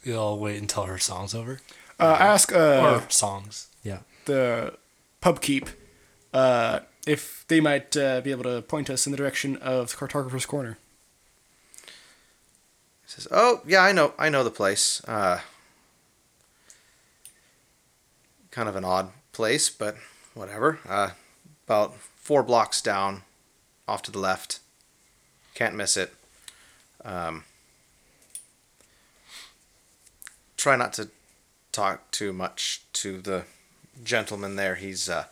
You'll 0.03 0.37
wait 0.39 0.61
until 0.61 0.83
her 0.83 0.97
song's 0.99 1.33
over, 1.33 1.61
Uh, 1.99 2.15
ask 2.19 2.53
uh, 2.53 3.01
or 3.03 3.09
songs. 3.09 3.67
Yeah. 3.83 3.99
the 4.25 4.75
pub 5.21 5.41
keep 5.41 5.69
uh, 6.33 6.81
if 7.07 7.43
they 7.47 7.59
might 7.59 7.95
uh, 7.97 8.21
be 8.21 8.31
able 8.31 8.43
to 8.43 8.61
point 8.61 8.89
us 8.89 9.05
in 9.07 9.11
the 9.11 9.17
direction 9.17 9.57
of 9.57 9.89
the 9.91 9.97
cartographer's 9.97 10.45
corner. 10.45 10.77
He 11.85 11.91
says, 13.07 13.27
"Oh 13.31 13.61
yeah, 13.65 13.81
I 13.81 13.91
know, 13.91 14.13
I 14.19 14.29
know 14.29 14.43
the 14.43 14.51
place. 14.51 15.03
Uh, 15.07 15.39
kind 18.51 18.69
of 18.69 18.75
an 18.75 18.85
odd 18.85 19.09
place, 19.31 19.69
but 19.69 19.95
whatever. 20.33 20.79
Uh, 20.87 21.09
about 21.67 21.95
four 21.95 22.43
blocks 22.43 22.81
down, 22.81 23.23
off 23.87 24.01
to 24.03 24.11
the 24.11 24.19
left. 24.19 24.59
Can't 25.55 25.73
miss 25.73 25.95
it. 25.95 26.13
Um, 27.03 27.45
try 30.57 30.75
not 30.75 30.91
to 30.93 31.09
talk 31.71 32.11
too 32.11 32.33
much 32.33 32.83
to 32.93 33.21
the 33.21 33.45
gentleman 34.03 34.57
there. 34.57 34.75
He's 34.75 35.09
uh, 35.09 35.25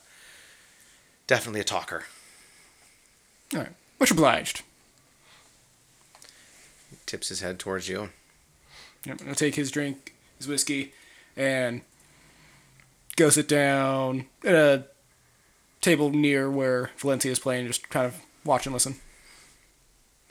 definitely 1.28 1.60
a 1.60 1.66
talker. 1.66 2.06
All 3.54 3.60
right. 3.60 3.74
Much 4.00 4.12
obliged. 4.12 4.62
He 6.90 6.98
tips 7.06 7.28
his 7.28 7.42
head 7.42 7.60
towards 7.60 7.90
you. 7.90 8.10
Yep, 9.06 9.22
he'll 9.22 9.36
take 9.36 9.56
his 9.56 9.72
drink, 9.72 10.14
his 10.38 10.48
whiskey, 10.48 10.94
and 11.36 11.82
go 13.18 13.30
sit 13.30 13.50
down 13.50 14.28
at 14.46 14.56
a 14.56 14.86
table 15.82 16.12
near 16.12 16.50
where 16.50 16.92
Valencia 16.98 17.30
is 17.30 17.40
playing, 17.40 17.68
just 17.68 17.90
kind 17.90 18.06
of 18.06 18.22
watch 18.46 18.66
and 18.66 18.74
listen 18.74 18.96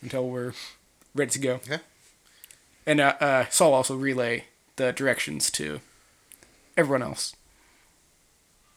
until 0.02 0.28
we're 0.28 0.52
ready 1.14 1.30
to 1.30 1.38
go. 1.38 1.60
Yeah. 1.68 1.78
And 2.86 3.00
uh, 3.00 3.14
uh, 3.20 3.44
Saul 3.50 3.74
also 3.74 3.96
relay 3.96 4.44
the 4.76 4.92
directions 4.92 5.50
to 5.52 5.80
everyone 6.76 7.02
else. 7.02 7.36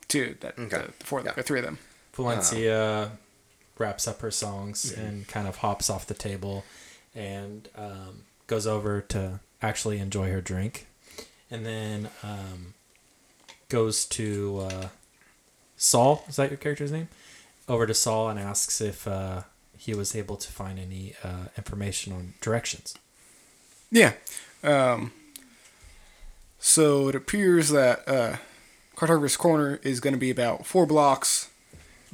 To 0.10 0.36
that, 0.42 0.58
Okay. 0.60 0.78
the, 0.98 1.06
four, 1.06 1.22
Yeah. 1.22 1.32
the 1.34 1.44
three 1.44 1.60
of 1.60 1.66
them. 1.66 1.80
Valencia 2.14 3.12
wraps 3.78 4.08
up 4.08 4.22
her 4.22 4.32
songs 4.32 4.92
and 4.92 5.28
kind 5.28 5.48
of 5.48 5.58
hops 5.58 5.90
off 5.90 6.06
the 6.08 6.14
table 6.14 6.64
and 7.14 7.68
um, 7.76 8.24
goes 8.48 8.66
over 8.68 9.02
to 9.02 9.40
actually 9.62 9.98
enjoy 10.00 10.30
her 10.32 10.42
drink. 10.42 10.86
And 11.52 11.66
then 11.66 12.10
um, 12.24 12.74
goes 13.70 14.06
to 14.06 14.68
uh, 14.72 14.88
Saul. 15.78 16.24
Is 16.28 16.36
that 16.38 16.50
your 16.50 16.58
character's 16.58 16.92
name? 16.92 17.08
Over 17.68 17.86
to 17.88 17.94
Saul 17.94 18.30
and 18.30 18.40
asks 18.40 18.80
if 18.82 19.08
uh, 19.08 19.42
he 19.78 19.94
was 19.94 20.16
able 20.16 20.38
to 20.38 20.52
find 20.52 20.80
any 20.80 21.14
uh, 21.24 21.46
information 21.58 22.14
on 22.14 22.34
directions. 22.42 22.96
Yeah. 23.92 24.14
Um, 24.64 25.12
so 26.60 27.10
it 27.10 27.16
appears 27.16 27.70
that 27.70 28.08
uh, 28.08 28.38
Cartographer's 28.96 29.38
Corner 29.38 29.80
is 29.84 30.00
going 30.00 30.14
to 30.14 30.20
be 30.20 30.32
about 30.32 30.66
four 30.66 30.86
blocks 30.86 31.50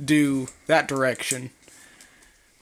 due 0.03 0.47
that 0.67 0.87
direction. 0.87 1.51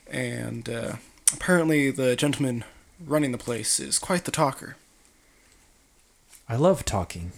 And 0.09 0.69
uh, 0.69 0.93
apparently, 1.34 1.91
the 1.91 2.15
gentleman 2.15 2.63
running 3.03 3.31
the 3.31 3.38
place 3.38 3.80
is 3.80 3.99
quite 3.99 4.26
the 4.26 4.31
talker. 4.31 4.76
I 6.47 6.55
love 6.55 6.84
talking. 6.84 7.31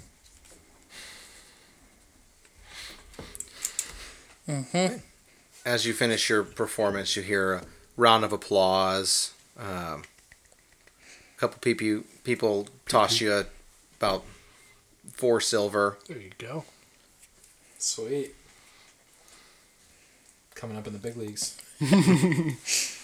As 5.65 5.85
you 5.85 5.93
finish 5.93 6.29
your 6.29 6.43
performance, 6.43 7.15
you 7.15 7.21
hear 7.21 7.53
a 7.53 7.63
round 7.97 8.23
of 8.23 8.33
applause. 8.33 9.33
Um, 9.59 10.03
a 11.35 11.39
couple 11.39 11.59
people 11.59 12.03
people 12.23 12.67
toss 12.87 13.21
you 13.21 13.31
a, 13.33 13.45
about 13.97 14.23
four 15.13 15.39
silver. 15.39 15.97
There 16.07 16.17
you 16.17 16.31
go. 16.37 16.65
Sweet. 17.77 18.33
Coming 20.55 20.77
up 20.77 20.87
in 20.87 20.93
the 20.93 20.99
big 20.99 21.15
leagues. 21.17 21.57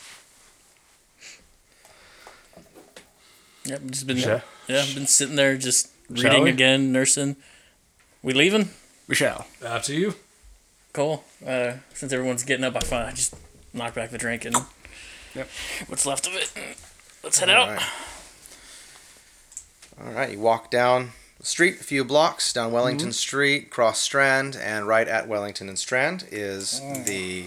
Yep, 3.65 3.81
just 3.87 4.07
been 4.07 4.17
Shall- 4.17 4.41
yeah, 4.67 4.81
I've 4.81 4.95
been 4.95 5.07
sitting 5.07 5.35
there 5.35 5.57
just 5.57 5.89
Shall 6.15 6.23
reading 6.31 6.43
we? 6.43 6.49
again, 6.51 6.91
nursing. 6.91 7.35
We 8.23 8.33
leaving? 8.33 8.69
We 9.07 9.15
shall. 9.15 9.45
Up 9.65 9.83
to 9.83 9.93
you. 9.95 10.15
Cool. 10.97 11.23
Uh, 11.45 11.73
since 11.93 12.11
everyone's 12.11 12.43
getting 12.43 12.65
up, 12.65 12.75
I 12.75 12.79
find 12.79 13.07
I 13.07 13.11
just 13.11 13.35
knock 13.71 13.93
back 13.93 14.09
the 14.09 14.17
drink 14.17 14.45
and 14.45 14.55
Yep. 15.35 15.47
what's 15.85 16.07
left 16.07 16.25
of 16.25 16.33
it. 16.33 16.51
Let's 17.23 17.37
head 17.37 17.51
All 17.51 17.69
out. 17.69 17.77
right. 17.77 17.85
All 20.03 20.11
right, 20.13 20.31
you 20.31 20.39
walk 20.39 20.71
down 20.71 21.11
the 21.39 21.45
street 21.45 21.79
a 21.79 21.83
few 21.83 22.03
blocks 22.03 22.51
down 22.51 22.71
Wellington 22.71 23.13
Street, 23.13 23.69
cross 23.69 23.99
Strand, 23.99 24.55
and 24.59 24.87
right 24.87 25.07
at 25.07 25.27
Wellington 25.27 25.69
and 25.69 25.77
Strand 25.77 26.25
is 26.31 26.79
the 27.05 27.45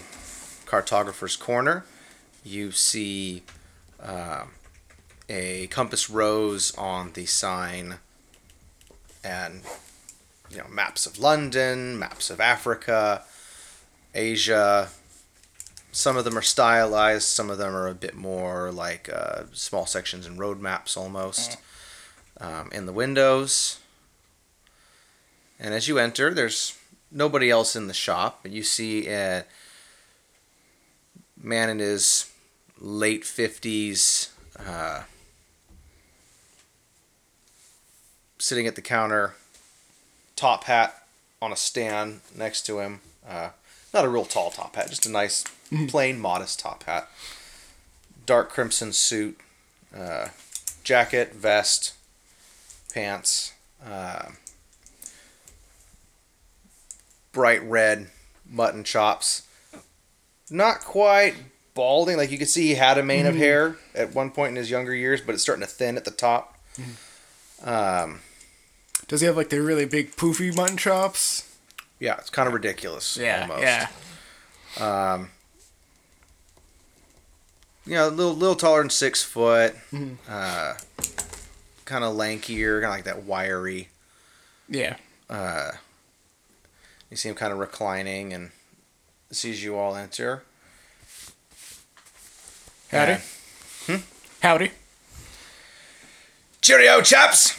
Cartographer's 0.67 1.35
Corner. 1.35 1.85
You 2.45 2.71
see 2.71 3.43
um, 4.01 4.53
a 5.29 5.67
compass 5.67 6.09
rose 6.09 6.73
on 6.77 7.15
the 7.15 7.27
sign, 7.27 7.97
and 9.25 9.63
you 10.53 10.59
know 10.59 10.69
maps 10.71 11.05
of 11.05 11.19
London, 11.19 11.99
maps 11.99 12.31
of 12.31 12.41
Africa, 12.41 13.25
Asia. 14.15 14.89
Some 15.93 16.17
of 16.17 16.25
them 16.25 16.39
are 16.39 16.43
stylized. 16.43 17.25
Some 17.25 17.51
of 17.51 17.59
them 17.59 17.75
are 17.75 17.89
a 17.89 17.95
bit 17.95 18.15
more 18.15 18.71
like 18.71 19.11
uh, 19.13 19.45
small 19.53 19.87
sections 19.87 20.27
and 20.27 20.39
roadmaps 20.39 20.97
almost 20.97 21.57
um, 22.41 22.71
in 22.73 22.87
the 22.87 22.93
windows. 22.93 23.79
And 25.59 25.75
as 25.75 25.89
you 25.89 25.99
enter, 25.99 26.33
there's 26.33 26.79
nobody 27.11 27.51
else 27.51 27.77
in 27.77 27.87
the 27.87 27.95
shop, 27.95 28.41
but 28.43 28.53
you 28.53 28.63
see 28.63 29.09
a 29.09 29.45
man 31.37 31.69
in 31.69 31.79
his 31.79 32.31
late 32.79 33.25
50s 33.25 34.31
uh, 34.59 35.03
sitting 38.39 38.67
at 38.67 38.75
the 38.75 38.83
counter, 38.83 39.35
top 40.37 40.65
hat 40.65 41.05
on 41.43 41.53
a 41.53 41.57
stand 41.57 42.21
next 42.35 42.63
to 42.63 42.81
him. 42.81 43.01
Uh, 43.29 43.51
not 43.93 44.05
a 44.05 44.09
real 44.09 44.25
tall 44.25 44.51
top 44.51 44.77
hat, 44.77 44.89
just 44.89 45.07
a 45.07 45.11
nice, 45.11 45.45
plain, 45.89 46.19
modest 46.19 46.61
top 46.61 46.85
hat. 46.85 47.09
Dark 48.27 48.51
crimson 48.51 48.93
suit, 48.93 49.39
uh, 49.97 50.29
jacket, 50.85 51.35
vest, 51.35 51.95
pants, 52.93 53.53
uh, 53.85 54.31
bright 57.33 57.63
red 57.65 58.09
mutton 58.49 58.85
chops. 58.85 59.43
Not 60.51 60.81
quite 60.81 61.35
balding, 61.75 62.17
like 62.17 62.31
you 62.31 62.39
could 62.39 62.49
see 62.49 62.69
he 62.69 62.75
had 62.75 62.99
a 62.99 63.03
mane 63.03 63.27
of 63.27 63.37
hair 63.37 63.77
at 63.95 64.15
one 64.15 64.31
point 64.31 64.51
in 64.51 64.57
his 64.57 64.71
younger 64.71 64.95
years, 64.95 65.21
but 65.21 65.35
it's 65.35 65.43
starting 65.43 65.65
to 65.65 65.71
thin 65.71 65.97
at 65.97 66.05
the 66.05 66.11
top. 66.11 66.59
Um, 67.65 68.21
Does 69.07 69.21
he 69.21 69.27
have 69.27 69.37
like 69.37 69.51
the 69.51 69.63
really 69.63 69.85
big 69.85 70.17
poofy 70.17 70.55
mutton 70.55 70.77
chops? 70.77 71.50
Yeah, 72.01 72.17
it's 72.19 72.31
kind 72.31 72.49
of 72.49 72.55
ridiculous. 72.55 73.17
almost. 73.43 73.63
yeah. 73.63 73.89
you 77.87 77.95
know, 77.95 78.09
a 78.09 78.11
little 78.11 78.35
little 78.35 78.57
taller 78.57 78.81
than 78.81 78.91
six 78.91 79.23
foot, 79.23 79.75
uh, 80.29 80.75
kind 81.85 82.05
of 82.05 82.17
lankier, 82.17 82.81
kind 82.81 82.85
of 82.87 82.91
like 82.91 83.05
that 83.05 83.25
wiry. 83.25 83.89
Yeah. 84.69 84.97
Uh, 85.29 85.73
you 87.11 87.17
see 87.17 87.29
him 87.29 87.35
kind 87.35 87.53
of 87.53 87.59
reclining 87.59 88.33
and 88.33 88.51
sees 89.31 89.63
you 89.63 89.77
all 89.77 89.97
enter. 89.97 90.45
Howdy. 92.91 93.19
And, 93.89 94.03
Howdy. 94.43 94.71
Cheerio, 96.61 97.01
chaps. 97.03 97.57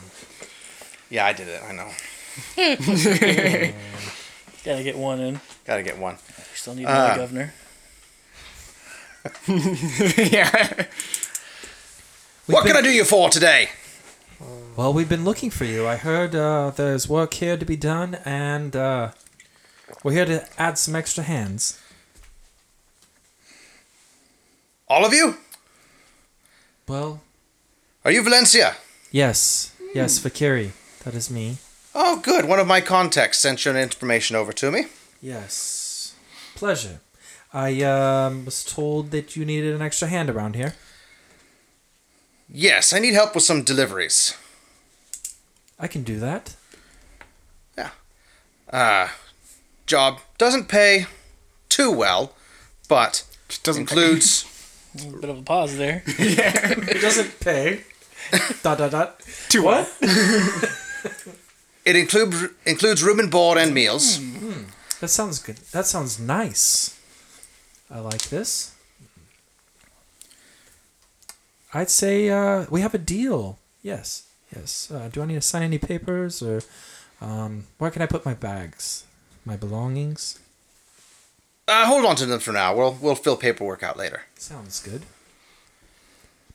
yeah, 1.10 1.26
I 1.26 1.32
did 1.32 1.48
it. 1.48 1.62
I 1.62 1.72
know. 1.72 1.90
Gotta 4.64 4.82
get 4.82 4.96
one 4.96 5.20
in. 5.20 5.40
Got 5.64 5.76
to 5.76 5.82
get 5.82 5.98
one. 5.98 6.16
Still 6.54 6.74
need 6.74 6.84
another 6.84 7.12
Uh, 7.12 7.16
governor. 7.16 7.54
yeah. 10.32 10.84
what 12.46 12.64
can 12.66 12.76
I 12.76 12.82
do 12.82 12.90
you 12.90 13.04
for 13.04 13.28
today? 13.30 13.68
Well, 14.76 14.92
we've 14.92 15.08
been 15.08 15.24
looking 15.24 15.50
for 15.50 15.64
you. 15.64 15.86
I 15.86 15.96
heard 15.96 16.34
uh, 16.34 16.70
there's 16.70 17.08
work 17.08 17.34
here 17.34 17.56
to 17.56 17.64
be 17.64 17.76
done, 17.76 18.16
and 18.24 18.74
uh, 18.76 19.10
we're 20.04 20.12
here 20.12 20.24
to 20.26 20.46
add 20.58 20.78
some 20.78 20.94
extra 20.94 21.24
hands. 21.24 21.80
All 24.86 25.04
of 25.04 25.12
you? 25.12 25.36
Well, 26.86 27.20
Are 28.04 28.10
you 28.12 28.22
Valencia? 28.22 28.76
yes, 29.10 29.72
yes, 29.94 30.18
Fakiri, 30.18 30.70
that 31.04 31.14
is 31.14 31.30
me. 31.30 31.58
Oh, 32.00 32.20
good. 32.20 32.44
One 32.44 32.60
of 32.60 32.68
my 32.68 32.80
contacts 32.80 33.38
sent 33.38 33.64
your 33.64 33.76
information 33.76 34.36
over 34.36 34.52
to 34.52 34.70
me. 34.70 34.84
Yes, 35.20 36.14
pleasure. 36.54 37.00
I 37.52 37.82
um, 37.82 38.44
was 38.44 38.62
told 38.64 39.10
that 39.10 39.34
you 39.34 39.44
needed 39.44 39.74
an 39.74 39.82
extra 39.82 40.06
hand 40.06 40.30
around 40.30 40.54
here. 40.54 40.76
Yes, 42.48 42.92
I 42.92 43.00
need 43.00 43.14
help 43.14 43.34
with 43.34 43.42
some 43.42 43.64
deliveries. 43.64 44.36
I 45.76 45.88
can 45.88 46.04
do 46.04 46.20
that. 46.20 46.54
Yeah. 47.76 47.90
Uh, 48.70 49.08
job 49.86 50.20
doesn't 50.38 50.68
pay 50.68 51.06
too 51.68 51.90
well, 51.90 52.32
but 52.88 53.24
Just 53.48 53.64
doesn't 53.64 53.90
includes 53.90 54.44
A 55.02 55.16
bit 55.16 55.30
of 55.30 55.38
a 55.38 55.42
pause 55.42 55.76
there. 55.76 56.04
yeah. 56.18 56.74
It 56.78 57.00
doesn't 57.00 57.40
pay. 57.40 57.82
dot 58.62 58.78
dot 58.78 58.92
dot. 58.92 59.20
Too 59.48 59.64
what? 59.64 59.92
It 61.88 61.96
includes 61.96 62.36
includes 62.66 63.02
room 63.02 63.18
and 63.20 63.30
board 63.30 63.58
and 63.58 63.72
meals. 63.74 64.20
That 65.00 65.08
sounds 65.08 65.38
good. 65.38 65.56
That 65.72 65.86
sounds 65.86 66.18
nice. 66.18 66.98
I 67.90 68.00
like 68.00 68.24
this. 68.28 68.74
I'd 71.74 71.90
say 71.90 72.30
uh, 72.30 72.66
we 72.70 72.80
have 72.80 72.94
a 72.94 72.98
deal. 72.98 73.58
Yes, 73.82 74.26
yes. 74.54 74.90
Uh, 74.90 75.08
do 75.12 75.22
I 75.22 75.26
need 75.26 75.34
to 75.34 75.40
sign 75.40 75.62
any 75.62 75.78
papers 75.78 76.42
or 76.42 76.62
um, 77.20 77.64
where 77.78 77.90
can 77.90 78.02
I 78.02 78.06
put 78.06 78.24
my 78.24 78.34
bags, 78.34 79.04
my 79.44 79.56
belongings? 79.56 80.38
Uh, 81.66 81.84
hold 81.86 82.04
on 82.06 82.16
to 82.16 82.26
them 82.26 82.40
for 82.40 82.52
now. 82.52 82.74
We'll 82.74 82.96
we'll 83.00 83.14
fill 83.14 83.36
paperwork 83.36 83.82
out 83.82 83.96
later. 83.96 84.22
Sounds 84.36 84.80
good. 84.80 85.02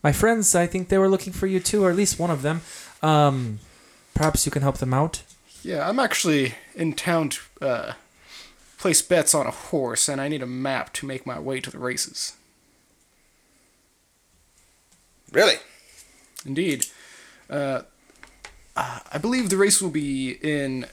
my 0.01 0.11
friends, 0.11 0.55
I 0.55 0.65
think 0.67 0.89
they 0.89 0.97
were 0.97 1.09
looking 1.09 1.33
for 1.33 1.47
you 1.47 1.59
too, 1.59 1.83
or 1.83 1.89
at 1.91 1.95
least 1.95 2.19
one 2.19 2.31
of 2.31 2.41
them. 2.41 2.61
Um, 3.01 3.59
perhaps 4.13 4.45
you 4.45 4.51
can 4.51 4.61
help 4.61 4.77
them 4.77 4.93
out. 4.93 5.23
Yeah, 5.63 5.87
I'm 5.87 5.99
actually 5.99 6.55
in 6.75 6.93
town 6.93 7.29
to 7.29 7.39
uh, 7.61 7.93
place 8.77 9.01
bets 9.01 9.33
on 9.33 9.47
a 9.47 9.51
horse, 9.51 10.09
and 10.09 10.19
I 10.19 10.27
need 10.27 10.41
a 10.41 10.47
map 10.47 10.91
to 10.93 11.05
make 11.05 11.25
my 11.25 11.39
way 11.39 11.59
to 11.61 11.71
the 11.71 11.79
races. 11.79 12.33
Really? 15.31 15.55
Indeed. 16.45 16.87
Uh, 17.49 17.83
uh, 18.75 18.99
I 19.11 19.17
believe 19.17 19.49
the 19.49 19.57
race 19.57 19.81
will 19.81 19.89
be 19.89 20.31
in 20.41 20.85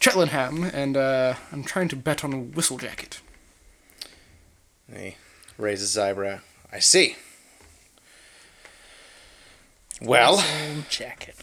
Cheltenham, 0.00 0.64
and 0.64 0.96
uh, 0.96 1.34
I'm 1.52 1.64
trying 1.64 1.88
to 1.88 1.96
bet 1.96 2.24
on 2.24 2.32
a 2.32 2.38
Whistlejacket. 2.38 3.20
He 4.94 5.16
raises 5.56 5.90
his 5.90 5.98
eyebrow. 5.98 6.40
I 6.72 6.78
see. 6.78 7.16
Well, 10.00 10.34
Old 10.34 10.88
jacket. 10.88 11.34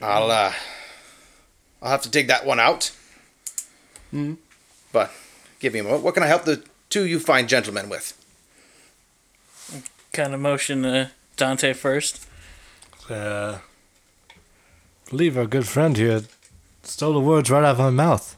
I'll 0.00 0.30
uh, 0.30 0.52
I'll 1.82 1.90
have 1.90 2.02
to 2.02 2.10
dig 2.10 2.28
that 2.28 2.44
one 2.46 2.60
out. 2.60 2.92
Hmm. 4.10 4.34
But 4.92 5.12
give 5.60 5.72
me 5.72 5.80
a 5.80 5.82
moment. 5.84 6.02
What 6.02 6.14
can 6.14 6.22
I 6.22 6.26
help 6.26 6.44
the 6.44 6.62
two 6.88 7.06
you 7.06 7.20
fine 7.20 7.46
gentlemen 7.46 7.88
with? 7.88 8.16
Kind 10.12 10.34
of 10.34 10.40
motion 10.40 10.84
uh, 10.84 11.08
Dante 11.36 11.72
first. 11.72 12.26
Uh, 13.08 13.58
believe 15.08 15.36
our 15.36 15.46
good 15.46 15.66
friend 15.66 15.96
here 15.96 16.22
stole 16.82 17.14
the 17.14 17.20
words 17.20 17.50
right 17.50 17.64
out 17.64 17.72
of 17.72 17.78
my 17.78 17.90
mouth. 17.90 18.36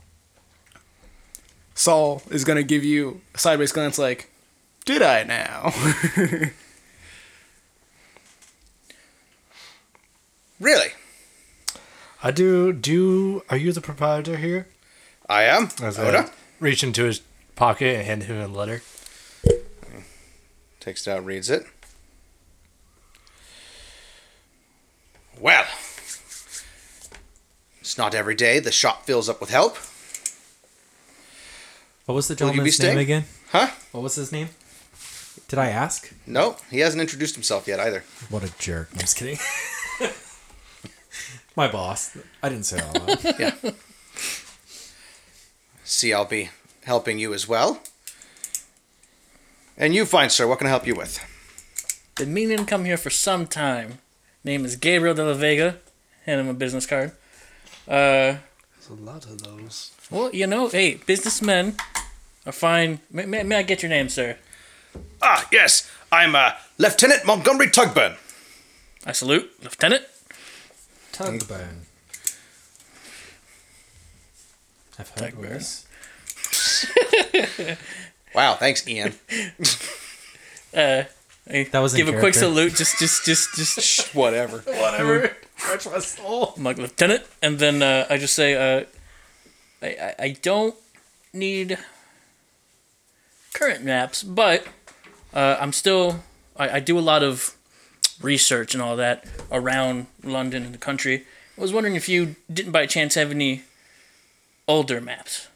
Saul 1.75 2.21
is 2.29 2.43
gonna 2.43 2.63
give 2.63 2.83
you 2.83 3.21
a 3.33 3.39
sideways 3.39 3.71
glance, 3.71 3.97
like, 3.97 4.29
"Did 4.85 5.01
I 5.01 5.23
now?" 5.23 5.73
Really? 10.63 10.91
I 12.23 12.31
do. 12.31 12.71
Do 12.71 13.43
are 13.49 13.57
you 13.57 13.73
the 13.73 13.81
proprietor 13.81 14.37
here? 14.37 14.67
I 15.27 15.43
am. 15.43 15.67
As 15.81 15.99
Oda 15.99 16.19
I 16.19 16.29
reach 16.61 16.85
into 16.85 17.03
his 17.03 17.19
pocket 17.57 17.97
and 17.97 18.05
hand 18.07 18.23
him 18.23 18.39
a 18.39 18.47
letter. 18.47 18.81
takes 20.79 21.05
it 21.05 21.11
out, 21.11 21.25
reads 21.25 21.49
it. 21.49 21.65
Well, 25.37 25.65
it's 27.81 27.97
not 27.97 28.15
every 28.15 28.35
day 28.35 28.59
the 28.59 28.71
shop 28.71 29.05
fills 29.05 29.27
up 29.27 29.41
with 29.41 29.49
help, 29.49 29.75
What 32.05 32.15
was 32.15 32.29
the 32.29 32.35
Will 32.35 32.53
you 32.55 32.61
be 32.63 32.69
gentleman's 32.71 32.79
name 32.79 32.87
staying? 32.87 32.97
again? 32.99 33.23
huh? 33.51 33.67
What 33.91 34.03
was 34.03 34.15
his 34.15 34.31
name? 34.31 34.47
Did 35.49 35.59
I 35.59 35.67
ask? 35.67 36.13
No, 36.25 36.55
he 36.71 36.79
hasn't 36.79 37.01
introduced 37.01 37.35
himself 37.35 37.67
yet 37.67 37.81
either. 37.81 38.05
What 38.29 38.43
a 38.45 38.57
jerk. 38.59 38.87
I'm 38.93 38.99
just 38.99 39.17
kidding. 39.17 39.37
My 41.55 41.67
boss. 41.67 42.17
I 42.41 42.49
didn't 42.49 42.65
say 42.65 42.79
all 42.79 42.93
that. 43.05 43.35
Yeah. 43.39 43.71
See, 45.83 46.13
I'll 46.13 46.25
be 46.25 46.49
helping 46.85 47.19
you 47.19 47.33
as 47.33 47.47
well. 47.47 47.79
And 49.77 49.93
you, 49.93 50.05
fine 50.05 50.29
sir, 50.29 50.47
what 50.47 50.57
can 50.59 50.67
I 50.67 50.69
help 50.71 50.87
you 50.87 50.95
with? 50.95 51.19
Been 52.15 52.33
meaning 52.33 52.57
to 52.57 52.65
come 52.65 52.85
here 52.85 52.97
for 52.97 53.09
some 53.09 53.47
time. 53.47 53.99
Name 54.43 54.65
is 54.65 54.75
Gabriel 54.75 55.15
de 55.15 55.23
la 55.25 55.33
Vega. 55.33 55.77
Hand 56.25 56.41
him 56.41 56.47
a 56.47 56.53
business 56.53 56.85
card. 56.85 57.11
Uh, 57.87 58.37
There's 58.77 58.89
a 58.89 58.93
lot 58.93 59.25
of 59.25 59.41
those. 59.43 59.91
well, 60.09 60.29
you 60.33 60.47
know, 60.47 60.67
hey, 60.69 60.95
businessmen 61.05 61.75
are 62.45 62.51
fine. 62.51 62.99
May, 63.11 63.25
may, 63.25 63.43
may 63.43 63.57
I 63.57 63.63
get 63.63 63.81
your 63.81 63.89
name, 63.89 64.09
sir? 64.09 64.37
Ah, 65.21 65.47
yes, 65.51 65.89
I'm 66.11 66.35
uh, 66.35 66.51
Lieutenant 66.77 67.25
Montgomery 67.25 67.67
Tugburn. 67.67 68.15
I 69.05 69.11
salute, 69.11 69.51
Lieutenant. 69.61 70.03
Tugburn. 71.13 71.85
I've 74.99 75.09
heard 75.09 75.33
of 75.33 75.39
Tugburn. 75.39 75.49
this. 75.49 75.85
Wow, 78.35 78.55
thanks, 78.55 78.87
Ian. 78.87 79.13
Uh, 80.75 81.03
hey, 81.47 81.65
That 81.65 81.81
was 81.81 81.93
give 81.93 82.07
a 82.09 82.17
quick 82.17 82.33
salute. 82.33 82.73
Just, 82.73 82.97
just, 82.97 83.25
just, 83.25 83.53
just. 83.53 84.15
Whatever. 84.15 84.57
Whatever. 84.65 85.37
Stretch 85.55 85.85
my 85.85 85.99
soul. 85.99 86.55
I'm 86.57 86.63
like 86.63 86.79
lieutenant, 86.79 87.21
and 87.43 87.59
then 87.59 87.83
uh, 87.83 88.07
I 88.09 88.17
just 88.17 88.33
say, 88.33 88.55
uh, 88.55 88.85
I, 89.83 89.87
I, 89.87 90.15
I 90.17 90.29
don't 90.41 90.73
need 91.31 91.77
current 93.53 93.83
maps, 93.83 94.23
but 94.23 94.65
uh, 95.31 95.57
I'm 95.59 95.73
still, 95.73 96.23
I, 96.57 96.77
I 96.77 96.79
do 96.79 96.97
a 96.97 97.05
lot 97.05 97.21
of 97.21 97.55
research 98.21 98.73
and 98.73 98.81
all 98.81 98.95
that 98.95 99.25
around 99.51 100.07
London 100.23 100.63
and 100.63 100.73
the 100.73 100.79
country. 100.79 101.25
I 101.57 101.61
was 101.61 101.73
wondering 101.73 101.95
if 101.95 102.09
you 102.09 102.35
didn't 102.51 102.71
by 102.71 102.85
chance 102.85 103.15
have 103.15 103.31
any 103.31 103.63
older 104.67 104.99
maps. 104.99 105.47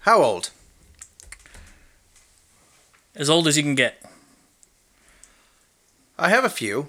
How 0.00 0.22
old? 0.22 0.50
As 3.14 3.28
old 3.28 3.48
as 3.48 3.56
you 3.56 3.62
can 3.62 3.74
get. 3.74 4.02
I 6.18 6.28
have 6.30 6.44
a 6.44 6.48
few. 6.48 6.88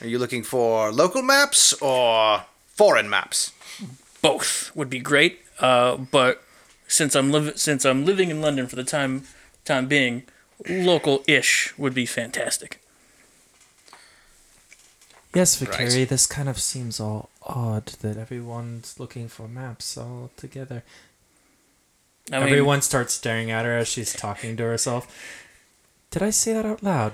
Are 0.00 0.06
you 0.06 0.18
looking 0.18 0.42
for 0.42 0.92
local 0.92 1.22
maps 1.22 1.72
or 1.74 2.44
foreign 2.66 3.08
maps? 3.10 3.52
Both 4.22 4.70
would 4.74 4.90
be 4.90 4.98
great, 4.98 5.40
uh, 5.58 5.96
but 5.96 6.42
since 6.86 7.14
I'm 7.14 7.30
liv- 7.30 7.58
since 7.58 7.84
I'm 7.84 8.04
living 8.04 8.30
in 8.30 8.40
London 8.40 8.66
for 8.66 8.76
the 8.76 8.84
time 8.84 9.24
time 9.64 9.86
being, 9.86 10.24
local-ish 10.68 11.76
would 11.78 11.94
be 11.94 12.06
fantastic. 12.06 12.80
Yes, 15.34 15.60
Right. 15.60 15.68
Victoria, 15.68 16.06
this 16.06 16.26
kind 16.26 16.48
of 16.48 16.60
seems 16.60 16.98
all 16.98 17.30
odd 17.42 17.86
that 18.02 18.16
everyone's 18.16 18.98
looking 18.98 19.28
for 19.28 19.46
maps 19.46 19.96
all 19.96 20.30
together. 20.36 20.82
I 22.32 22.38
mean, 22.40 22.48
Everyone 22.48 22.82
starts 22.82 23.14
staring 23.14 23.50
at 23.50 23.64
her 23.64 23.76
as 23.78 23.88
she's 23.88 24.12
talking 24.12 24.56
to 24.56 24.62
herself. 24.64 25.06
Did 26.10 26.22
I 26.22 26.30
say 26.30 26.52
that 26.52 26.66
out 26.66 26.82
loud? 26.82 27.12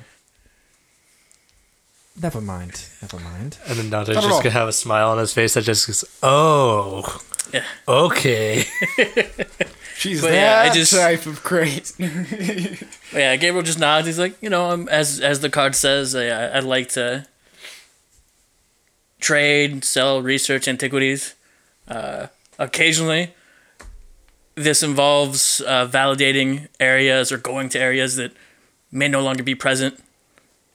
Never 2.21 2.41
mind. 2.41 2.87
Never 3.03 3.19
mind. 3.21 3.59
And 3.69 3.79
then 3.79 3.91
Dante's 3.91 4.17
just 4.17 4.29
all. 4.29 4.39
gonna 4.43 4.51
have 4.51 4.69
a 4.69 4.73
smile 4.73 5.11
on 5.11 5.19
his 5.19 5.35
face 5.35 5.53
that 5.53 5.65
just 5.65 5.87
goes, 5.87 6.03
"Oh, 6.23 7.21
Yeah. 7.53 7.65
okay." 7.87 8.65
She's 9.97 10.21
But 10.21 10.31
that 10.33 10.65
yeah, 10.65 10.71
I 10.71 10.75
just- 10.75 10.93
type 10.93 11.27
of 11.27 11.43
crazy. 11.43 11.95
Yeah, 13.15 13.37
Gabriel 13.37 13.63
just 13.63 13.79
nods. 13.79 14.07
He's 14.07 14.19
like, 14.19 14.41
you 14.43 14.51
know, 14.51 14.71
um, 14.71 14.89
as 14.89 15.21
as 15.21 15.41
the 15.41 15.49
card 15.49 15.75
says, 15.75 16.15
I, 16.15 16.27
I- 16.27 16.59
I'd 16.59 16.65
like 16.65 16.89
to 16.91 17.27
trade, 19.21 19.85
sell, 19.85 20.23
research 20.23 20.69
antiquities. 20.69 21.35
Uh, 21.89 22.27
occasionally, 22.59 23.35
this 24.55 24.83
involves 24.83 25.61
uh, 25.63 25.87
validating 25.89 26.69
areas 26.81 27.31
or 27.33 27.39
going 27.39 27.69
to 27.71 27.79
areas 27.79 28.17
that 28.17 28.33
may 28.91 29.09
no 29.09 29.21
longer 29.23 29.43
be 29.43 29.55
present 29.55 30.03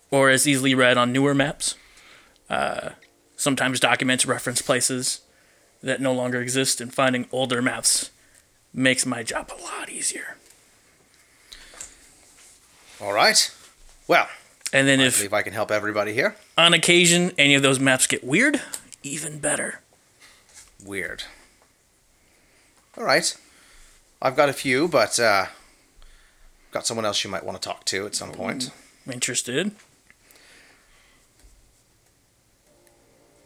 or 0.09 0.29
as 0.29 0.47
easily 0.47 0.73
read 0.75 0.97
on 0.97 1.11
newer 1.11 1.33
maps. 1.33 1.75
Uh, 2.49 2.89
sometimes 3.35 3.79
documents 3.79 4.25
reference 4.25 4.61
places 4.61 5.21
that 5.83 5.99
no 6.01 6.13
longer 6.13 6.41
exist, 6.41 6.79
and 6.79 6.93
finding 6.93 7.27
older 7.31 7.59
maps 7.61 8.10
makes 8.73 9.05
my 9.05 9.23
job 9.23 9.51
a 9.57 9.61
lot 9.61 9.89
easier. 9.89 10.37
All 13.01 13.13
right. 13.13 13.51
Well, 14.07 14.27
And 14.73 14.87
then 14.87 14.99
I 14.99 15.05
if 15.05 15.17
believe 15.17 15.33
I 15.33 15.41
can 15.41 15.53
help 15.53 15.71
everybody 15.71 16.13
here. 16.13 16.35
on 16.57 16.73
occasion 16.73 17.31
any 17.37 17.55
of 17.55 17.61
those 17.63 17.79
maps 17.79 18.07
get 18.07 18.23
weird, 18.23 18.61
even 19.03 19.39
better. 19.39 19.79
Weird. 20.85 21.23
All 22.97 23.03
right. 23.03 23.35
I've 24.21 24.35
got 24.35 24.49
a 24.49 24.53
few, 24.53 24.87
but 24.87 25.19
uh, 25.19 25.47
got 26.71 26.85
someone 26.85 27.05
else 27.05 27.23
you 27.23 27.29
might 27.29 27.43
want 27.45 27.59
to 27.61 27.67
talk 27.67 27.85
to 27.85 28.05
at 28.05 28.13
some 28.15 28.31
point. 28.31 28.69
I'm 29.05 29.13
interested. 29.13 29.71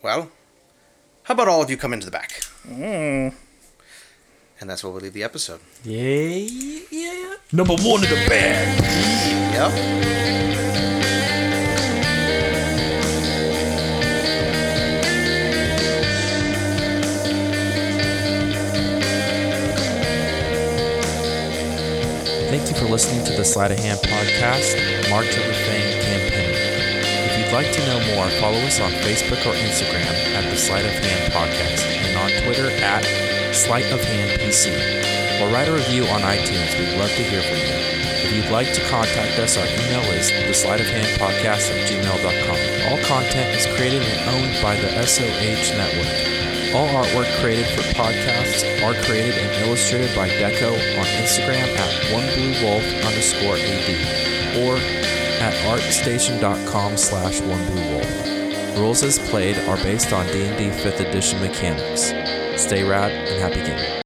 Well, 0.02 0.32
how 1.24 1.34
about 1.34 1.48
all 1.48 1.62
of 1.62 1.70
you 1.70 1.78
come 1.78 1.94
into 1.94 2.06
the 2.06 2.12
back? 2.12 2.42
Mm. 2.68 3.34
And 4.60 4.70
that's 4.70 4.84
where 4.84 4.92
we'll 4.94 5.02
leave 5.02 5.14
the 5.14 5.24
episode. 5.24 5.60
Yeah, 5.84 6.48
yeah. 6.90 7.36
Number 7.52 7.74
one 7.76 8.04
in 8.04 8.10
the 8.10 8.26
bag. 8.28 8.82
Yep. 9.54 9.96
Thank 22.50 22.70
you 22.70 22.76
for 22.76 22.86
listening 22.86 23.26
to 23.26 23.34
the 23.34 23.44
Sleight 23.44 23.72
of 23.72 23.80
Hand 23.80 24.00
podcast, 24.00 25.10
March 25.10 25.28
of 25.36 25.44
the 25.46 25.54
Fang 25.54 26.02
campaign. 26.02 26.56
If 27.04 27.38
you'd 27.46 27.54
like 27.54 27.72
to 27.74 27.86
know 27.86 28.16
more, 28.16 28.30
follow 28.40 28.60
us 28.60 28.80
on 28.80 28.92
Facebook 29.04 29.46
or 29.46 29.54
Instagram 29.56 30.06
at 30.36 30.50
the 30.50 30.56
Sleight 30.56 30.86
of 30.86 30.92
Hand 30.92 31.34
podcast 31.34 31.84
and 31.86 32.18
on 32.18 32.44
Twitter 32.44 32.70
at 32.70 33.35
Sleight 33.56 33.90
of 33.94 34.04
Hand 34.04 34.38
PC. 34.42 34.68
Or 35.40 35.48
write 35.48 35.70
a 35.70 35.74
review 35.74 36.04
on 36.12 36.20
iTunes. 36.28 36.76
We'd 36.78 37.00
love 37.00 37.10
to 37.16 37.24
hear 37.24 37.42
from 37.42 37.56
you. 37.56 37.80
If 38.28 38.36
you'd 38.36 38.52
like 38.52 38.74
to 38.74 38.82
contact 38.90 39.40
us, 39.40 39.56
our 39.56 39.64
email 39.64 40.04
is 40.12 40.30
the 40.30 40.54
sleight 40.54 40.82
of 40.82 40.88
hand 40.88 41.08
podcast 41.16 41.72
at 41.72 41.88
gmail.com. 41.88 42.92
All 42.92 43.00
content 43.08 43.56
is 43.56 43.66
created 43.78 44.04
and 44.04 44.20
owned 44.36 44.62
by 44.62 44.76
the 44.76 44.92
SOH 45.08 45.72
Network. 45.80 46.12
All 46.76 46.88
artwork 47.00 47.32
created 47.40 47.68
for 47.68 47.88
podcasts 47.96 48.68
are 48.84 48.94
created 49.06 49.38
and 49.38 49.66
illustrated 49.66 50.14
by 50.14 50.28
Deco 50.28 50.76
on 51.00 51.06
Instagram 51.24 51.72
at 51.80 51.92
onebluewolf 52.12 52.84
underscore 53.08 53.56
AD 53.56 54.60
or 54.60 54.76
at 55.40 55.56
artstation.com 55.72 56.98
slash 56.98 57.40
onebluewolf. 57.40 58.78
Rules 58.78 59.02
as 59.02 59.18
played 59.30 59.58
are 59.70 59.78
based 59.78 60.12
on 60.12 60.26
D&D 60.28 60.72
5th 60.72 61.00
edition 61.00 61.40
mechanics. 61.40 62.12
Stay 62.58 62.84
rad 62.84 63.12
and 63.12 63.42
happy 63.42 63.62
gaming. 63.62 64.02